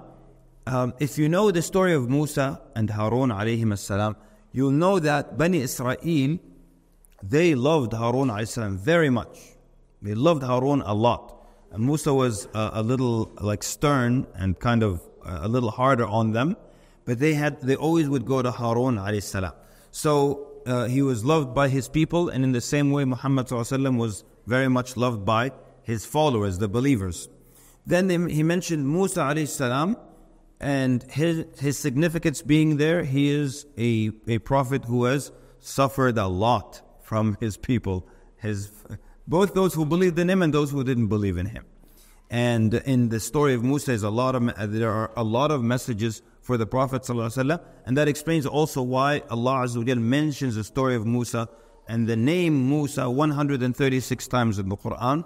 [0.67, 4.17] um, if you know the story of Musa and Harun alayhim salam,
[4.53, 5.97] you'll know that Bani Israel,
[7.29, 9.39] they loved Harun alayhi very much.
[10.03, 11.47] They loved Harun a lot.
[11.73, 16.07] And Musa was uh, a little like stern and kind of uh, a little harder
[16.07, 16.57] on them,
[17.05, 19.53] but they had they always would go to Harun alayhi.
[19.91, 24.25] So uh, he was loved by his people, and in the same way, Muhammad was
[24.47, 25.53] very much loved by
[25.83, 27.29] his followers, the believers.
[27.87, 29.97] Then he mentioned Musa alayhi
[30.61, 36.27] and his, his significance being there, he is a, a prophet who has suffered a
[36.27, 38.71] lot from his people, his,
[39.29, 41.65] both those who believed in him and those who didn't believe in him.
[42.31, 45.51] And in the story of Musa, is a lot of, uh, there are a lot
[45.51, 51.07] of messages for the Prophet and that explains also why Allah mentions the story of
[51.07, 51.49] Musa
[51.87, 55.25] and the name Musa 136 times in the Quran.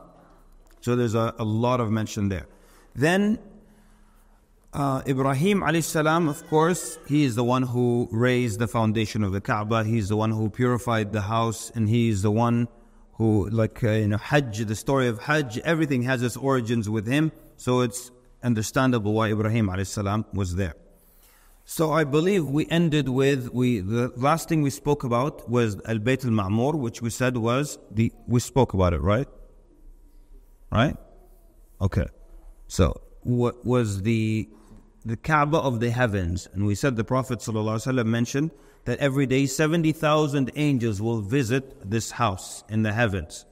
[0.80, 2.46] So there's a, a lot of mention there.
[2.94, 3.38] Then
[4.72, 9.32] uh, Ibrahim alayhi salam, of course, he is the one who raised the foundation of
[9.32, 9.84] the Kaaba.
[9.84, 12.68] He's the one who purified the house, and he is the one
[13.14, 17.06] who, like uh, you know, Hajj, the story of Hajj, everything has its origins with
[17.06, 17.32] him.
[17.56, 18.10] So it's
[18.42, 20.74] understandable why Ibrahim alayhi salam was there.
[21.64, 25.98] So I believe we ended with we the last thing we spoke about was Al
[25.98, 29.28] Bayt al Ma'mur, which we said was the we spoke about it, right?
[30.70, 30.96] Right?
[31.80, 32.06] Okay.
[32.68, 34.48] So what was the
[35.04, 36.48] the Kaaba of the heavens?
[36.52, 38.50] And we said the Prophet ﷺ mentioned
[38.84, 43.44] that every day 70,000 angels will visit this house in the heavens.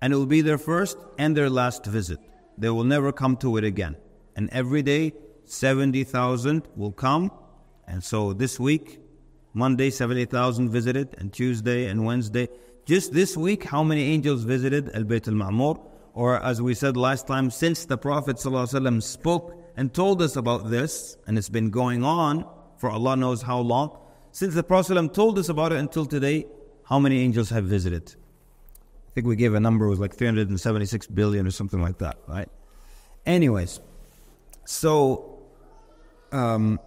[0.00, 2.18] And it will be their first and their last visit.
[2.58, 3.96] They will never come to it again.
[4.36, 5.12] And every day
[5.44, 7.30] 70,000 will come
[7.90, 9.00] and so this week,
[9.52, 12.48] Monday, 70,000 visited, and Tuesday and Wednesday.
[12.86, 15.84] Just this week, how many angels visited Al Bayt al Ma'mur?
[16.14, 20.70] Or as we said last time, since the Prophet ﷺ spoke and told us about
[20.70, 22.44] this, and it's been going on
[22.78, 23.98] for Allah knows how long,
[24.32, 26.46] since the Prophet told us about it until today,
[26.84, 28.14] how many angels have visited?
[29.08, 32.16] I think we gave a number, it was like 376 billion or something like that,
[32.26, 32.48] right?
[33.26, 33.80] Anyways,
[34.64, 35.42] so
[36.32, 36.80] um,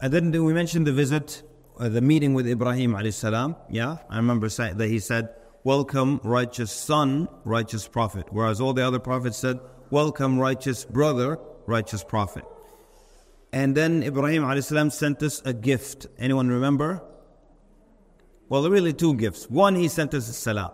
[0.00, 1.42] and then we mentioned the visit,
[1.78, 3.56] uh, the meeting with Ibrahim alayhi salam.
[3.68, 5.28] Yeah, I remember that he said,
[5.64, 9.58] "Welcome, righteous son, righteous prophet," whereas all the other prophets said,
[9.90, 12.44] "Welcome, righteous brother, righteous prophet."
[13.52, 16.06] And then Ibrahim salam sent us a gift.
[16.18, 17.02] Anyone remember?
[18.48, 19.48] Well, really two gifts.
[19.48, 20.72] One, he sent us a salam,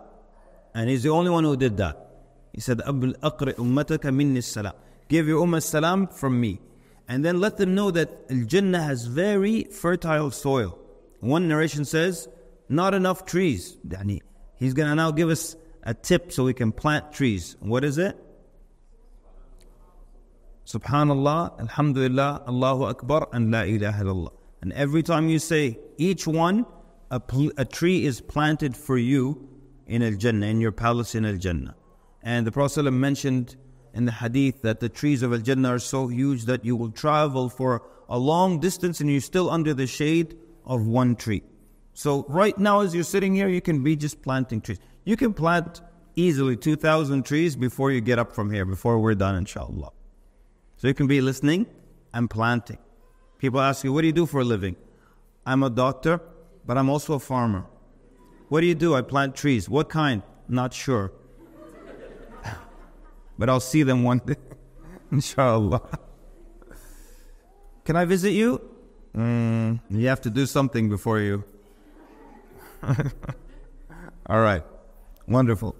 [0.73, 1.95] and he's the only one who did that.
[2.53, 4.73] He said, "Aqri ummataka minni salam."
[5.07, 6.59] Give your ummah salam from me
[7.07, 10.77] and then let them know that Al Jannah has very fertile soil.
[11.19, 12.27] One narration says,
[12.67, 13.77] not enough trees.
[14.57, 17.55] He's going to now give us a tip so we can plant trees.
[17.59, 18.17] What is it?
[20.65, 24.33] Subhanallah, Alhamdulillah, Allahu Akbar, and La ilaha illallah.
[24.61, 26.65] And every time you say each one,
[27.11, 29.47] a, pl- a tree is planted for you
[29.85, 31.75] in Al Jannah, in your palace in Al Jannah.
[32.23, 33.55] And the Prophet mentioned
[33.93, 36.89] in the hadith that the trees of Al Jannah are so huge that you will
[36.89, 40.35] travel for a long distance and you're still under the shade
[40.65, 41.43] of one tree.
[41.93, 44.79] So, right now, as you're sitting here, you can be just planting trees.
[45.05, 45.81] You can plant
[46.15, 49.91] easily 2,000 trees before you get up from here, before we're done, inshallah.
[50.77, 51.67] So, you can be listening
[52.13, 52.77] and planting.
[53.37, 54.75] People ask you, What do you do for a living?
[55.45, 56.21] I'm a doctor,
[56.65, 57.65] but I'm also a farmer.
[58.49, 58.95] What do you do?
[58.95, 59.69] I plant trees.
[59.69, 60.21] What kind?
[60.47, 61.11] Not sure
[63.37, 64.35] but I'll see them one day,
[65.11, 65.81] inshallah.
[67.83, 68.61] Can I visit you?
[69.15, 71.43] Mm, you have to do something before you.
[74.27, 74.63] All right,
[75.27, 75.75] wonderful.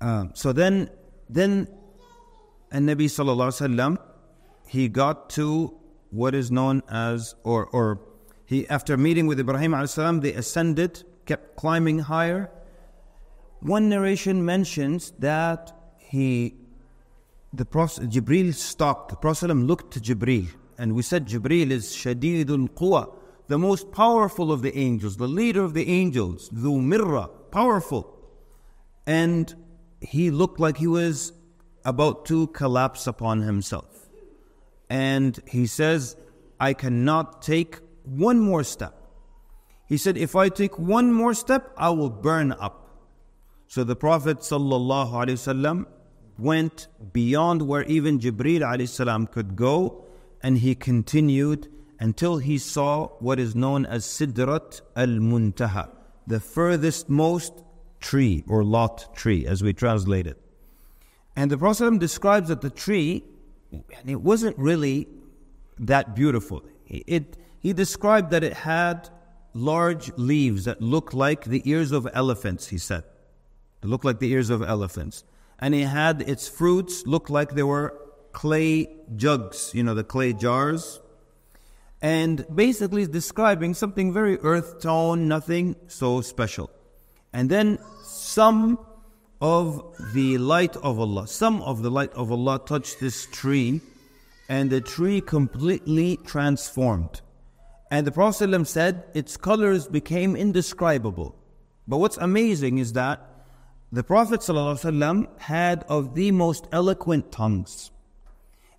[0.00, 0.90] Um, so then,
[1.28, 1.68] then,
[2.70, 3.98] and Nabi sallallahu alaihi wasallam,
[4.66, 5.76] he got to
[6.10, 8.00] what is known as, or or
[8.44, 12.50] he after meeting with Ibrahim alayhi salam, they ascended, kept climbing higher.
[13.60, 16.54] One narration mentions that he,
[17.52, 19.10] the Prophet, Jibril stopped.
[19.10, 20.48] The Prophet looked to Jibril,
[20.78, 23.14] and we said Jibril is Shadidul Quwa,
[23.48, 28.16] the most powerful of the angels, the leader of the angels, Dhu Mirra, powerful.
[29.06, 29.54] And
[30.00, 31.32] he looked like he was
[31.84, 34.08] about to collapse upon himself.
[34.88, 36.16] And he says,
[36.58, 38.94] I cannot take one more step.
[39.86, 42.80] He said, If I take one more step, I will burn up.
[43.66, 45.86] So the Prophet ﷺ
[46.38, 50.04] went beyond where even Jibreel alayhi could go,
[50.42, 51.68] and he continued
[52.00, 55.90] until he saw what is known as Sidrat al Muntaha,
[56.26, 57.52] the furthest most
[58.00, 60.40] tree or lot tree, as we translate it.
[61.40, 63.24] And the Prophet describes that the tree,
[63.72, 65.08] and it wasn't really
[65.78, 66.62] that beautiful.
[66.86, 69.08] It, he described that it had
[69.54, 73.04] large leaves that looked like the ears of elephants, he said.
[73.80, 75.24] They looked like the ears of elephants
[75.58, 77.98] and it had its fruits look like they were
[78.32, 81.00] clay jugs, you know, the clay jars.
[82.02, 86.70] And basically describing something very earth tone, nothing so special.
[87.32, 88.78] And then some
[89.40, 93.80] of the light of Allah, some of the light of Allah touched this tree,
[94.48, 97.22] and the tree completely transformed.
[97.90, 101.34] And the Prophet said its colors became indescribable.
[101.88, 103.26] But what's amazing is that
[103.90, 107.90] the Prophet ﷺ had of the most eloquent tongues.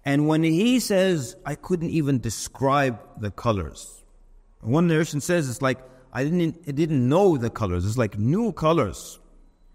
[0.05, 4.03] And when he says, I couldn't even describe the colors.
[4.61, 5.79] One narration says it's like,
[6.13, 7.85] I didn't, I didn't know the colors.
[7.85, 9.19] It's like new colors.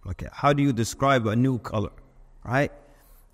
[0.09, 1.93] Okay, how do you describe a new color?
[2.45, 2.73] Right?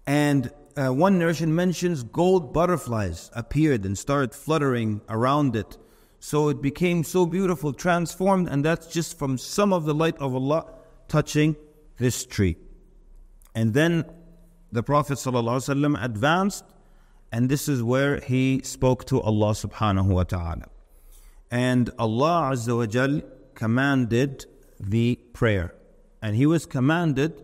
[0.06, 5.76] And uh, one narration mentions gold butterflies appeared and started fluttering around it.
[6.18, 10.34] So it became so beautiful, transformed, and that's just from some of the light of
[10.34, 10.72] Allah
[11.08, 11.56] touching
[11.98, 12.56] this tree.
[13.54, 14.04] And then
[14.70, 16.64] the Prophet ﷺ advanced
[17.32, 20.66] and this is where he spoke to Allah subhanahu wa ta'ala.
[21.50, 23.22] And Allah Azza wa Jal
[23.54, 24.44] commanded
[24.78, 25.74] the prayer.
[26.22, 27.42] And he was commanded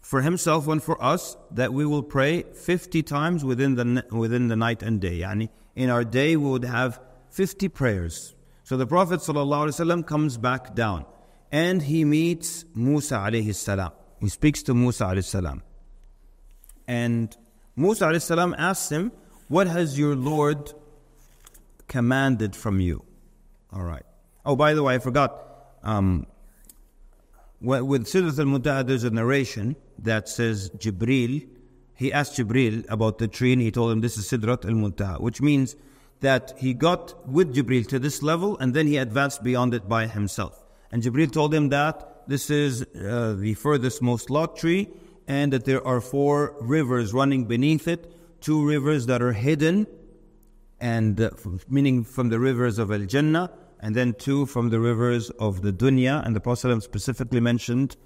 [0.00, 4.54] for himself and for us that we will pray 50 times within the, within the
[4.54, 5.18] night and day.
[5.20, 7.00] Yani in our day we would have
[7.30, 8.34] 50 prayers.
[8.64, 11.04] So the Prophet ﷺ comes back down
[11.52, 13.92] and he meets Musa alayhi salam.
[14.20, 15.62] He speaks to Musa alayhi salam.
[16.88, 17.36] And
[17.76, 19.12] Musa alayhi salam asks him,
[19.48, 20.72] What has your Lord
[21.88, 23.04] commanded from you?
[23.72, 24.04] All right.
[24.44, 25.42] Oh, by the way, I forgot.
[25.82, 26.26] Um,
[27.60, 31.46] with Sidrat al Muntaha, there's a narration that says Jibril,
[31.94, 35.20] he asked Jibril about the tree and he told him this is Sidrat al Muntaha,
[35.20, 35.76] which means
[36.20, 40.06] that he got with Jibril to this level and then he advanced beyond it by
[40.06, 40.62] himself.
[40.92, 44.88] And Jibril told him that this is uh, the furthest most lote tree
[45.26, 49.86] and that there are four rivers running beneath it, two rivers that are hidden,
[50.80, 51.30] and uh,
[51.68, 55.71] meaning from the rivers of Al Jannah, and then two from the rivers of the
[55.71, 56.25] Dunya.
[56.25, 57.97] And the Prophet specifically mentioned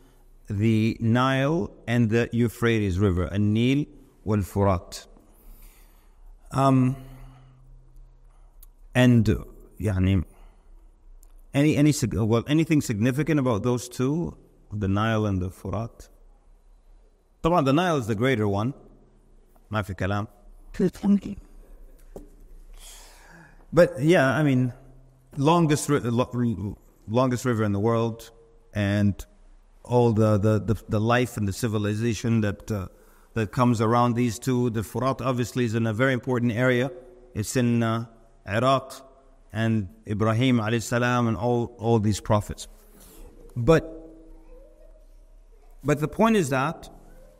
[0.49, 3.85] the Nile and the Euphrates River, and Nil
[4.23, 5.07] wal Furat.
[6.51, 6.95] Um,
[8.93, 9.43] and uh,
[9.79, 10.23] يعني
[11.53, 14.37] any any well anything significant about those two,
[14.71, 16.09] the Nile and the Furat?
[17.43, 18.73] طبعا the Nile is the greater one
[19.71, 20.27] ما في كلام
[23.73, 24.73] but yeah I mean
[25.36, 25.88] longest
[27.08, 28.30] longest river in the world
[28.74, 29.24] and
[29.84, 32.86] all the, the, the, the life and the civilization that uh,
[33.34, 34.70] that comes around these two.
[34.70, 36.90] The Furat obviously is in a very important area.
[37.34, 38.06] It's in uh,
[38.46, 39.06] Iraq
[39.52, 42.68] and Ibrahim alayhi salam and all, all these prophets.
[43.56, 43.96] But
[45.82, 46.90] but the point is that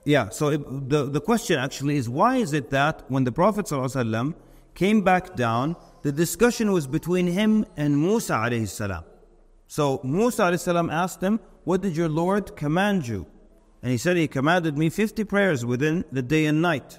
[0.05, 3.67] yeah, so it, the, the question actually is why is it that when the Prophet
[3.67, 4.35] ﷺ
[4.81, 9.05] came back down, the discussion was between him and Musa alayhi salam.
[9.67, 13.27] So Musa alayhi salam asked him, What did your Lord command you?
[13.83, 16.99] And he said, He commanded me 50 prayers within the day and night.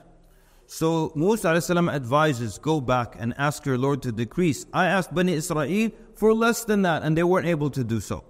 [0.67, 4.67] So Musa alayhi salam advises, Go back and ask your Lord to decrease.
[4.71, 8.23] I asked Bani Israel for less than that, and they weren't able to do so.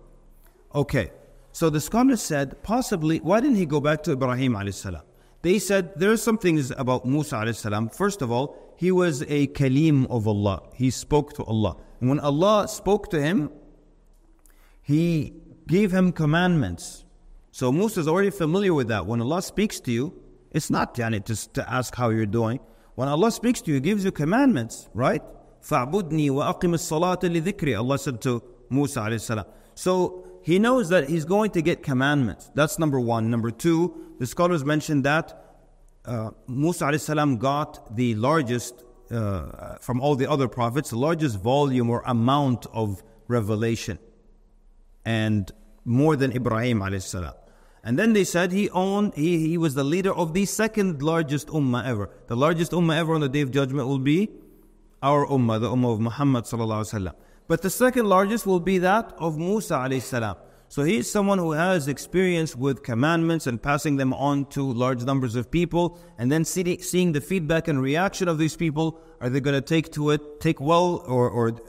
[0.73, 1.11] Okay.
[1.51, 5.03] So the scholar said, possibly, why didn't he go back to Ibrahim alayhi salam?
[5.42, 7.88] They said there are some things about Musa alayhi salam.
[7.88, 10.62] First of all, he was a kalim of Allah.
[10.74, 11.76] He spoke to Allah.
[12.00, 13.50] And when Allah spoke to him,
[14.82, 15.34] he
[15.66, 17.04] gave him commandments.
[17.52, 19.06] So Musa is already familiar with that.
[19.06, 20.12] When Allah speaks to you,
[20.50, 22.60] it's not yani, just to ask how you're doing.
[22.96, 25.22] When Allah speaks to you, He gives you commandments, right?
[25.62, 29.44] فَاعْبُدْنِي وَأَقِمِ الصَّلَاةَ لِذِكْرِ Allah said to Musa alayhi salam.
[29.74, 32.50] So he knows that he's going to get commandments.
[32.54, 33.30] That's number one.
[33.30, 35.27] Number two, the scholars mentioned that
[36.05, 36.91] uh, Musa
[37.39, 43.01] got the largest, uh, from all the other prophets, the largest volume or amount of
[43.27, 43.97] revelation.
[45.03, 45.51] And
[45.85, 46.83] more than Ibrahim.
[46.83, 51.47] And then they said he owned, he, he was the leader of the second largest
[51.47, 52.11] ummah ever.
[52.27, 54.29] The largest ummah ever on the day of judgment will be
[55.01, 57.11] our ummah, the ummah of Muhammad sallallahu.
[57.47, 60.37] But the second largest will be that of Musa alayhi.
[60.71, 65.03] So he is someone who has experience with commandments and passing them on to large
[65.03, 69.01] numbers of people, and then see, seeing the feedback and reaction of these people.
[69.19, 71.59] Are they going to take to it, take well, or or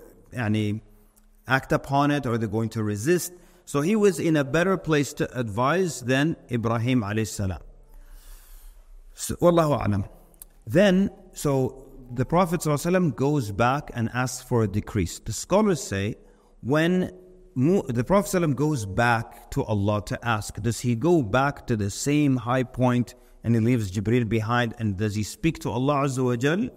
[1.49, 3.33] act upon it, or are they going to resist?
[3.65, 7.59] So he was in a better place to advise than Ibrahim alayhi salam.
[9.15, 10.05] So, wallahu alam.
[10.65, 15.19] Then, so the Prophet ﷺ goes back and asks for a decrease.
[15.19, 16.19] The scholars say
[16.61, 17.11] when
[17.56, 21.90] the Prophet ﷺ goes back to Allah to ask, does he go back to the
[21.90, 26.24] same high point and he leaves Jibril behind and does he speak to Allah Azza
[26.24, 26.70] wa Jal?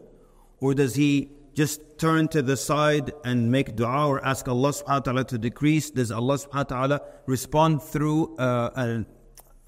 [0.60, 4.88] Or does he just turn to the side and make dua or ask Allah subhanahu
[4.88, 5.90] wa ta'ala to decrease?
[5.90, 9.04] Does Allah subhanahu wa ta'ala respond through uh, a,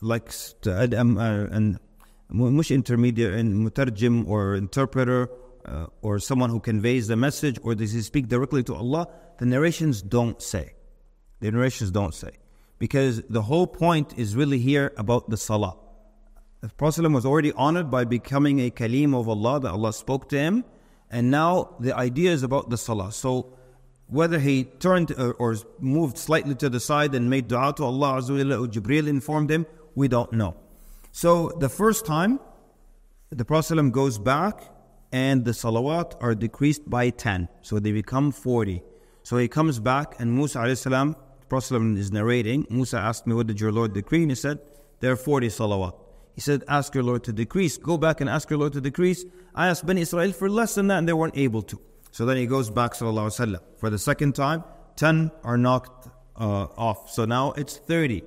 [0.00, 0.32] like
[0.66, 1.78] um, uh, an
[2.32, 5.28] مش intermediate مترجم or interpreter
[5.66, 9.06] uh, or someone who conveys the message, or does he speak directly to Allah?
[9.38, 10.72] The narrations don't say.
[11.39, 12.31] The narrations don't say.
[12.79, 15.77] Because the whole point is really here about the salah.
[16.61, 20.37] The Prophet was already honored by becoming a kalim of Allah, that Allah spoke to
[20.37, 20.63] him,
[21.09, 23.11] and now the idea is about the salah.
[23.11, 23.57] So
[24.07, 28.15] whether he turned or, or moved slightly to the side and made dua to Allah
[28.15, 29.65] or Jibreel informed him,
[29.95, 30.55] we don't know.
[31.11, 32.39] So the first time,
[33.29, 34.61] the Prophet goes back
[35.11, 37.49] and the salawat are decreased by 10.
[37.61, 38.81] So they become 40.
[39.23, 41.15] So he comes back and Musa alayhi salam,
[41.49, 44.23] Prophet is narrating, Musa asked me, what did your Lord decree?
[44.23, 44.59] And he said,
[44.99, 45.93] there are 40 salawat.
[46.37, 47.77] He said, Ask your Lord to decrease.
[47.77, 49.25] Go back and ask your Lord to decrease.
[49.55, 51.81] I asked Bani Israel for less than that and they weren't able to.
[52.11, 54.63] So then he goes back, sallallahu alayhi wa For the second time,
[54.97, 57.11] 10 are knocked uh, off.
[57.11, 58.21] So now it's 30.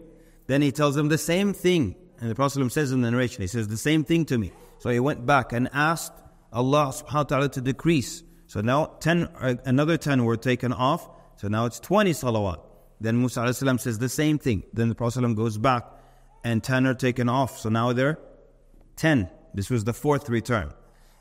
[0.49, 1.95] Then he tells them the same thing.
[2.21, 4.51] And the Prophet says in the narration, he says the same thing to me.
[4.79, 6.13] So he went back and asked
[6.53, 8.25] Allah subhanahu wa ta'ala to decrease.
[8.49, 11.09] So now 10, uh, another 10 were taken off.
[11.37, 12.61] So now it's 20 salawat.
[13.01, 14.65] Then Musa says the same thing.
[14.73, 15.85] Then the Prophet goes back
[16.45, 17.59] and 10 are taken off.
[17.59, 18.19] So now they're
[18.97, 19.31] 10.
[19.55, 20.73] This was the fourth return.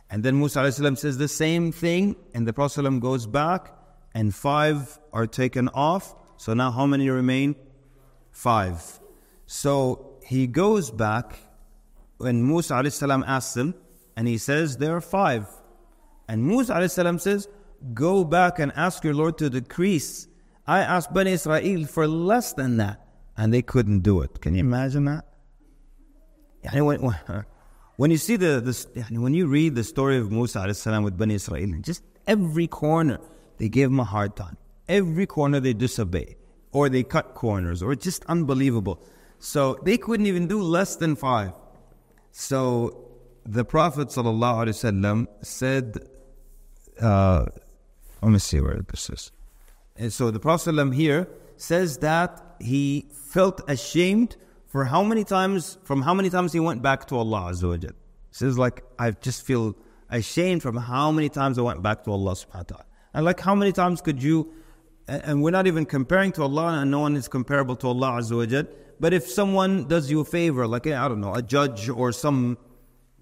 [0.10, 3.74] And then Musa says the same thing, and the Prophet goes back,
[4.14, 6.16] and five are taken off.
[6.38, 7.56] So now how many remain?
[8.32, 9.00] Five.
[9.46, 11.40] So he goes back
[12.18, 12.76] when Musa
[13.28, 13.76] asks him,
[14.16, 15.48] and he says, There are five.
[16.28, 17.48] And Musa says,
[17.94, 20.28] Go back and ask your Lord to decrease.
[20.70, 22.98] I asked Bani Israel for less than that,
[23.36, 24.40] and they couldn't do it.
[24.40, 25.26] Can you imagine that?
[26.74, 27.00] When,
[27.96, 28.74] when you see the, the
[29.20, 30.62] when you read the story of Musa
[31.02, 33.20] with Bani Israel, just every corner
[33.58, 34.58] they gave him a hard time.
[34.88, 36.36] Every corner they disobey,
[36.72, 39.02] or they cut corners, or just unbelievable.
[39.40, 41.54] So they couldn't even do less than five.
[42.32, 43.10] So
[43.44, 45.98] the Prophet ﷺ said,
[47.02, 47.46] uh,
[48.22, 49.32] let me see where this is.
[50.00, 51.28] And so the Prophet ﷺ here
[51.58, 56.82] says that he felt ashamed for how many times, from how many times he went
[56.82, 57.90] back to Allah Azza wa.
[58.32, 59.76] Says like, I just feel
[60.10, 62.86] ashamed from how many times I went back to Allah subhanahu wa ta'ala.
[63.14, 64.54] And like how many times could you,
[65.08, 68.38] and we're not even comparing to Allah and no one is comparable to Allah Azza
[68.38, 68.64] wa
[69.02, 72.58] but if someone does you a favor, like, I don't know, a judge or some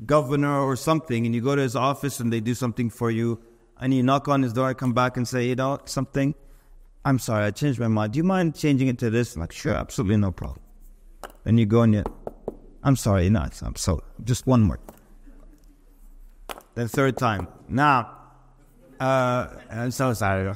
[0.05, 3.39] governor or something, and you go to his office and they do something for you,
[3.79, 6.33] and you knock on his door, I come back and say, you know, something,
[7.07, 8.11] I'm sorry, I changed my mind.
[8.11, 9.35] Do you mind changing it to this?
[9.35, 10.59] I'm like, sure, absolutely no problem.
[11.45, 12.03] Then you go and you,
[12.83, 14.77] I'm sorry, no, I'm so, just one more.
[16.75, 18.11] Then third time, now,
[18.99, 20.53] uh, I'm so sorry.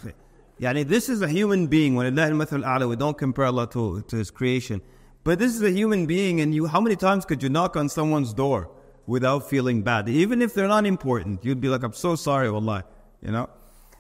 [0.60, 1.96] Yani this is a human being.
[1.96, 4.82] When Allah we don't compare Allah to, to His creation.
[5.24, 7.88] But this is a human being, and you, how many times could you knock on
[7.88, 8.70] someone's door
[9.08, 10.10] without feeling bad?
[10.10, 12.84] Even if they're not important, you'd be like, I'm so sorry, wallah,
[13.22, 13.50] you know?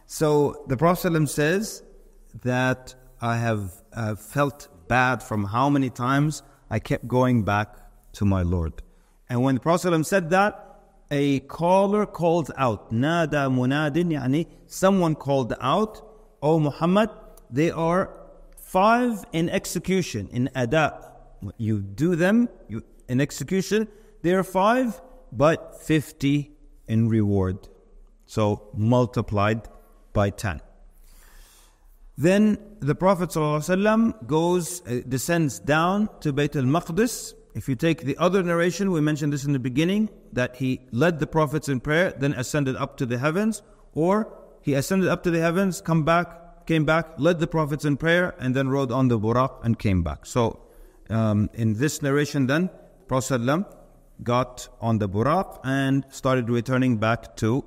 [0.06, 1.84] So the Prophet says
[2.43, 7.75] that I have uh, felt bad from how many times I kept going back
[8.13, 8.82] to my Lord.
[9.29, 10.67] And when the Prophet said that,
[11.09, 16.01] a caller called out, Nada munadin, yani someone called out,
[16.41, 17.09] O Muhammad,
[17.49, 18.09] they are
[18.55, 21.11] five in execution, in ada,
[21.57, 23.88] you do them you, in execution,
[24.21, 25.01] they are five,
[25.32, 26.51] but 50
[26.88, 27.67] in reward.
[28.25, 29.67] So multiplied
[30.13, 30.61] by 10.
[32.22, 37.34] Then the Prophet ﷺ goes, uh, descends down to Bayt al Maqdis.
[37.55, 41.17] If you take the other narration, we mentioned this in the beginning, that he led
[41.17, 43.63] the prophets in prayer, then ascended up to the heavens,
[43.95, 47.97] or he ascended up to the heavens, come back, came back, led the prophets in
[47.97, 50.28] prayer, and then rode on the buraq and came back.
[50.28, 50.61] So
[51.09, 52.69] um, in this narration, then,
[53.07, 53.41] Prophet
[54.22, 57.65] got on the Buraq and started returning back to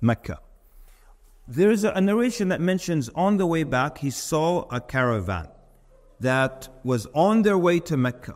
[0.00, 0.40] Mecca.
[1.48, 5.46] There is a narration that mentions on the way back, he saw a caravan
[6.18, 8.34] that was on their way to Mecca.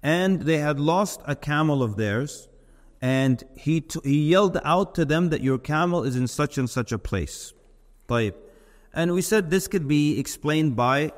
[0.00, 2.48] And they had lost a camel of theirs.
[3.02, 6.70] And he, t- he yelled out to them that your camel is in such and
[6.70, 7.52] such a place.
[8.08, 11.12] And we said this could be explained by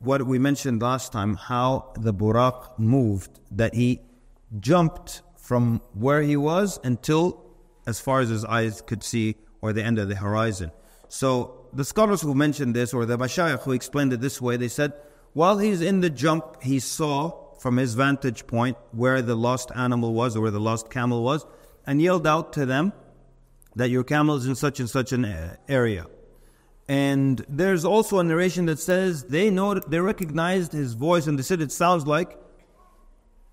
[0.00, 4.00] what we mentioned last time, how the Buraq moved, that he
[4.60, 7.42] jumped from where he was until
[7.86, 10.70] as far as his eyes could see or the end of the horizon.
[11.08, 14.68] So the scholars who mentioned this, or the Mashayikh who explained it this way, they
[14.68, 14.92] said,
[15.32, 20.14] while he's in the jump, he saw from his vantage point where the lost animal
[20.14, 21.44] was or where the lost camel was,
[21.86, 22.92] and yelled out to them
[23.76, 26.06] that your camel is in such and such an uh, area.
[26.88, 31.42] And there's also a narration that says they know they recognized his voice and they
[31.42, 32.38] said it sounds like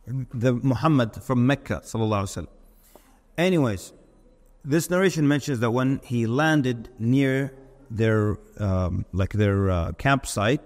[0.08, 2.48] the Muhammad from Mecca sallallahu alaihi wasallam.
[3.38, 3.92] Anyways,
[4.66, 7.54] this narration mentions that when he landed near
[7.90, 10.62] their um, like their uh, campsite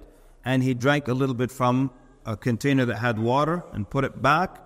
[0.46, 1.92] and he drank a little bit from
[2.26, 4.62] a container that had water and put it back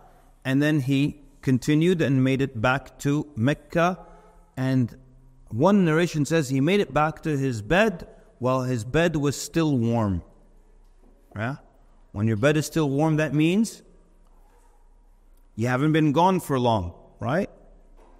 [0.46, 3.98] and then he continued and made it back to Mecca
[4.56, 4.96] and
[5.50, 8.08] one narration says he made it back to his bed
[8.40, 10.22] while his bed was still warm.
[11.36, 11.56] Yeah?
[12.12, 13.82] When your bed is still warm, that means
[15.56, 17.50] you haven't been gone for long, right?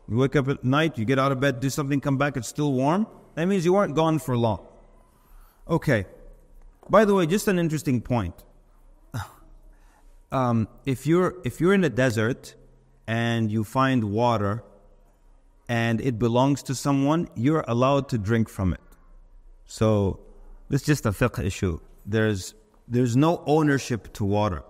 [0.10, 2.48] You wake up at night, you get out of bed, do something, come back, it's
[2.48, 3.08] still warm.
[3.36, 4.66] That means you weren't gone for long.
[5.70, 6.06] Okay.
[6.90, 8.36] By the way, just an interesting point.
[10.32, 12.56] um, if you're if you're in a desert
[13.08, 14.64] and you find water
[15.70, 18.82] and it belongs to someone, you're allowed to drink from it.
[19.66, 20.20] So
[20.70, 21.80] is just a fiqh issue.
[22.06, 22.54] There's
[22.88, 24.64] there's no ownership to water.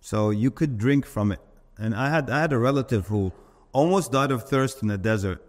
[0.00, 1.40] So you could drink from it.
[1.78, 3.32] And I had I had a relative who
[3.80, 5.40] almost died of thirst in the desert.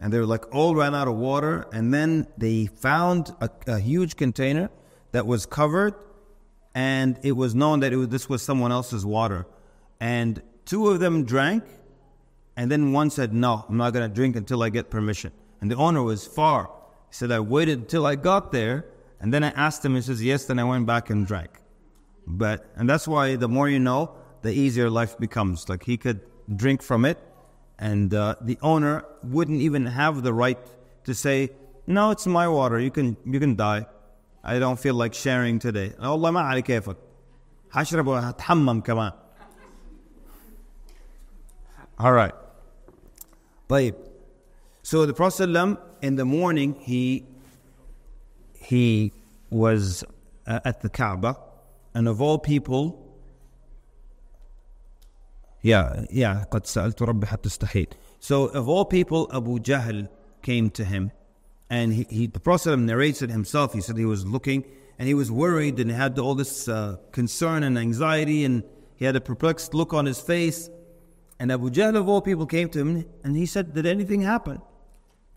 [0.00, 1.66] And they were like all ran out of water.
[1.72, 4.70] And then they found a, a huge container
[5.10, 5.94] that was covered
[6.72, 9.44] and it was known that was, this was someone else's water.
[9.98, 11.64] And two of them drank,
[12.56, 15.32] and then one said, No, I'm not going to drink until I get permission.
[15.60, 16.70] And the owner was far.
[17.08, 18.84] He said, I waited until I got there,
[19.20, 21.50] and then I asked him, he says, Yes, then I went back and drank.
[22.28, 25.68] But, and that's why the more you know, the easier life becomes.
[25.68, 26.20] Like he could
[26.54, 27.18] drink from it,
[27.79, 30.59] and uh, the owner wouldn't even have the right
[31.05, 31.49] to say,
[31.87, 33.85] No, it's my water, you can, you can die.
[34.43, 36.97] I don't feel like sharing today والله ما علي كيفك
[37.71, 39.11] حشرب وهتحمم كمان
[41.99, 42.35] all right
[43.69, 43.95] طيب
[44.83, 45.49] so the Prophet
[46.01, 47.25] in the morning he
[48.59, 49.13] he
[49.49, 50.03] was
[50.45, 51.37] uh, at the Kaaba
[51.93, 53.06] and of all people
[55.67, 60.07] yeah yeah قد سألت ربي حتى استحيت so of all people Abu Jahl
[60.41, 61.11] came to him
[61.69, 63.73] and he, he, the Prophet narrates it himself.
[63.73, 64.63] He said he was looking
[64.99, 68.63] and he was worried and had all this uh, concern and anxiety and
[68.95, 70.69] he had a perplexed look on his face.
[71.39, 74.61] And Abu Jahl of all people came to him and he said, Did anything happen?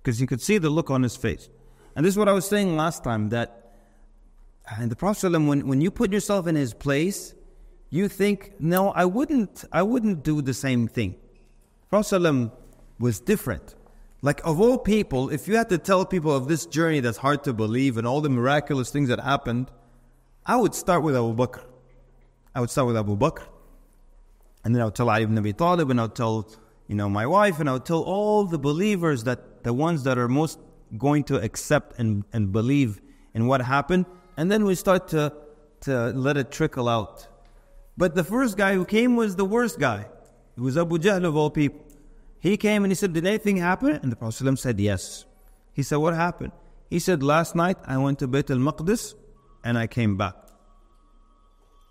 [0.02, 1.48] Because he could see the look on his face.
[1.94, 3.72] And this is what I was saying last time that
[4.78, 7.34] and the Prophet when, when you put yourself in his place,
[7.91, 11.15] you think, no, I wouldn't I wouldn't do the same thing.
[11.89, 12.51] Prophet
[12.97, 13.75] was different.
[14.23, 17.43] Like, of all people, if you had to tell people of this journey that's hard
[17.43, 19.71] to believe and all the miraculous things that happened,
[20.45, 21.63] I would start with Abu Bakr.
[22.53, 23.43] I would start with Abu Bakr.
[24.63, 26.47] And then I would tell Ali ibn Abi Talib, and I would tell,
[26.87, 30.19] you know, my wife, and I would tell all the believers that the ones that
[30.19, 30.59] are most
[30.97, 33.01] going to accept and, and believe
[33.33, 34.05] in what happened.
[34.37, 35.33] And then we start to,
[35.81, 37.27] to let it trickle out.
[37.97, 40.07] But the first guy who came was the worst guy.
[40.57, 41.81] It was Abu Jahl of all people.
[42.39, 43.99] He came and he said, Did anything happen?
[44.01, 45.25] And the Prophet said, Yes.
[45.73, 46.51] He said, What happened?
[46.89, 49.13] He said, Last night I went to Bayt al Maqdis
[49.63, 50.35] and I came back.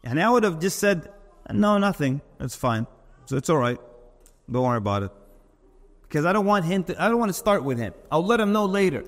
[0.03, 1.11] And I would have just said,
[1.53, 2.21] No, nothing.
[2.41, 2.87] It's fine.
[3.27, 3.79] So it's all right.
[4.51, 5.13] Don't worry about it.
[6.03, 7.95] Because I don't want him to, I don't want to start with him.
[8.11, 9.05] I'll let him know later,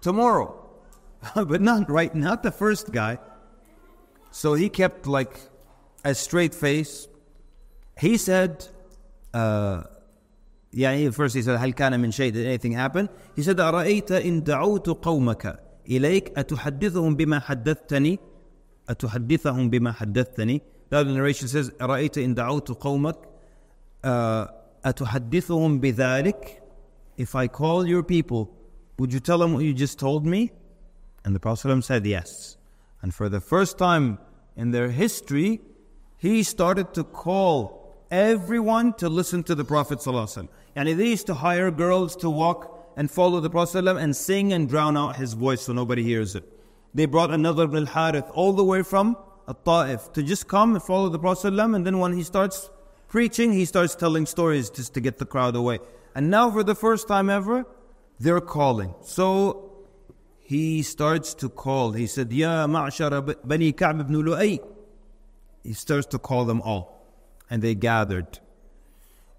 [0.00, 0.58] tomorrow.
[1.34, 3.18] but not right, not the first guy.
[4.32, 5.36] So he kept like
[6.03, 7.07] a straight face.
[7.97, 8.67] He said,
[9.33, 9.83] uh,
[10.73, 14.43] يعني first he said هل كان من شيء did anything happen he said أرأيت إن
[14.43, 15.59] دعوت قومك
[15.89, 18.19] إليك أتحدثهم بما حدثتني
[18.89, 23.17] أتحدثهم بما حدثتني that narration says أرأيت إن دعوت قومك
[24.85, 26.61] أتحدثهم بذلك
[27.17, 28.51] if I call your people
[28.99, 30.51] would you tell them what you just told me
[31.25, 32.57] and the Prophet said yes
[33.01, 34.19] and for the first time
[34.55, 35.61] in their history
[36.22, 40.48] he started to call everyone to listen to the Prophet ﷺ.
[40.76, 44.52] And he used to hire girls to walk and follow the Prophet ﷺ and sing
[44.52, 46.44] and drown out his voice so nobody hears it.
[46.94, 49.16] They brought an-Nadr ibn al-Harith all the way from
[49.64, 52.70] Ta'if to just come and follow the Prophet ﷺ and then when he starts
[53.08, 55.80] preaching, he starts telling stories just to get the crowd away.
[56.14, 57.66] And now for the first time ever,
[58.20, 58.94] they're calling.
[59.02, 59.72] So
[60.38, 61.90] he starts to call.
[61.90, 64.60] He said, Ya Ma'ashara bani Ka'b ibn Lu'ay
[65.63, 67.05] He starts to call them all
[67.49, 68.39] and they gathered.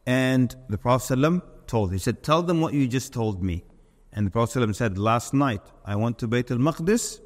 [0.07, 3.65] And the Prophet ﷺ told, he said, Tell them what you just told me.
[4.13, 7.21] And the Prophet ﷺ said, Last night I went to Bayt al Maqdis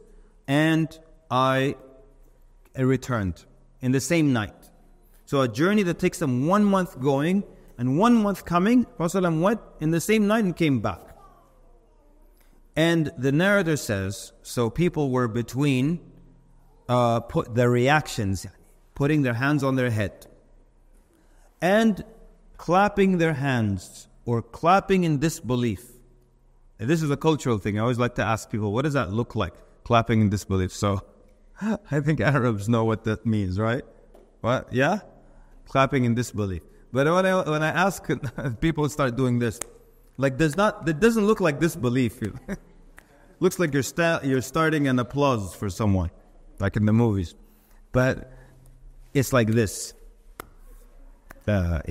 [0.49, 0.99] and
[1.31, 1.77] I
[2.77, 3.45] returned
[3.81, 4.55] in the same night.
[5.27, 7.45] So a journey that takes them one month going
[7.79, 11.01] and one month coming, Prophet ﷺ went in the same night and came back.
[12.75, 16.01] And the narrator says, so people were between
[16.89, 18.47] uh, put their reactions,
[18.98, 20.26] putting their hands on their head
[21.62, 22.04] and
[22.58, 25.86] clapping their hands or clapping in disbelief.
[26.80, 27.78] And this is a cultural thing.
[27.78, 29.54] I always like to ask people, what does that look like?
[29.84, 30.74] Clapping in disbelief.
[30.74, 31.04] So
[31.92, 33.84] I think Arabs know what that means, right?
[34.42, 34.74] What?
[34.74, 35.02] Yeah?
[35.68, 36.64] Clapping in disbelief.
[36.92, 38.04] But when I, when I ask
[38.62, 39.60] people start doing this,
[40.18, 42.20] like does not, it doesn't look like disbelief.
[43.40, 46.10] Looks like you're, sta- you're starting an applause for someone,
[46.58, 47.36] like in the movies.
[47.92, 48.32] But
[49.18, 49.96] it's like this.
[51.48, 51.82] La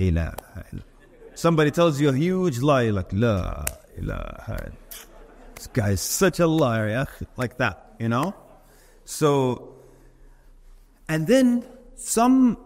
[1.35, 3.65] Somebody tells you a huge lie, like, La
[3.97, 4.71] ilaha
[5.55, 7.05] This guy is such a liar, yeah?
[7.35, 8.33] like that, you know?
[9.03, 9.75] So,
[11.09, 12.57] and then some,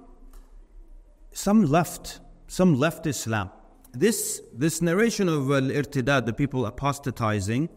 [1.32, 3.50] some left, some left Islam.
[3.94, 7.68] This, this narration of al-irtidad, the people apostatizing,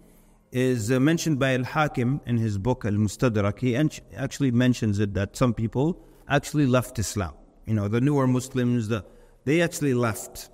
[0.52, 3.58] is uh, mentioned by Al Hakim in his book Al Mustadrak.
[3.58, 3.74] He
[4.16, 7.34] actually mentions it that some people actually left Islam.
[7.66, 9.04] You know, the newer Muslims, the,
[9.44, 10.50] they actually left.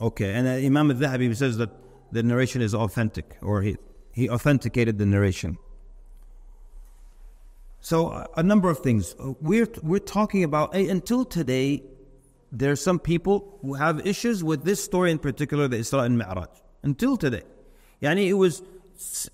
[0.00, 1.70] Okay, and uh, Imam al-Dhahabi says that
[2.10, 3.76] the narration is authentic, or he,
[4.12, 5.58] he authenticated the narration.
[7.80, 9.14] So a number of things.
[9.40, 11.82] We're we're talking about until today.
[12.54, 16.18] There are some people who have issues with this story in particular, the Isra and
[16.18, 16.50] Mi'raj.
[16.82, 17.42] Until today,
[18.00, 18.62] yani it was.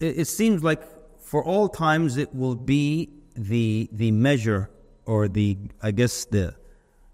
[0.00, 0.82] It seems like
[1.20, 4.70] for all times it will be the the measure
[5.08, 6.54] or the I guess the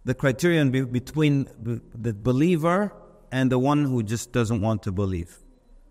[0.05, 1.47] the criterion be, between
[1.95, 2.93] the believer
[3.33, 5.39] and the one who just doesn't want to believe.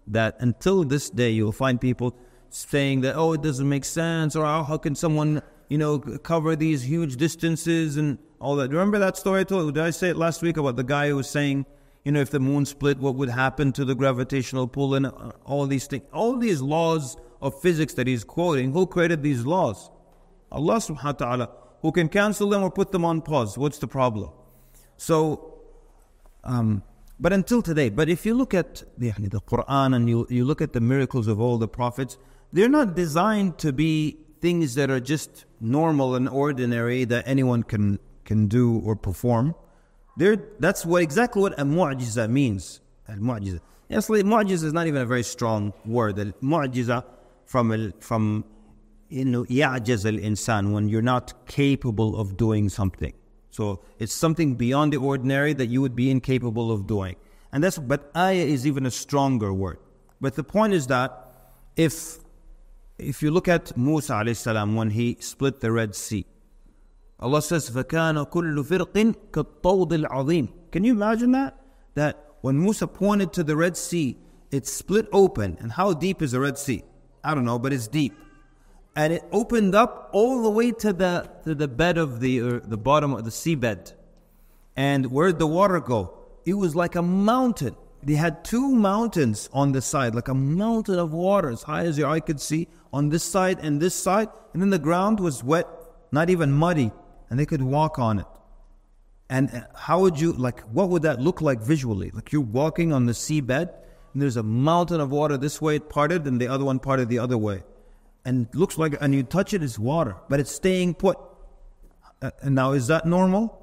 [0.06, 2.16] That until this day, you'll find people
[2.50, 6.56] saying that, oh, it doesn't make sense, or oh, how can someone, you know, cover
[6.56, 8.70] these huge distances and all that.
[8.70, 9.74] Remember that story I told?
[9.74, 11.66] Did I say it last week about the guy who was saying,
[12.04, 15.32] you know, if the moon split, what would happen to the gravitational pull and uh,
[15.46, 18.74] all these things, all these laws of physics that he's quoting?
[18.74, 19.90] Who created these laws?
[20.52, 21.50] Allah subhanahu wa ta'ala,
[21.84, 23.56] who can cancel them or put them on pause.
[23.58, 24.32] What's the problem?
[24.98, 25.54] So,
[26.44, 26.82] um,
[27.20, 30.62] but until today, but if you look at the, the Quran and you, you look
[30.62, 32.18] at the miracles of all the prophets,
[32.52, 38.00] they're not designed to be things that are just normal and ordinary that anyone can
[38.26, 39.56] can do or perform.
[40.16, 42.80] They're, that's what exactly what a mu'jiza means.
[43.10, 43.60] Al mu'jiza.
[43.90, 46.20] Yes, mu'jiza is not even a very strong word.
[46.20, 47.04] Al mu'jiza
[47.46, 48.46] from from
[49.13, 53.13] you know ya'jaz al insan when you're not capable of doing something.
[53.51, 57.17] So it's something beyond the ordinary that you would be incapable of doing.
[57.53, 59.79] And that's but ayah is even a stronger word.
[60.21, 61.33] But the point is that
[61.77, 62.19] if
[62.99, 66.27] if you look at Musa alayhi salam when he split the Red Sea,
[67.21, 71.59] Allah says, فَكَانَ كُلُّ فِرْقٍ كَالطَّوْضِ الْعَظِيمِ Can you imagine that?
[71.95, 74.17] That when Musa pointed to the Red Sea,
[74.53, 75.57] it split open.
[75.61, 76.85] And how deep is the Red Sea?
[77.25, 78.15] I don't know, but it's deep.
[78.96, 82.60] And it opened up all the way to the, to the bed of the, or
[82.60, 83.94] the bottom of the seabed.
[84.76, 86.18] And where'd the water go?
[86.46, 87.76] It was like a mountain.
[88.04, 91.98] They had two mountains on the side, like a mountain of water as high as
[91.98, 95.44] your eye could see on this side and this side, and then the ground was
[95.44, 95.68] wet,
[96.12, 96.92] not even muddy,
[97.30, 98.26] and they could walk on it.
[99.30, 102.12] And uh, how would you, like, what would that look like visually?
[102.12, 103.74] Like you're walking on the seabed,
[104.14, 107.10] and there's a mountain of water this way it parted, and the other one parted
[107.10, 107.64] the other way.
[108.26, 111.18] And it looks like, and you touch it, it's water, but it's staying put.
[112.22, 113.60] Uh, and now, is that normal?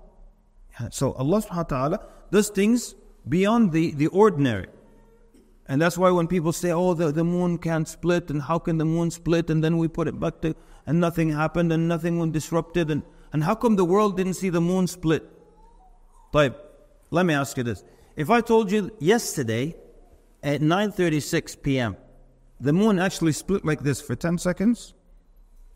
[0.91, 2.95] So Allah subhanahu wa ta'ala does things
[3.28, 4.69] beyond the, the ordinary.
[5.66, 8.78] And that's why when people say, oh, the, the moon can't split, and how can
[8.78, 10.57] the moon split, and then we put it back to,
[10.87, 14.51] and nothing happened, and nothing was disrupted, and, and how come the world didn't see
[14.51, 15.28] the moon split?
[16.32, 16.59] Type,
[17.11, 17.85] let me ask you this.
[18.16, 19.77] If I told you yesterday
[20.43, 21.97] at 9.36 p.m.,
[22.61, 24.95] the moon actually split like this for 10 seconds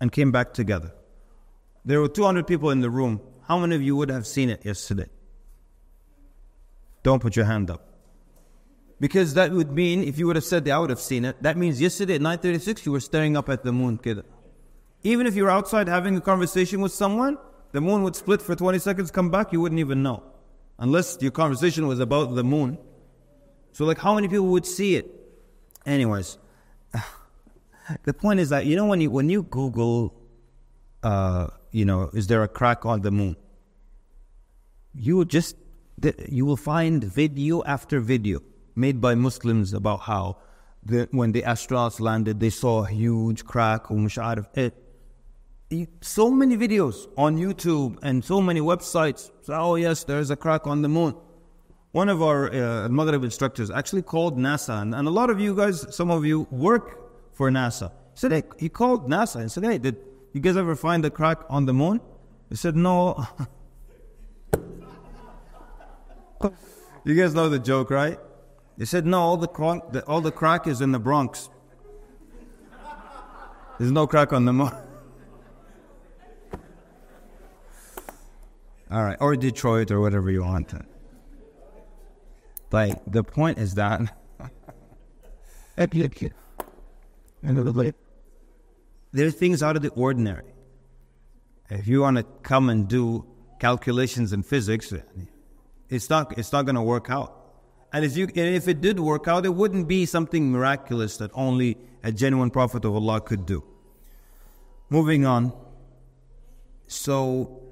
[0.00, 0.92] and came back together.
[1.84, 3.20] There were 200 people in the room.
[3.48, 5.08] How many of you would have seen it yesterday?
[7.02, 7.88] Don't put your hand up.
[9.00, 11.42] Because that would mean, if you would have said that I would have seen it,
[11.42, 13.98] that means yesterday at 9.36 you were staring up at the moon.
[15.02, 17.36] Even if you were outside having a conversation with someone,
[17.72, 20.22] the moon would split for 20 seconds, come back, you wouldn't even know.
[20.78, 22.78] Unless your conversation was about the moon.
[23.72, 25.10] So like how many people would see it?
[25.84, 26.38] Anyways,
[28.04, 30.14] the point is that, you know, when you, when you Google,
[31.02, 33.36] uh, you know, is there a crack on the moon?
[34.94, 35.56] You just,
[36.28, 38.40] you will find video after video
[38.74, 40.38] made by Muslims about how
[40.84, 43.86] the, when the astronauts landed, they saw a huge crack.
[43.90, 44.74] It,
[46.00, 49.30] so many videos on YouTube and so many websites.
[49.42, 51.16] So, oh, yes, there's a crack on the moon.
[51.92, 55.54] One of our uh, Maghrib instructors actually called NASA, and, and, a lot of you
[55.54, 57.03] guys, some of you work
[57.34, 57.90] for NASA.
[57.90, 59.96] He said, hey, he called NASA and said, hey, did
[60.32, 62.00] you guys ever find the crack on the moon?
[62.48, 63.26] He said, no.
[67.04, 68.18] you guys know the joke, right?
[68.76, 69.48] They said, no, all the,
[69.92, 71.48] the, all the crack is in the Bronx.
[73.78, 74.70] There's no crack on the moon.
[78.90, 80.74] all right, or Detroit or whatever you want.
[82.70, 84.16] Like, the point is that.
[89.12, 90.52] there are things out of the ordinary.
[91.70, 93.26] If you want to come and do
[93.58, 94.92] calculations in physics,
[95.88, 97.40] it's not, it's not going to work out.
[97.92, 101.30] And if, you, and if it did work out, it wouldn't be something miraculous that
[101.32, 103.62] only a genuine prophet of Allah could do.
[104.90, 105.52] Moving on.
[106.86, 107.62] So,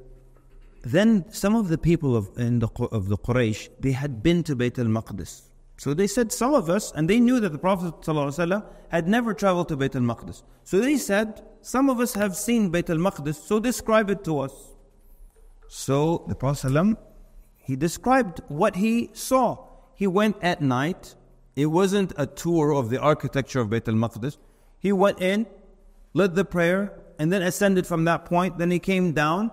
[0.82, 4.56] then some of the people of, in the, of the Quraysh, they had been to
[4.56, 5.42] Bayt al-Maqdis.
[5.82, 9.34] So they said, some of us, and they knew that the Prophet ﷺ had never
[9.34, 10.44] traveled to Bayt al-Maqdis.
[10.62, 14.52] So they said, some of us have seen Bayt al-Maqdis, so describe it to us.
[15.66, 16.96] So the Prophet ﷺ,
[17.56, 19.66] he described what he saw.
[19.96, 21.16] He went at night.
[21.56, 24.36] It wasn't a tour of the architecture of Bayt al-Maqdis.
[24.78, 25.48] He went in,
[26.14, 28.56] led the prayer, and then ascended from that point.
[28.56, 29.50] Then he came down,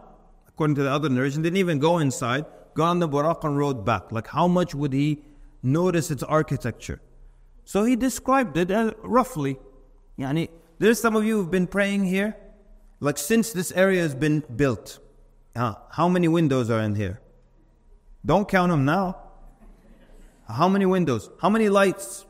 [0.48, 2.46] according to the other narration, didn't even go inside,
[2.76, 4.12] got on the Buraq and rode back.
[4.12, 5.24] Like how much would he
[5.62, 7.02] notice its architecture?
[7.66, 9.60] So he described it uh, roughly.
[10.18, 10.50] Yani,
[10.80, 12.36] there's some of you who've been praying here.
[13.00, 15.00] Like since this area has been built,
[15.56, 17.22] uh, how many windows are in here?
[18.26, 19.18] Don't count them now.
[20.48, 21.30] How many windows?
[21.42, 22.26] How many lights?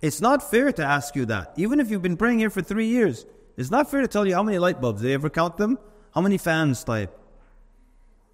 [0.00, 1.52] It's not fair to ask you that.
[1.56, 3.24] Even if you've been praying here for three years,
[3.56, 5.02] it's not fair to tell you how many light bulbs.
[5.02, 5.78] They ever count them?
[6.14, 7.16] How many fans type?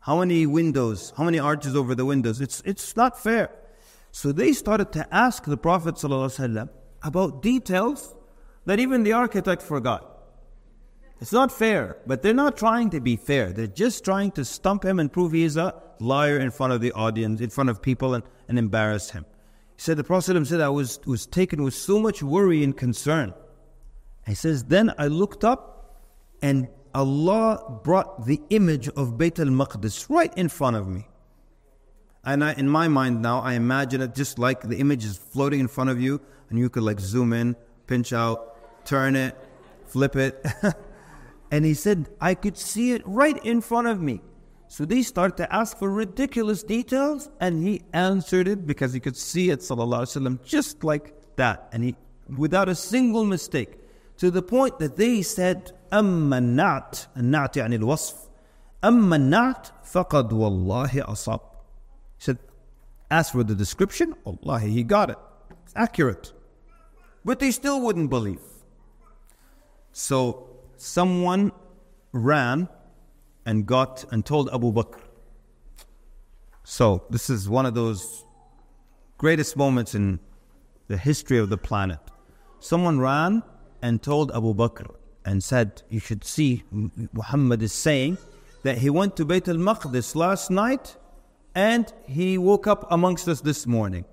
[0.00, 1.12] How many windows?
[1.16, 2.40] How many arches over the windows?
[2.40, 3.50] It's, it's not fair.
[4.14, 6.68] So they started to ask the Prophet ﷺ
[7.02, 8.14] about details
[8.64, 10.08] that even the architect forgot.
[11.20, 13.52] It's not fair, but they're not trying to be fair.
[13.52, 16.92] They're just trying to stump him and prove he's a liar in front of the
[16.92, 19.26] audience, in front of people, and, and embarrass him.
[19.74, 23.34] He said, The Prophet said, I was, was taken with so much worry and concern.
[24.28, 26.04] He says, Then I looked up
[26.40, 31.08] and Allah brought the image of Bayt al Maqdis right in front of me.
[32.23, 35.59] And I, in my mind now, I imagine it just like the image is floating
[35.59, 37.55] in front of you, and you could like zoom in,
[37.87, 39.35] pinch out, turn it,
[39.85, 40.45] flip it.
[41.51, 44.21] and he said, I could see it right in front of me.
[44.67, 49.17] So they start to ask for ridiculous details, and he answered it because he could
[49.17, 51.95] see it, sallallahu just like that, and he
[52.37, 53.79] without a single mistake,
[54.17, 58.15] to the point that they said, أما النعت النعت يعني الوصف
[58.83, 61.52] أما النعت فقد والله أصاب he said,
[63.10, 65.18] As for the description, Allah, he got it.
[65.64, 66.32] It's accurate.
[67.24, 68.40] But they still wouldn't believe.
[69.92, 71.52] So someone
[72.12, 72.68] ran
[73.46, 75.00] and got and told Abu Bakr.
[76.64, 78.24] So this is one of those
[79.18, 80.18] greatest moments in
[80.88, 82.00] the history of the planet.
[82.60, 83.42] Someone ran
[83.82, 84.94] and told Abu Bakr
[85.24, 86.64] and said, You should see,
[87.12, 88.18] Muhammad is saying
[88.62, 90.96] that he went to Bayt al Maqdis last night
[91.55, 94.05] and he woke up amongst us this morning.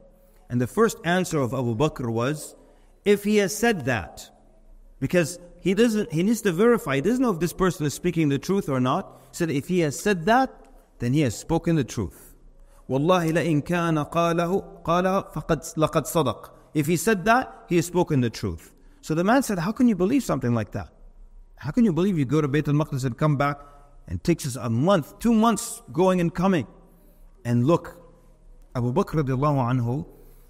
[0.48, 2.56] And the first answer of Abu Bakr was,
[3.04, 4.30] If he has said that,
[5.00, 8.28] because he doesn't he needs to verify, he doesn't know if this person is speaking
[8.28, 9.20] the truth or not.
[9.30, 10.50] He said, If he has said that,
[10.98, 12.34] then he has spoken the truth.
[12.88, 16.50] Wallahi لئن كان قاله قال فقد لقد صدق.
[16.74, 18.72] If he said that, he has spoken the truth.
[19.00, 20.90] So the man said, How can you believe something like that?
[21.56, 23.58] How can you believe you go to Bayt al-Maqdis and come back
[24.06, 26.66] and takes us a month, two months going and coming?
[27.44, 27.96] And look,
[28.74, 30.06] Abu Bakr radiallahu anhu,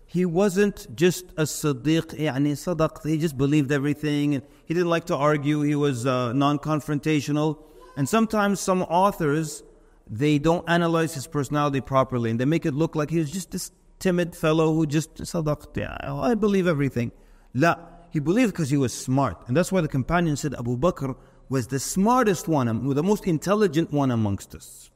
[0.06, 5.04] he wasn't just a Siddiq, يعني صدق, he just believed everything and he didn't like
[5.06, 7.58] to argue, he was uh, non-confrontational.
[7.96, 9.62] And sometimes some authors,
[10.08, 13.50] they don't analyze his personality properly and they make it look like he was just
[13.50, 17.12] this timid fellow who just صدقت, I believe everything.
[17.54, 17.76] La,
[18.10, 19.42] he believed because he was smart.
[19.48, 21.16] And that's why the companion said Abu Bakr
[21.48, 24.90] was the smartest one, the most intelligent one amongst us.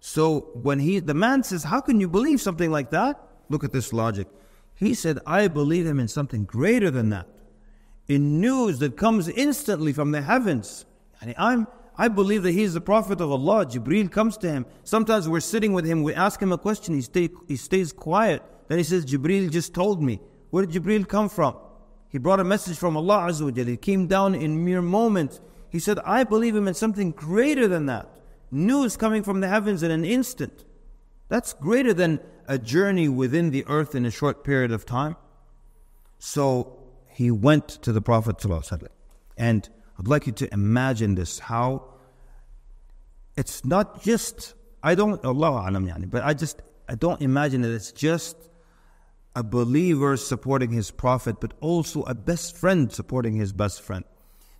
[0.00, 3.20] So when he, the man says, How can you believe something like that?
[3.48, 4.28] Look at this logic.
[4.74, 7.26] He said, I believe him in something greater than that.
[8.06, 10.86] In news that comes instantly from the heavens.
[11.20, 11.66] And I'm,
[11.96, 13.66] I believe that he is the Prophet of Allah.
[13.66, 14.66] Jibreel comes to him.
[14.84, 18.42] Sometimes we're sitting with him, we ask him a question, he, stay, he stays quiet.
[18.68, 20.20] Then he says, Jibreel just told me.
[20.50, 21.56] Where did Jibreel come from?
[22.08, 25.40] He brought a message from Allah Azza wa It came down in mere moments.
[25.70, 28.08] He said, I believe him in something greater than that
[28.50, 30.64] news coming from the heavens in an instant.
[31.28, 35.16] That's greater than a journey within the earth in a short period of time.
[36.18, 38.44] So he went to the Prophet
[39.36, 39.68] and
[39.98, 41.94] I'd like you to imagine this how
[43.36, 47.72] it's not just I don't Allah alam yani, but I just I don't imagine that
[47.72, 48.36] it's just
[49.34, 54.04] a believer supporting his prophet, but also a best friend supporting his best friend.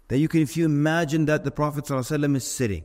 [0.09, 2.85] That you can if you imagine that the Prophet is sitting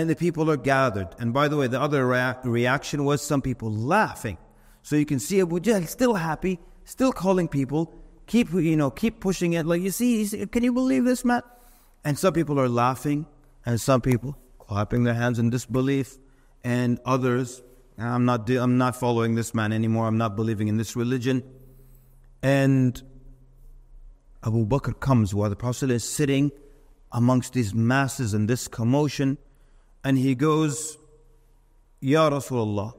[0.00, 1.08] and the people are gathered.
[1.18, 4.38] And by the way, the other rea- reaction was some people laughing.
[4.82, 7.92] So you can see Abu Jahl still happy, still calling people,
[8.26, 9.66] keep you know, keep pushing it.
[9.66, 11.42] Like you see, can you believe this, man?
[12.04, 13.26] And some people are laughing,
[13.64, 16.18] and some people clapping their hands in disbelief,
[16.62, 17.62] and others,
[17.98, 20.06] I'm not, I'm not following this man anymore.
[20.06, 21.42] I'm not believing in this religion.
[22.42, 23.00] And
[24.44, 26.52] Abu Bakr comes while the Prophet is sitting
[27.10, 29.38] amongst these masses and this commotion
[30.05, 30.97] and he goes
[31.99, 32.93] Ya Rasulullah,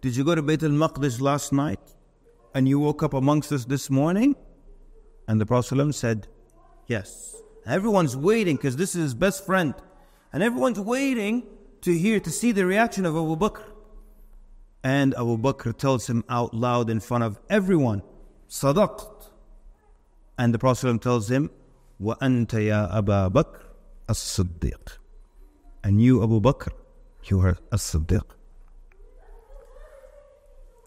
[0.00, 1.80] did you go to Bayt al-Maqdis last night?
[2.54, 4.34] And you woke up amongst us this morning?
[5.28, 6.26] And the Prophet said,
[6.86, 7.36] Yes.
[7.66, 9.74] Everyone's waiting because this is his best friend.
[10.32, 11.44] And everyone's waiting
[11.82, 13.62] to hear, to see the reaction of Abu Bakr.
[14.82, 18.02] And Abu Bakr tells him out loud in front of everyone,
[18.48, 19.30] Sadaqt.
[20.38, 21.50] And the Prophet tells him,
[22.00, 23.60] وَأَنْتَ يَا أَبَا بَكْرَ
[24.08, 24.98] الصِّدِّيقِ
[25.82, 26.70] And you, Abu Bakr,
[27.24, 28.24] you are as-Siddiq.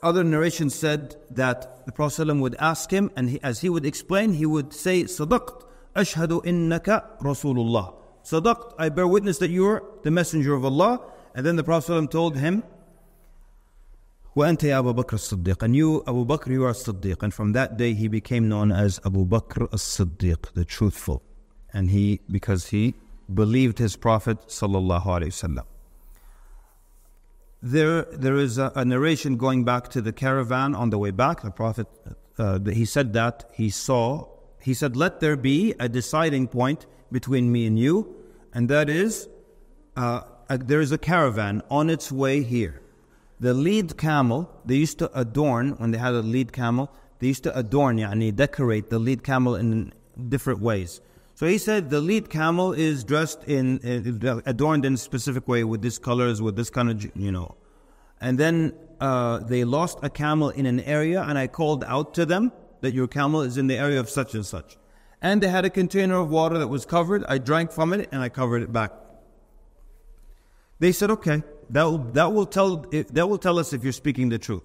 [0.02, 4.34] Other narrations said that the Prophet would ask him, and he, as he would explain,
[4.34, 5.66] he would say, Sadaqt,
[5.96, 7.96] ashhadu innaka Rasulullah.
[8.24, 11.02] Sadaqt, I bear witness that you are the messenger of Allah.
[11.36, 12.64] And then the Prophet told him,
[14.36, 17.78] وأنت يا أبو بكر الصديق and you Abu Bakr you are Siddiq and from that
[17.78, 21.24] day he became known as Abu Bakr as-Siddiq the truthful
[21.74, 22.94] and he because he
[23.33, 25.65] believed his Prophet sallallahu
[27.63, 31.41] there there is a, a, narration going back to the caravan on the way back.
[31.41, 31.87] The Prophet
[32.37, 34.29] uh, he said that he saw
[34.61, 38.15] he said let there be a deciding point between me and you
[38.53, 39.29] and that is
[39.97, 42.83] uh, a, there is a caravan on its way here.
[43.41, 47.43] The lead camel, they used to adorn, when they had a lead camel, they used
[47.45, 49.93] to adorn, yani decorate the lead camel in
[50.29, 51.01] different ways.
[51.35, 53.81] So he said the lead camel is dressed in,
[54.25, 57.57] uh, adorned in a specific way with these colors, with this kind of, you know.
[58.21, 62.25] And then uh, they lost a camel in an area, and I called out to
[62.25, 62.53] them
[62.83, 64.77] that your camel is in the area of such and such.
[65.21, 67.25] And they had a container of water that was covered.
[67.25, 68.93] I drank from it and I covered it back.
[70.79, 71.43] They said, okay.
[71.71, 74.63] That will, that will tell that will tell us if you're speaking the truth.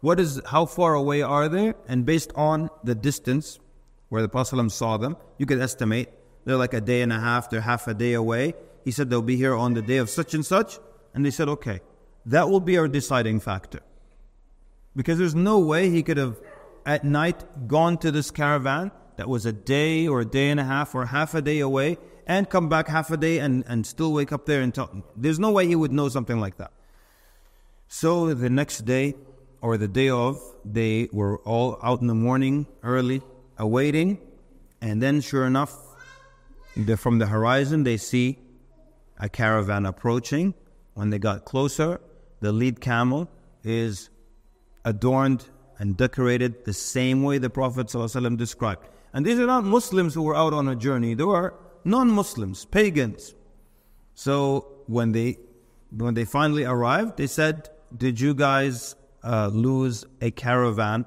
[0.00, 1.74] What is how far away are they?
[1.88, 3.58] And based on the distance
[4.16, 6.08] where the Prophet saw them, you could estimate
[6.46, 8.54] they're like a day and a half, they're half a day away.
[8.84, 10.78] He said they'll be here on the day of such and such.
[11.12, 11.80] And they said, okay,
[12.24, 13.80] that will be our deciding factor.
[14.94, 16.40] Because there's no way he could have
[16.86, 20.64] at night gone to this caravan that was a day or a day and a
[20.64, 21.98] half or half a day away
[22.28, 25.02] and come back half a day and, and still wake up there and tell.
[25.16, 26.70] There's no way he would know something like that.
[27.88, 29.14] So the next day
[29.60, 33.22] or the day of, they were all out in the morning early,
[33.58, 34.18] awaiting.
[34.80, 35.76] And then, sure enough,
[36.96, 38.38] from the horizon, they see
[39.18, 40.54] a caravan approaching.
[40.94, 42.00] When they got closer,
[42.40, 43.28] the lead camel
[43.62, 44.10] is
[44.84, 45.46] adorned
[45.78, 48.86] and decorated the same way the Prophet ﷺ described.
[49.12, 51.54] And these are not Muslims who were out on a journey, they were
[51.84, 53.34] non Muslims, pagans.
[54.14, 55.38] So when they
[55.90, 61.06] when they finally arrived, they said, Did you guys uh, lose a caravan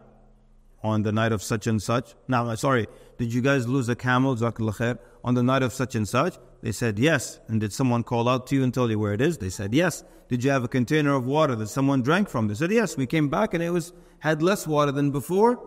[0.84, 2.16] on the night of such and such?
[2.28, 2.88] Now, uh, sorry,
[3.18, 6.38] did you guys lose a camel, khair, on the night of such and such?
[6.62, 7.40] They said, Yes.
[7.48, 9.38] And did someone call out to you and tell you where it is?
[9.38, 10.04] They said, Yes.
[10.28, 12.48] Did you have a container of water that someone drank from?
[12.48, 12.98] They said, Yes.
[12.98, 15.60] We came back and it was had less water than before.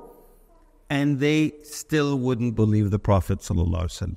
[0.90, 3.40] And they still wouldn't believe the Prophet.
[3.40, 4.16] Sallallahu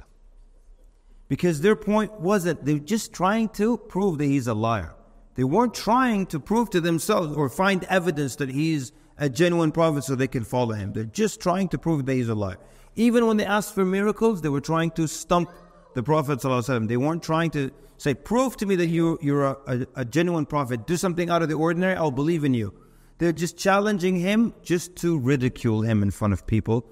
[1.27, 4.93] because their point wasn't, they're just trying to prove that he's a liar.
[5.35, 10.03] They weren't trying to prove to themselves or find evidence that he's a genuine prophet
[10.03, 10.93] so they can follow him.
[10.93, 12.57] They're just trying to prove that he's a liar.
[12.95, 15.49] Even when they asked for miracles, they were trying to stump
[15.93, 16.41] the Prophet.
[16.87, 20.45] They weren't trying to say, Prove to me that you, you're a, a, a genuine
[20.45, 20.85] prophet.
[20.87, 22.73] Do something out of the ordinary, I'll believe in you.
[23.17, 26.85] They're just challenging him just to ridicule him in front of people.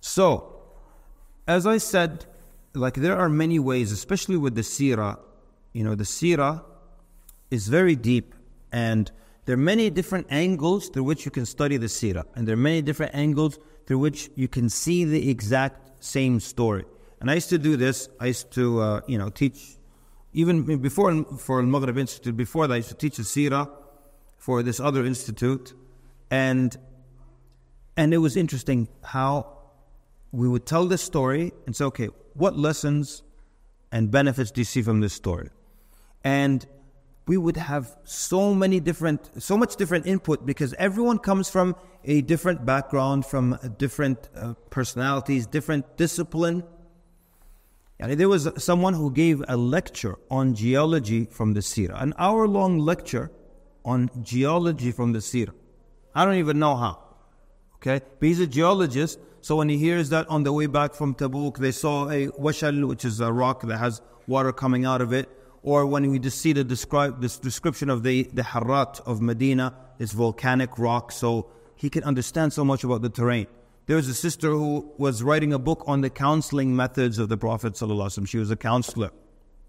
[0.00, 0.62] So,
[1.48, 2.26] as I said,
[2.74, 5.18] like there are many ways, especially with the seerah.
[5.72, 6.64] You know, the seerah
[7.50, 8.34] is very deep,
[8.70, 9.10] and
[9.44, 12.64] there are many different angles through which you can study the seerah, and there are
[12.70, 16.84] many different angles through which you can see the exact same story.
[17.20, 18.08] And I used to do this.
[18.20, 19.78] I used to, uh, you know, teach
[20.32, 22.36] even before for Al Maghrib Institute.
[22.36, 23.68] Before that, I used to teach the seerah
[24.36, 25.74] for this other institute,
[26.30, 26.76] and
[27.96, 29.58] and it was interesting how
[30.32, 33.22] we would tell this story and say, okay, what lessons
[33.90, 35.50] and benefits do you see from this story?
[36.24, 36.66] And
[37.26, 42.20] we would have so many different, so much different input because everyone comes from a
[42.20, 46.64] different background, from different uh, personalities, different discipline.
[48.00, 52.48] And there was someone who gave a lecture on geology from the Sirah, an hour
[52.48, 53.30] long lecture
[53.84, 55.54] on geology from the Sirah.
[56.14, 56.98] I don't even know how.
[57.76, 58.00] Okay?
[58.18, 61.58] But he's a geologist so when he hears that on the way back from Tabuk,
[61.58, 65.28] they saw a washal, which is a rock that has water coming out of it.
[65.62, 70.12] Or when we just see the this description of the, the Harrat of Medina, it's
[70.12, 73.46] volcanic rock, so he can understand so much about the terrain.
[73.86, 77.36] There was a sister who was writing a book on the counseling methods of the
[77.36, 77.74] Prophet.
[77.74, 78.28] Wasallam.
[78.28, 79.10] She was a counselor,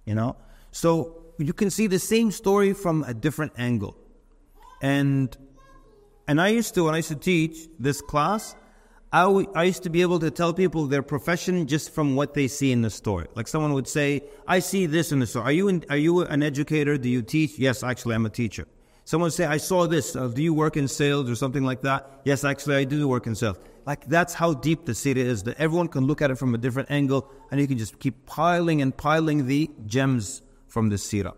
[0.05, 0.35] you know.
[0.71, 3.97] So you can see the same story from a different angle.
[4.81, 5.35] And
[6.27, 8.55] and I used to when I used to teach this class,
[9.13, 12.33] I, w- I used to be able to tell people their profession just from what
[12.33, 13.27] they see in the store.
[13.35, 15.43] Like someone would say, "I see this in the store.
[15.43, 16.97] Are you in, are you an educator?
[16.97, 17.59] Do you teach?
[17.59, 18.65] Yes, actually, I'm a teacher."
[19.05, 20.15] Someone would say, "I saw this.
[20.15, 23.27] Uh, do you work in sales or something like that?" Yes, actually, I do work
[23.27, 23.57] in sales.
[23.85, 25.43] Like that's how deep the seerah is.
[25.43, 28.25] That everyone can look at it from a different angle, and you can just keep
[28.25, 31.35] piling and piling the gems from the seerah.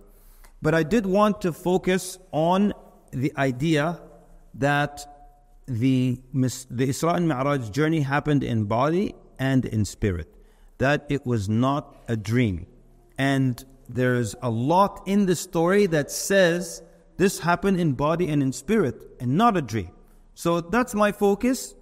[0.61, 2.73] But I did want to focus on
[3.11, 3.99] the idea
[4.53, 5.05] that
[5.67, 10.33] the, the Isra and Mi'raj journey happened in body and in spirit,
[10.77, 12.67] that it was not a dream.
[13.17, 16.81] And there's a lot in the story that says
[17.17, 19.91] this happened in body and in spirit and not a dream.
[20.33, 21.75] So that's my focus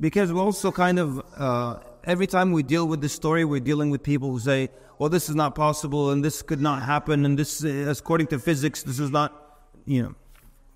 [0.00, 3.90] because we also kind of, uh, every time we deal with this story, we're dealing
[3.90, 7.38] with people who say, well, this is not possible and this could not happen and
[7.38, 10.14] this, according to physics, this is not, you know.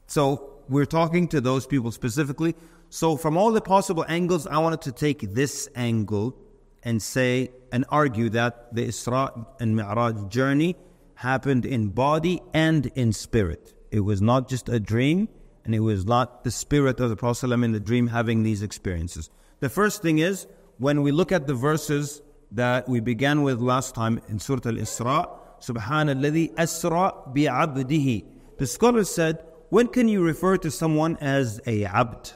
[0.07, 2.55] So we're talking to those people specifically.
[2.89, 6.37] So, from all the possible angles, I wanted to take this angle
[6.83, 10.77] and say and argue that the Isra and Mi'raj journey
[11.17, 13.75] happened in body and in spirit.
[13.91, 15.29] It was not just a dream,
[15.65, 19.31] and it was not the spirit of the Prophet in the dream having these experiences.
[19.61, 20.47] The first thing is
[20.79, 22.21] when we look at the verses
[22.53, 25.29] that we began with last time in Surah Al Isra,
[25.61, 28.25] Subhanallah asra bi'abdihi.
[28.59, 29.43] The scholars said
[29.75, 32.35] when can you refer to someone as a abd?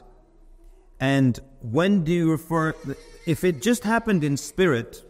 [0.99, 2.75] And when do you refer,
[3.27, 5.05] if it just happened in spirit,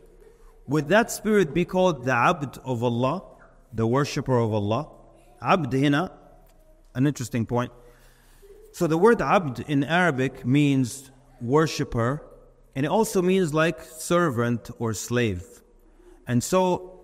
[0.67, 3.25] would that spirit be called the abd of Allah,
[3.73, 4.91] the worshipper of Allah?
[5.41, 6.13] Abd hina,
[6.95, 7.73] an interesting point.
[8.73, 11.11] So the word abd in Arabic means
[11.41, 12.23] worshipper,
[12.77, 15.47] and it also means like servant or slave.
[16.27, 17.01] And so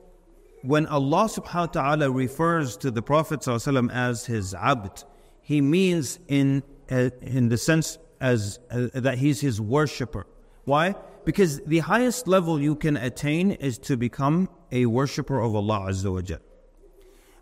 [0.60, 5.04] when Allah subhanahu wa ta'ala refers to the Prophet as his abd,
[5.44, 10.26] he means in, uh, in the sense as uh, that he's his worshipper.
[10.64, 10.94] Why?
[11.26, 16.10] Because the highest level you can attain is to become a worshipper of Allah Azza
[16.10, 16.38] wa Jal.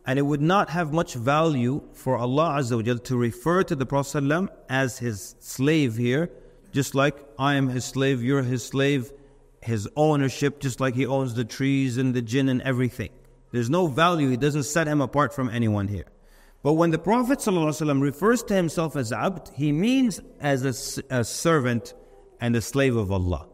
[0.04, 3.76] And it would not have much value for Allah Azza wa Jal to refer to
[3.76, 6.28] the Prophet as his slave here,
[6.72, 9.12] just like I am his slave, you're his slave,
[9.60, 13.10] his ownership, just like he owns the trees and the jinn and everything.
[13.52, 14.28] There's no value.
[14.28, 16.06] He doesn't set him apart from anyone here.
[16.62, 21.24] But when the Prophet ﷺ refers to himself as abd, he means as a, a
[21.24, 21.94] servant
[22.40, 23.48] and a slave of Allah.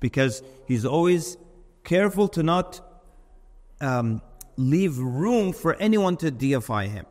[0.00, 1.36] Because he's always
[1.84, 2.80] careful to not
[3.80, 4.22] um,
[4.56, 7.06] leave room for anyone to deify him.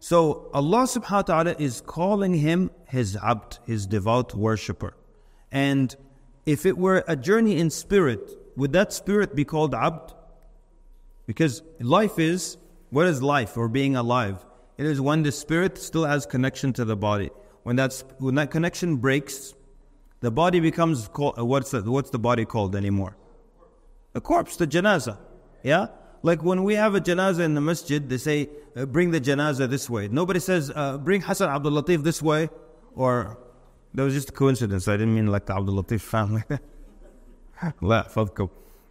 [0.00, 4.96] So Allah subhanahu wa ta'ala is calling him his abd, his devout worshipper.
[5.52, 5.94] And
[6.46, 10.14] if it were a journey in spirit, would that spirit be called abd?
[11.26, 12.56] Because life is,
[12.90, 14.44] what is life or being alive?
[14.76, 17.30] It is when the spirit still has connection to the body.
[17.62, 19.54] When that's when that connection breaks,
[20.20, 23.16] the body becomes called, uh, what's the, what's the body called anymore?
[24.14, 25.18] A corpse, the janaza.
[25.62, 25.88] Yeah?
[26.22, 29.68] Like when we have a janaza in the masjid, they say, uh, bring the janaza
[29.68, 30.08] this way.
[30.08, 32.50] Nobody says, uh, bring Hassan Abdul Latif this way.
[32.94, 33.38] Or,
[33.94, 34.88] that was just a coincidence.
[34.88, 36.42] I didn't mean like the Abdul Latif family.
[37.80, 38.04] La,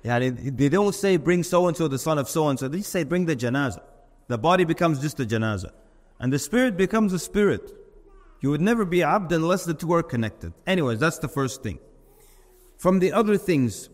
[0.03, 2.67] yeah, they, they don't say bring so and so, the son of so and so.
[2.67, 3.81] They say bring the janazah.
[4.27, 5.71] The body becomes just a janazah.
[6.19, 7.71] And the spirit becomes a spirit.
[8.41, 10.53] You would never be abd unless the two are connected.
[10.65, 11.79] Anyways, that's the first thing.
[12.77, 13.89] From the other things,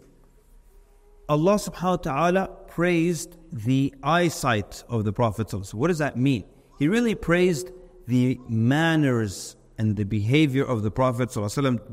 [1.27, 5.51] Allah subhanahu wa ta'ala praised the eyesight of the Prophet.
[5.73, 6.43] What does that mean?
[6.77, 7.71] He really praised
[8.07, 11.35] the manners and the behavior of the Prophet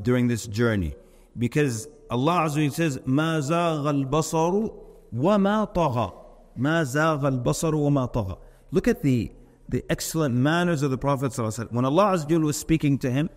[0.02, 0.94] during this journey.
[1.38, 4.71] Because Allah Azza wa says, ما زاغ البصر
[5.13, 6.13] وما طغى
[6.57, 8.37] ما زاغ البصر وما طغى
[8.71, 9.31] Look at the,
[9.69, 11.35] the excellent manners of the Prophet
[11.71, 13.29] When Allah Azza wa was speaking to him,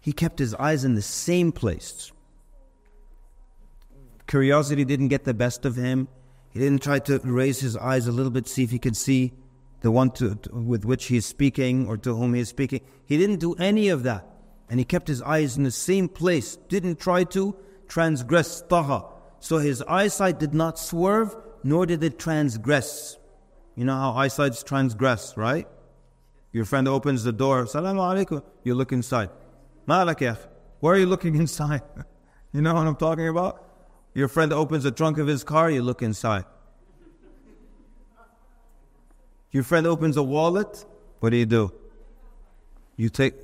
[0.00, 2.10] he kept his eyes in the same place.
[4.26, 6.08] Curiosity didn't get the best of him.
[6.50, 9.32] He didn't try to raise his eyes a little bit, see if he could see
[9.80, 12.80] the one to, to, with which he is speaking or to whom he is speaking.
[13.04, 14.26] He didn't do any of that.
[14.68, 17.54] And he kept his eyes in the same place, didn't try to
[17.87, 19.05] transgress taha.
[19.39, 23.17] So his eyesight did not swerve, nor did it transgress.
[23.75, 25.67] You know how eyesights transgress, right?
[26.51, 28.43] Your friend opens the door, Salaam alaikum.
[28.63, 29.29] You look inside.
[29.85, 30.21] Malak
[30.79, 31.81] Where are you looking inside?
[32.51, 33.63] you know what I'm talking about?
[34.13, 36.45] Your friend opens the trunk of his car, you look inside.
[39.51, 40.85] Your friend opens a wallet,
[41.19, 41.71] what do you do?
[42.95, 43.35] You take,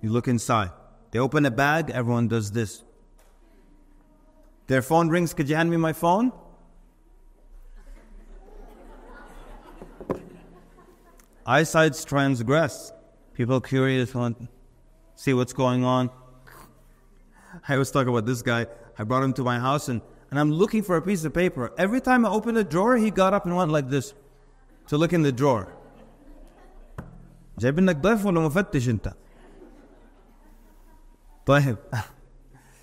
[0.00, 0.70] you look inside.
[1.10, 2.84] They open a bag, everyone does this.
[4.69, 6.31] Their phone rings, could you hand me my phone?
[11.45, 12.91] Eyesights transgress.
[13.33, 14.49] People curious want
[15.15, 16.09] see what's going on.
[17.67, 18.67] I was talking about this guy.
[18.97, 21.71] I brought him to my house and, and I'm looking for a piece of paper.
[21.77, 24.13] Every time I opened the drawer, he got up and went like this
[24.87, 25.67] to look in the drawer.
[27.59, 29.13] جايب لك ضيف ولا مفتش انت؟
[31.45, 31.77] طيب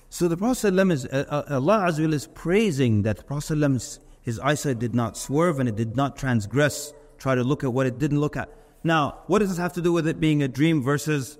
[0.09, 4.79] so the Prophet is, uh, uh, Allah Azza is praising that the Prophet his eyesight
[4.79, 8.19] did not swerve and it did not transgress, try to look at what it didn't
[8.19, 8.49] look at.
[8.83, 11.37] Now, what does this have to do with it being a dream versus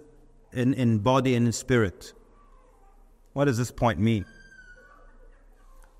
[0.52, 2.14] in, in body and in spirit?
[3.34, 4.26] What does this point mean?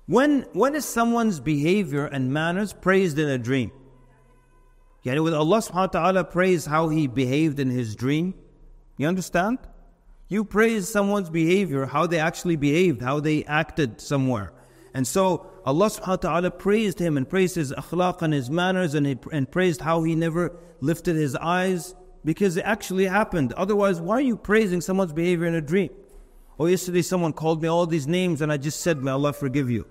[0.06, 3.70] When, when is someone's behavior and manners praised in a dream?
[5.04, 8.34] Yani with Allah subhanahu wa ta'ala praise how he behaved in his dream?
[8.96, 9.58] You understand?
[10.28, 14.52] You praise someone's behavior, how they actually behaved, how they acted somewhere.
[14.92, 18.94] And so Allah subhanahu wa ta'ala praised him and praised his akhlaq and his manners
[18.94, 21.94] and, he, and praised how he never lifted his eyes
[22.24, 23.52] because it actually happened.
[23.54, 25.90] Otherwise, why are you praising someone's behavior in a dream?
[26.58, 29.70] Oh, yesterday someone called me all these names and I just said, May Allah forgive
[29.70, 29.86] you.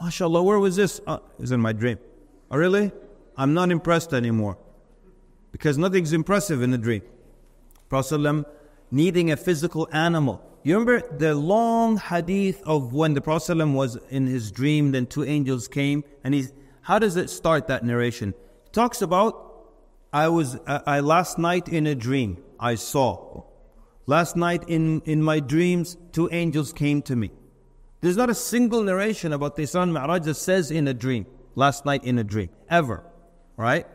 [0.00, 1.00] MashaAllah, where was this?
[1.06, 1.98] Oh, it was in my dream.
[2.50, 2.92] Oh, really?
[3.36, 4.56] I'm not impressed anymore.
[5.52, 7.02] Because nothing's impressive in a dream.
[7.88, 8.18] Prophet
[8.90, 10.42] needing a physical animal.
[10.62, 15.24] You remember the long hadith of when the Prophet was in his dream, then two
[15.24, 16.46] angels came, and he.
[16.82, 18.34] How does it start that narration?
[18.66, 19.66] It talks about,
[20.12, 23.44] I was, uh, I last night in a dream, I saw.
[24.06, 27.30] Last night in, in my dreams, two angels came to me.
[28.02, 31.86] There's not a single narration about the Isra Mi'raj that says in a dream, last
[31.86, 33.02] night in a dream, ever.
[33.56, 33.86] Right?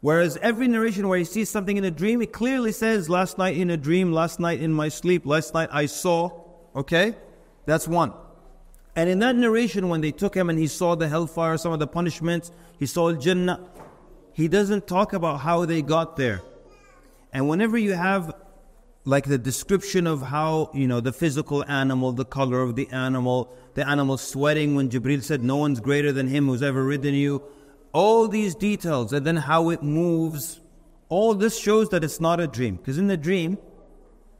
[0.00, 3.56] Whereas every narration where he sees something in a dream, it clearly says, last night
[3.56, 6.30] in a dream, last night in my sleep, last night I saw.
[6.76, 7.16] Okay?
[7.66, 8.12] That's one.
[8.94, 11.78] And in that narration, when they took him and he saw the hellfire, some of
[11.78, 13.68] the punishments, he saw Jannah,
[14.32, 16.42] he doesn't talk about how they got there.
[17.32, 18.34] And whenever you have
[19.04, 23.52] like the description of how, you know, the physical animal, the color of the animal,
[23.74, 27.42] the animal sweating when Jibril said, No one's greater than him who's ever ridden you,
[27.92, 30.60] all these details and then how it moves,
[31.08, 32.76] all this shows that it's not a dream.
[32.76, 33.58] Because in the dream,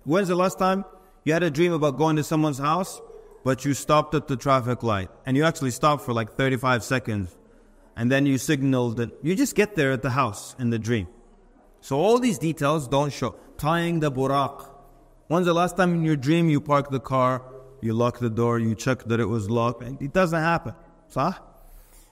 [0.04, 0.84] when's the last time
[1.24, 3.00] you had a dream about going to someone's house,
[3.44, 7.36] but you stopped at the traffic light and you actually stopped for like 35 seconds
[7.96, 11.08] and then you signaled that you just get there at the house in the dream.
[11.80, 13.34] So all these details don't show.
[13.56, 14.68] Tying the buraq.
[15.28, 17.42] When's the last time in your dream you parked the car,
[17.80, 19.82] you lock the door, you check that it was locked?
[19.82, 20.74] It doesn't happen.
[21.08, 21.34] Sah?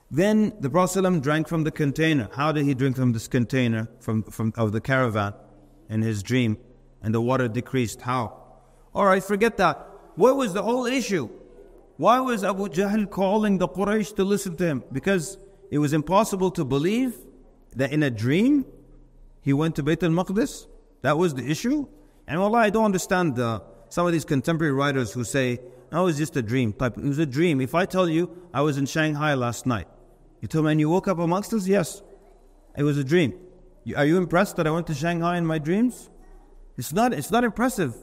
[0.09, 2.29] Then the Prophet ﷺ drank from the container.
[2.33, 5.33] How did he drink from this container from, from of the caravan
[5.89, 6.57] in his dream?
[7.01, 8.01] And the water decreased.
[8.01, 8.41] How?
[8.95, 9.87] Alright, forget that.
[10.15, 11.29] What was the whole issue?
[11.97, 14.83] Why was Abu Jahl calling the Quraysh to listen to him?
[14.91, 15.37] Because
[15.71, 17.15] it was impossible to believe
[17.75, 18.65] that in a dream
[19.41, 20.67] he went to Bayt al-Maqdis?
[21.01, 21.87] That was the issue?
[22.27, 23.59] And Allah, I don't understand uh,
[23.89, 25.59] some of these contemporary writers who say,
[25.91, 26.73] no, it was just a dream.
[26.73, 27.61] Type, it was a dream.
[27.61, 29.87] If I tell you I was in Shanghai last night,
[30.41, 31.67] you told me, and you woke up amongst us?
[31.67, 32.01] Yes.
[32.75, 33.33] It was a dream.
[33.95, 36.09] Are you impressed that I went to Shanghai in my dreams?
[36.77, 37.95] It's not, it's not impressive.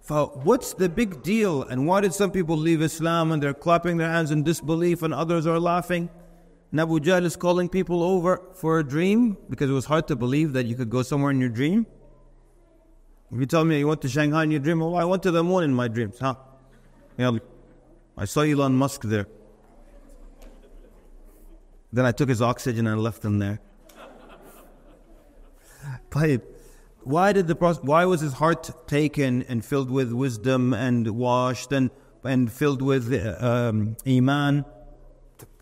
[0.00, 1.62] For What's the big deal?
[1.62, 5.14] And why did some people leave Islam and they're clapping their hands in disbelief and
[5.14, 6.10] others are laughing?
[6.76, 10.52] Abu Jahl is calling people over for a dream because it was hard to believe
[10.52, 11.86] that you could go somewhere in your dream.
[13.32, 15.30] If you tell me you went to Shanghai in your dream, well, I went to
[15.30, 16.34] the moon in my dreams, huh?
[17.18, 19.26] I saw Elon Musk there.
[21.92, 23.60] Then I took his oxygen and left him there.
[26.10, 26.42] But
[27.02, 31.90] why did the why was his heart taken and filled with wisdom and washed and
[32.22, 33.12] and filled with
[33.42, 34.64] um, iman?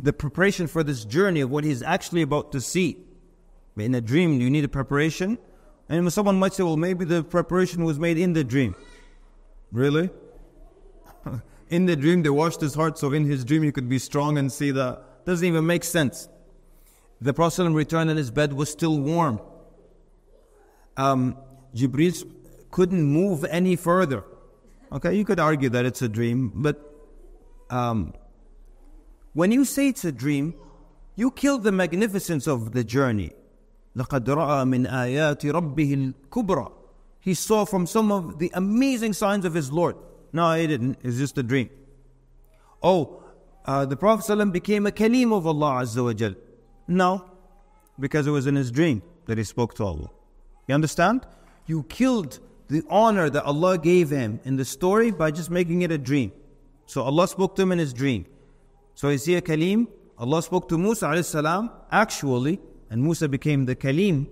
[0.00, 2.98] The preparation for this journey of what he's actually about to see.
[3.76, 5.38] But in a dream, do you need a preparation.
[5.88, 8.74] And someone might say, well, maybe the preparation was made in the dream.
[9.70, 10.10] Really?
[11.70, 14.36] in the dream, they washed his heart, so in his dream, he could be strong
[14.36, 16.27] and see the doesn't even make sense.
[17.21, 19.39] The Prophet returned and his bed was still warm.
[20.97, 21.37] Um,
[21.73, 22.29] Jibril
[22.71, 24.23] couldn't move any further.
[24.91, 26.79] Okay, you could argue that it's a dream, but
[27.69, 28.13] um,
[29.33, 30.53] when you say it's a dream,
[31.15, 33.31] you kill the magnificence of the journey.
[33.95, 36.71] لقد رأى من آيات ربه الكبرى.
[37.19, 39.95] He saw from some of the amazing signs of his Lord.
[40.33, 40.97] No, he didn't.
[41.03, 41.69] It's just a dream.
[42.81, 43.23] Oh,
[43.68, 46.34] uh, the Prophet ﷺ became a kalim of Allah Azza wa Jal.
[46.86, 47.22] No,
[48.00, 50.08] because it was in his dream that he spoke to Allah.
[50.66, 51.26] You understand?
[51.66, 55.92] You killed the honor that Allah gave him in the story by just making it
[55.92, 56.32] a dream.
[56.86, 58.24] So Allah spoke to him in his dream.
[58.94, 59.86] So is he a kalim?
[60.16, 64.28] Allah spoke to Musa salam actually, and Musa became the kalim.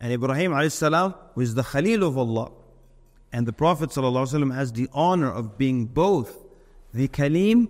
[0.00, 2.50] And Ibrahim alayhi was the Khalil of Allah.
[3.30, 6.43] And the Prophet ﷺ has the honor of being both
[6.94, 7.68] the Kalim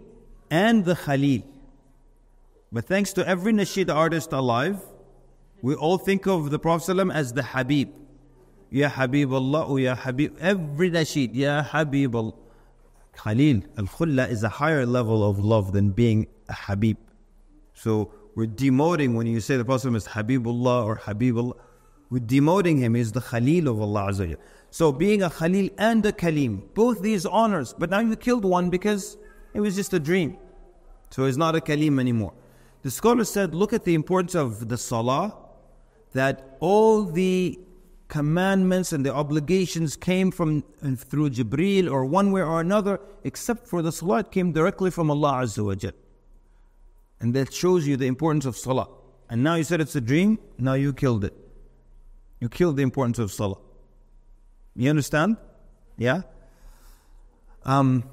[0.50, 1.42] and the Khalil.
[2.70, 4.80] But thanks to every nasheed artist alive,
[5.62, 7.88] we all think of the Prophet ﷺ as the Habib.
[8.70, 10.36] Ya Habib Allah, Ya Habib.
[10.40, 12.34] Every nasheed, Ya Habib Allah.
[13.16, 16.98] Khalil, Al Khulla is a higher level of love than being a Habib.
[17.72, 21.56] So we're demoting when you say the Prophet is Habibullah or Habibullah.
[22.14, 22.94] We're demoting him.
[22.94, 24.12] He's the Khalil of Allah.
[24.12, 24.36] Azza
[24.70, 28.70] so being a Khalil and a Kalim, both these honors, but now you killed one
[28.70, 29.16] because
[29.52, 30.36] it was just a dream.
[31.10, 32.32] So he's not a Kalim anymore.
[32.82, 35.36] The scholar said, look at the importance of the Salah,
[36.12, 37.58] that all the
[38.06, 40.62] commandments and the obligations came from
[40.96, 45.10] through Jibreel or one way or another, except for the Salah, it came directly from
[45.10, 45.90] Allah Azza wa.
[47.20, 48.88] And that shows you the importance of Salah.
[49.28, 51.43] And now you said it's a dream, now you killed it.
[52.44, 53.56] You killed the importance of Salah.
[54.76, 55.38] You understand?
[55.96, 56.20] Yeah.
[57.64, 58.04] Um,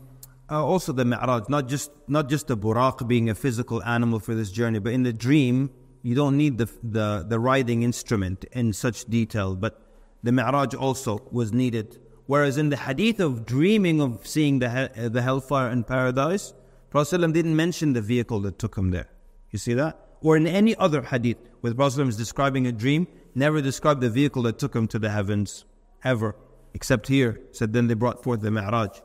[0.50, 4.34] uh, also the mi'raj, not just not just the buraq being a physical animal for
[4.34, 5.70] this journey, but in the dream
[6.02, 9.58] you don't need the the, the riding instrument in such detail.
[9.58, 9.82] But
[10.24, 12.00] the mi'raj also was needed.
[12.26, 16.54] Whereas in the hadith of dreaming of seeing the the hellfire and paradise,
[16.90, 19.10] Prophet didn't mention the vehicle that took him there.
[19.50, 20.00] You see that?
[20.22, 24.11] Or in any other hadith, where the Prophet is describing a dream, never described the
[24.11, 25.65] vehicle that took him to the heavens
[26.05, 26.37] ever
[26.75, 27.41] except here.
[27.53, 29.01] Said then they brought forth the Mi'raj.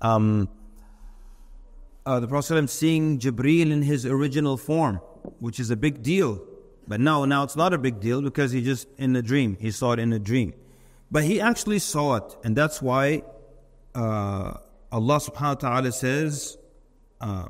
[0.00, 0.48] Um,
[2.04, 5.00] uh, the Prophet seeing Jibreel in his original form,
[5.40, 6.40] which is a big deal.
[6.86, 9.56] But now, now it's not a big deal because he just in a dream.
[9.60, 10.54] He saw it in a dream.
[11.10, 13.22] But he actually saw it, and that's why
[13.94, 14.54] uh,
[14.92, 16.58] Allah subhanahu wa ta'ala says,
[17.20, 17.48] uh,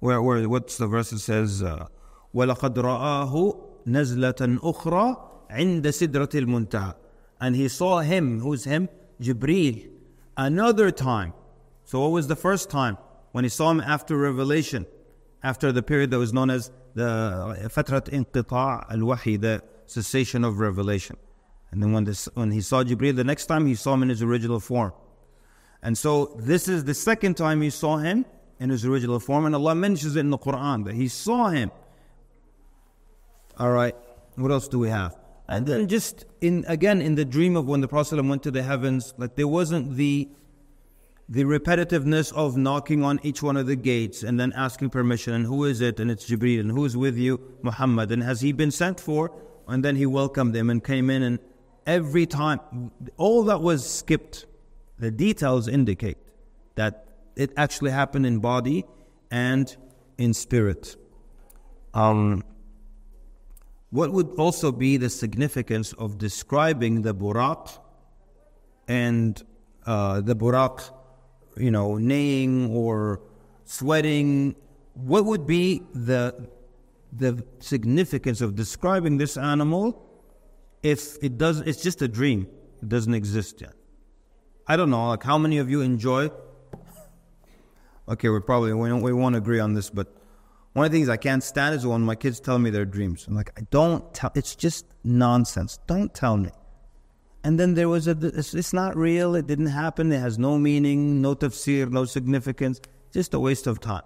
[0.00, 1.86] where, where, what's the verse that says, uh,
[2.34, 5.16] وَلَقَدْ رَآهُ نَزْلَةً أُخْرَى
[5.50, 6.94] عِنْدَ سِدْرَةِ الْمُنْتَهَى
[7.44, 8.88] and he saw him, who's him?
[9.20, 9.88] Jibreel,
[10.36, 11.34] another time.
[11.84, 12.96] So, what was the first time?
[13.32, 14.86] When he saw him after revelation,
[15.42, 20.58] after the period that was known as the Fatrat Inqita' al Wahi, the cessation of
[20.58, 21.16] revelation.
[21.70, 24.08] And then when, this, when he saw Jibreel, the next time he saw him in
[24.08, 24.92] his original form.
[25.82, 28.24] And so, this is the second time he saw him
[28.58, 31.70] in his original form, and Allah mentions it in the Quran that he saw him.
[33.59, 33.95] All right,
[34.35, 35.17] what else do we have?
[35.47, 38.63] And then just in again in the dream of when the Prophet went to the
[38.63, 40.29] heavens, like there wasn't the
[41.27, 45.45] the repetitiveness of knocking on each one of the gates and then asking permission and
[45.45, 45.99] who is it?
[45.99, 46.59] And it's Jibreel.
[46.59, 47.39] And who is with you?
[47.61, 48.11] Muhammad.
[48.11, 49.31] And has he been sent for?
[49.67, 51.21] And then he welcomed them and came in.
[51.21, 51.37] And
[51.85, 54.47] every time all that was skipped
[54.99, 56.17] the details indicate
[56.75, 58.85] that it actually happened in body
[59.31, 59.75] and
[60.17, 60.95] in spirit.
[61.93, 62.43] Um,
[63.91, 67.79] what would also be the significance of describing the buraq
[68.87, 69.43] and
[69.85, 70.93] uh, the buraq,
[71.57, 73.21] you know, neighing or
[73.65, 74.55] sweating?
[74.93, 76.49] What would be the
[77.11, 80.05] the significance of describing this animal
[80.83, 81.61] if it does?
[81.61, 82.47] It's just a dream;
[82.81, 83.73] it doesn't exist yet.
[84.67, 85.07] I don't know.
[85.09, 86.29] Like, how many of you enjoy?
[88.07, 90.18] Okay, we probably we, we won't agree on this, but
[90.74, 93.26] one of the things I can't stand is when my kids tell me their dreams.
[93.28, 94.32] I'm like, I don't tell.
[94.34, 95.78] It's just nonsense.
[95.86, 96.50] Don't tell me.
[97.44, 98.16] And then there was a.
[98.20, 99.36] It's, it's not real.
[99.36, 100.10] It didn't happen.
[100.10, 102.80] It has no meaning, no tafsir, no significance.
[103.12, 104.02] Just a waste of time.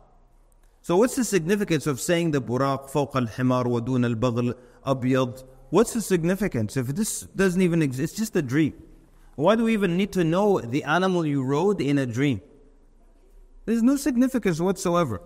[0.82, 4.54] So what's the significance of saying the buraq فوق الحمار ودون البغل
[4.86, 5.44] أبيض?
[5.70, 8.12] What's the significance if this doesn't even exist?
[8.12, 8.74] It's just a dream.
[9.36, 12.42] Why do we even need to know the animal you rode in a dream?
[13.64, 15.22] There's no significance whatsoever.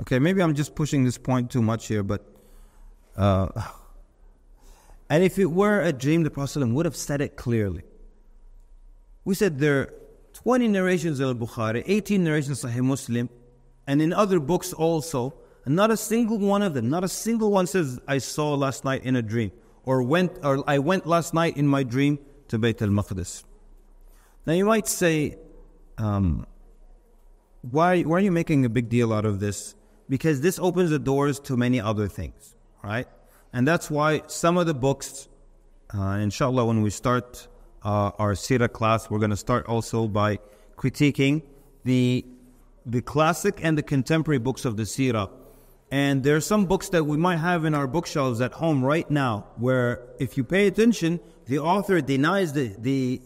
[0.00, 2.24] Okay, maybe I'm just pushing this point too much here, but.
[3.16, 3.48] Uh,
[5.10, 7.82] and if it were a dream, the Prophet would have said it clearly.
[9.24, 9.94] We said there are
[10.34, 13.28] 20 narrations in Al Bukhari, 18 narrations in Sahih Muslim,
[13.86, 17.50] and in other books also, and not a single one of them, not a single
[17.50, 19.50] one says, I saw last night in a dream,
[19.84, 23.42] or went, or I went last night in my dream to Bayt al Maqdis.
[24.46, 25.36] Now you might say,
[25.98, 26.46] um,
[27.62, 29.74] why, why are you making a big deal out of this?
[30.10, 33.06] Because this opens the doors to many other things, right?
[33.52, 35.28] And that's why some of the books,
[35.94, 37.46] uh, inshallah, when we start
[37.84, 40.38] uh, our Sira class, we're going to start also by
[40.76, 41.42] critiquing
[41.84, 42.26] the
[42.86, 45.28] the classic and the contemporary books of the Sira.
[45.92, 49.08] And there are some books that we might have in our bookshelves at home right
[49.10, 53.20] now, where if you pay attention, the author denies the the,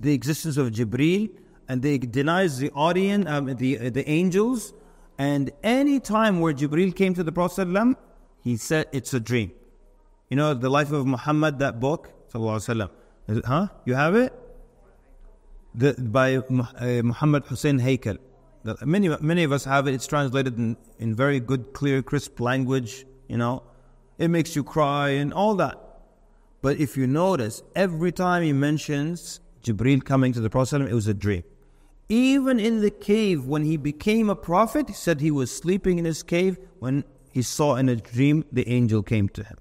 [0.00, 1.30] the existence of Jibril
[1.68, 4.72] and they denies the audience, um, the the angels,
[5.20, 7.68] and any time where Jibril came to the Prophet
[8.42, 9.52] he said it's a dream.
[10.30, 12.10] You know, The Life of Muhammad, that book?
[12.32, 12.88] Alaihi
[13.44, 13.68] Huh?
[13.84, 14.32] You have it?
[15.74, 18.16] The, by uh, Muhammad Hussein Haykal.
[18.82, 19.92] Many, many of us have it.
[19.92, 23.04] It's translated in, in very good, clear, crisp language.
[23.28, 23.62] You know,
[24.16, 25.76] it makes you cry and all that.
[26.62, 31.08] But if you notice, every time he mentions Jibreel coming to the Prophet, it was
[31.08, 31.44] a dream.
[32.10, 36.04] Even in the cave, when he became a prophet, he said he was sleeping in
[36.04, 39.56] his cave when he saw in a dream the angel came to him.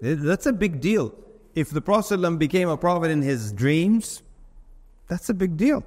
[0.00, 1.12] That's a big deal.
[1.56, 4.22] If the Prophet became a prophet in his dreams,
[5.08, 5.84] that's a big deal.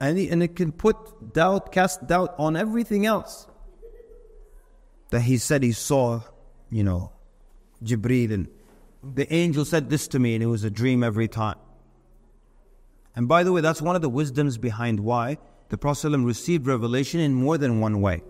[0.00, 3.46] And, he, and it can put doubt, cast doubt on everything else.
[5.10, 6.22] That he said he saw,
[6.70, 7.12] you know,
[7.82, 8.48] Jibreel and
[9.02, 11.56] the angel said this to me and it was a dream every time.
[13.15, 15.37] And by the way, that's one of the wisdoms behind why
[15.69, 18.23] the Prophet received revelation in more than one way.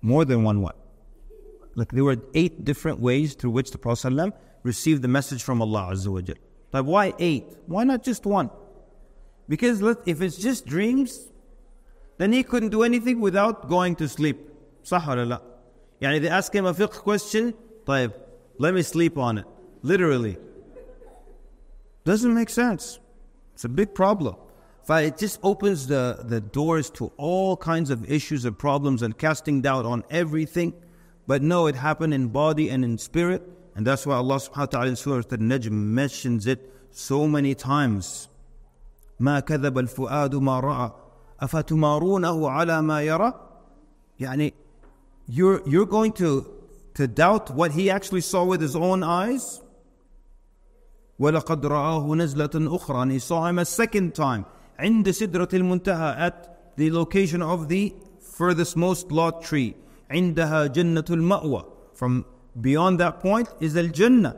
[0.00, 0.72] More than one way.
[1.74, 5.90] Like there were eight different ways through which the Prophet received the message from Allah
[5.92, 6.20] Azza wa
[6.72, 7.44] Like why eight?
[7.66, 8.50] Why not just one?
[9.48, 11.28] Because if it's just dreams,
[12.18, 14.48] then he couldn't do anything without going to sleep.
[14.84, 15.40] صح ولا لا؟
[16.00, 17.54] يعني they ask him a fiqh question,
[17.86, 18.12] طيب,
[18.58, 19.44] let me sleep on it.
[19.82, 20.36] Literally.
[22.04, 22.98] Doesn't make sense.
[23.56, 24.36] It's a big problem.
[24.88, 29.62] It just opens the, the doors to all kinds of issues and problems and casting
[29.62, 30.74] doubt on everything.
[31.26, 33.42] But no, it happened in body and in spirit.
[33.74, 38.28] And that's why Allah subhanahu wa ta'ala in Surah Al-Najm mentions it so many times.
[39.20, 40.92] ما كذب الفؤاد ما رأى
[41.40, 43.32] أفتمارونه على ما يرى
[44.20, 44.52] يعني
[45.28, 46.46] you're, you're going to,
[46.94, 49.60] to doubt what he actually saw with his own eyes
[51.19, 54.45] ولقد رآه نزلة أخرى and he saw him a second time
[54.79, 59.75] عند سدرة المنتهى at the location of the furthest most lote tree.
[60.11, 61.65] عندها جنة المأوى.
[61.93, 62.25] From
[62.59, 64.35] beyond that point is الجنة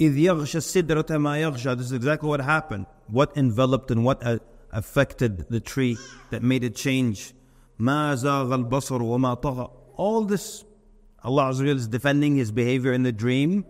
[0.00, 1.76] إذ يغشى السدرة ما يغشى.
[1.76, 2.86] This is exactly what happened.
[3.08, 4.38] What enveloped and what uh,
[4.72, 5.96] affected the tree
[6.30, 7.32] that made it change.
[7.78, 9.70] ما زاغ البصر وما طغى.
[9.96, 10.64] All this
[11.24, 13.64] Allah is defending his behavior in the dream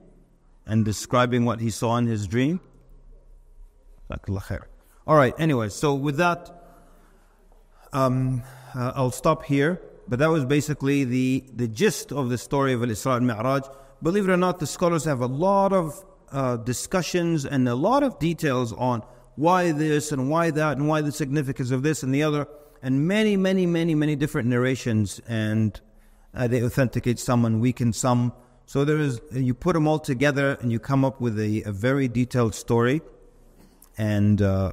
[0.69, 2.61] and describing what he saw in his dream.
[5.07, 6.51] All right, anyway, so with that,
[7.93, 8.43] um,
[8.75, 9.81] uh, I'll stop here.
[10.07, 13.65] But that was basically the, the gist of the story of Al Isra al Mi'raj.
[14.03, 18.03] Believe it or not, the scholars have a lot of uh, discussions and a lot
[18.03, 19.03] of details on
[19.37, 22.47] why this and why that and why the significance of this and the other,
[22.83, 25.21] and many, many, many, many different narrations.
[25.29, 25.79] And
[26.35, 28.33] uh, they authenticate some and weaken some.
[28.69, 31.73] So there is, you put them all together and you come up with a, a
[31.73, 33.01] very detailed story.
[33.97, 34.73] And uh,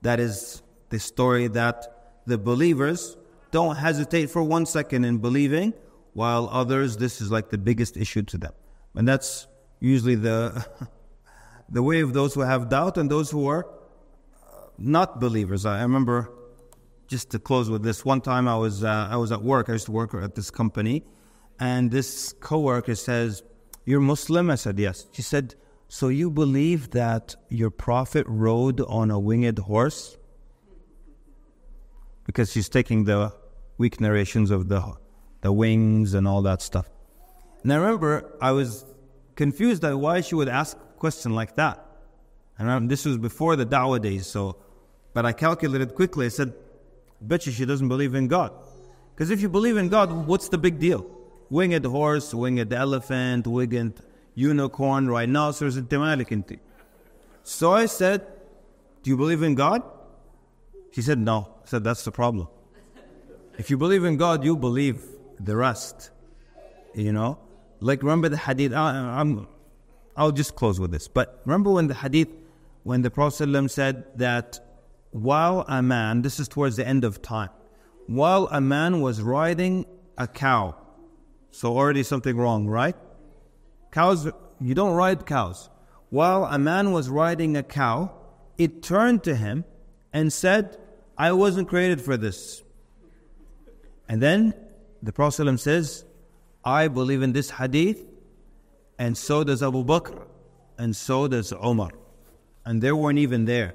[0.00, 3.18] that is the story that the believers
[3.50, 5.74] don't hesitate for one second in believing,
[6.14, 8.54] while others, this is like the biggest issue to them.
[8.94, 9.46] And that's
[9.78, 10.66] usually the,
[11.68, 13.66] the way of those who have doubt and those who are
[14.78, 15.66] not believers.
[15.66, 16.32] I remember,
[17.08, 19.72] just to close with this, one time I was, uh, I was at work, I
[19.72, 21.04] used to work at this company
[21.60, 23.42] and this coworker says,
[23.84, 24.50] You're Muslim?
[24.50, 25.06] I said, Yes.
[25.12, 25.54] She said,
[25.88, 30.16] So you believe that your prophet rode on a winged horse?
[32.24, 33.32] Because she's taking the
[33.78, 34.82] weak narrations of the,
[35.40, 36.88] the wings and all that stuff.
[37.62, 38.84] And I remember I was
[39.34, 41.84] confused at why she would ask a question like that.
[42.58, 44.56] And this was before the da'wah days, so,
[45.14, 46.26] but I calculated quickly.
[46.26, 46.52] I said,
[47.20, 48.52] Bet you she doesn't believe in God.
[49.14, 51.17] Because if you believe in God, what's the big deal?
[51.50, 54.00] Winged horse, winged elephant, winged
[54.34, 56.32] unicorn, rhinoceros, and malik
[57.42, 58.26] So I said,
[59.02, 59.82] Do you believe in God?
[60.92, 61.48] He said, No.
[61.64, 62.48] I said, That's the problem.
[63.58, 65.02] If you believe in God, you believe
[65.40, 66.10] the rest.
[66.94, 67.38] You know?
[67.80, 68.72] Like, remember the hadith?
[68.72, 69.48] I, am
[70.16, 71.08] I'll just close with this.
[71.08, 72.28] But remember when the hadith,
[72.82, 74.60] when the Prophet said that
[75.10, 77.50] while a man, this is towards the end of time,
[78.06, 80.74] while a man was riding a cow,
[81.50, 82.96] so already something wrong, right?
[83.90, 84.28] Cows,
[84.60, 85.70] you don't ride cows.
[86.10, 88.12] While a man was riding a cow,
[88.56, 89.64] it turned to him
[90.12, 90.78] and said,
[91.16, 92.62] I wasn't created for this.
[94.08, 94.54] And then
[95.02, 96.04] the Prophet says,
[96.64, 98.04] I believe in this hadith,
[98.98, 100.26] and so does Abu Bakr,
[100.76, 101.90] and so does Umar.
[102.64, 103.74] And they weren't even there.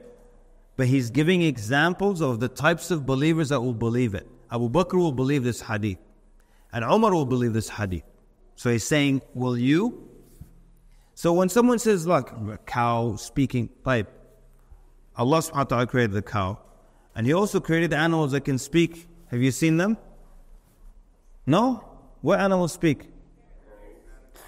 [0.75, 4.27] But he's giving examples of the types of believers that will believe it.
[4.51, 5.97] Abu Bakr will believe this hadith.
[6.73, 8.03] And Umar will believe this hadith.
[8.55, 10.09] So he's saying, Will you?
[11.13, 14.11] So when someone says, Look, a cow speaking pipe,
[15.15, 16.59] Allah subhanahu wa ta'ala created the cow.
[17.15, 19.07] And He also created animals that can speak.
[19.27, 19.97] Have you seen them?
[21.45, 21.83] No?
[22.21, 23.09] What animals speak?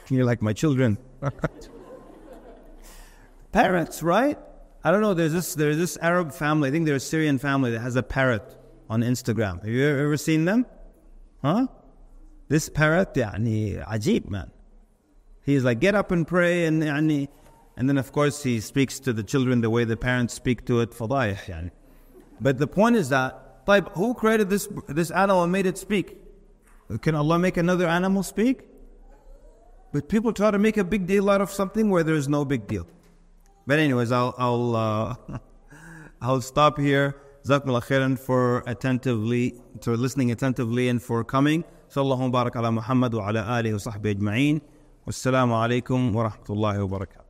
[0.10, 0.98] You're like my children.
[3.52, 4.38] Parrots, right?
[4.84, 5.14] I don't know.
[5.14, 6.70] There's this there's this Arab family.
[6.70, 8.56] I think they're a Syrian family that has a parrot
[8.90, 9.62] on Instagram.
[9.62, 10.66] Have you ever seen them?
[11.42, 11.68] Huh?
[12.49, 14.51] This parrot, يعني عجيب, man.
[15.43, 17.29] He's like, get up and pray, and يعني,
[17.77, 20.81] and then of course he speaks to the children the way the parents speak to
[20.81, 20.91] it.
[20.91, 21.71] فضايح يعني.
[22.41, 26.19] But the point is that, طيب, who created this this animal and made it speak?
[27.03, 28.62] Can Allah make another animal speak?
[29.93, 32.45] But people try to make a big deal out of something where there is no
[32.45, 32.87] big deal.
[33.67, 35.39] But anyways, I'll I'll uh,
[36.21, 37.17] I'll stop here.
[37.45, 41.65] Jazakumullah khairan for attentively for listening attentively and for coming.
[41.90, 44.62] Sallallahu barak ala Muhammad wa ala alihi wa sahbihi ajma'in.
[45.06, 47.25] Wassalamu alaikum wa rahmatullahi wa barakatuh.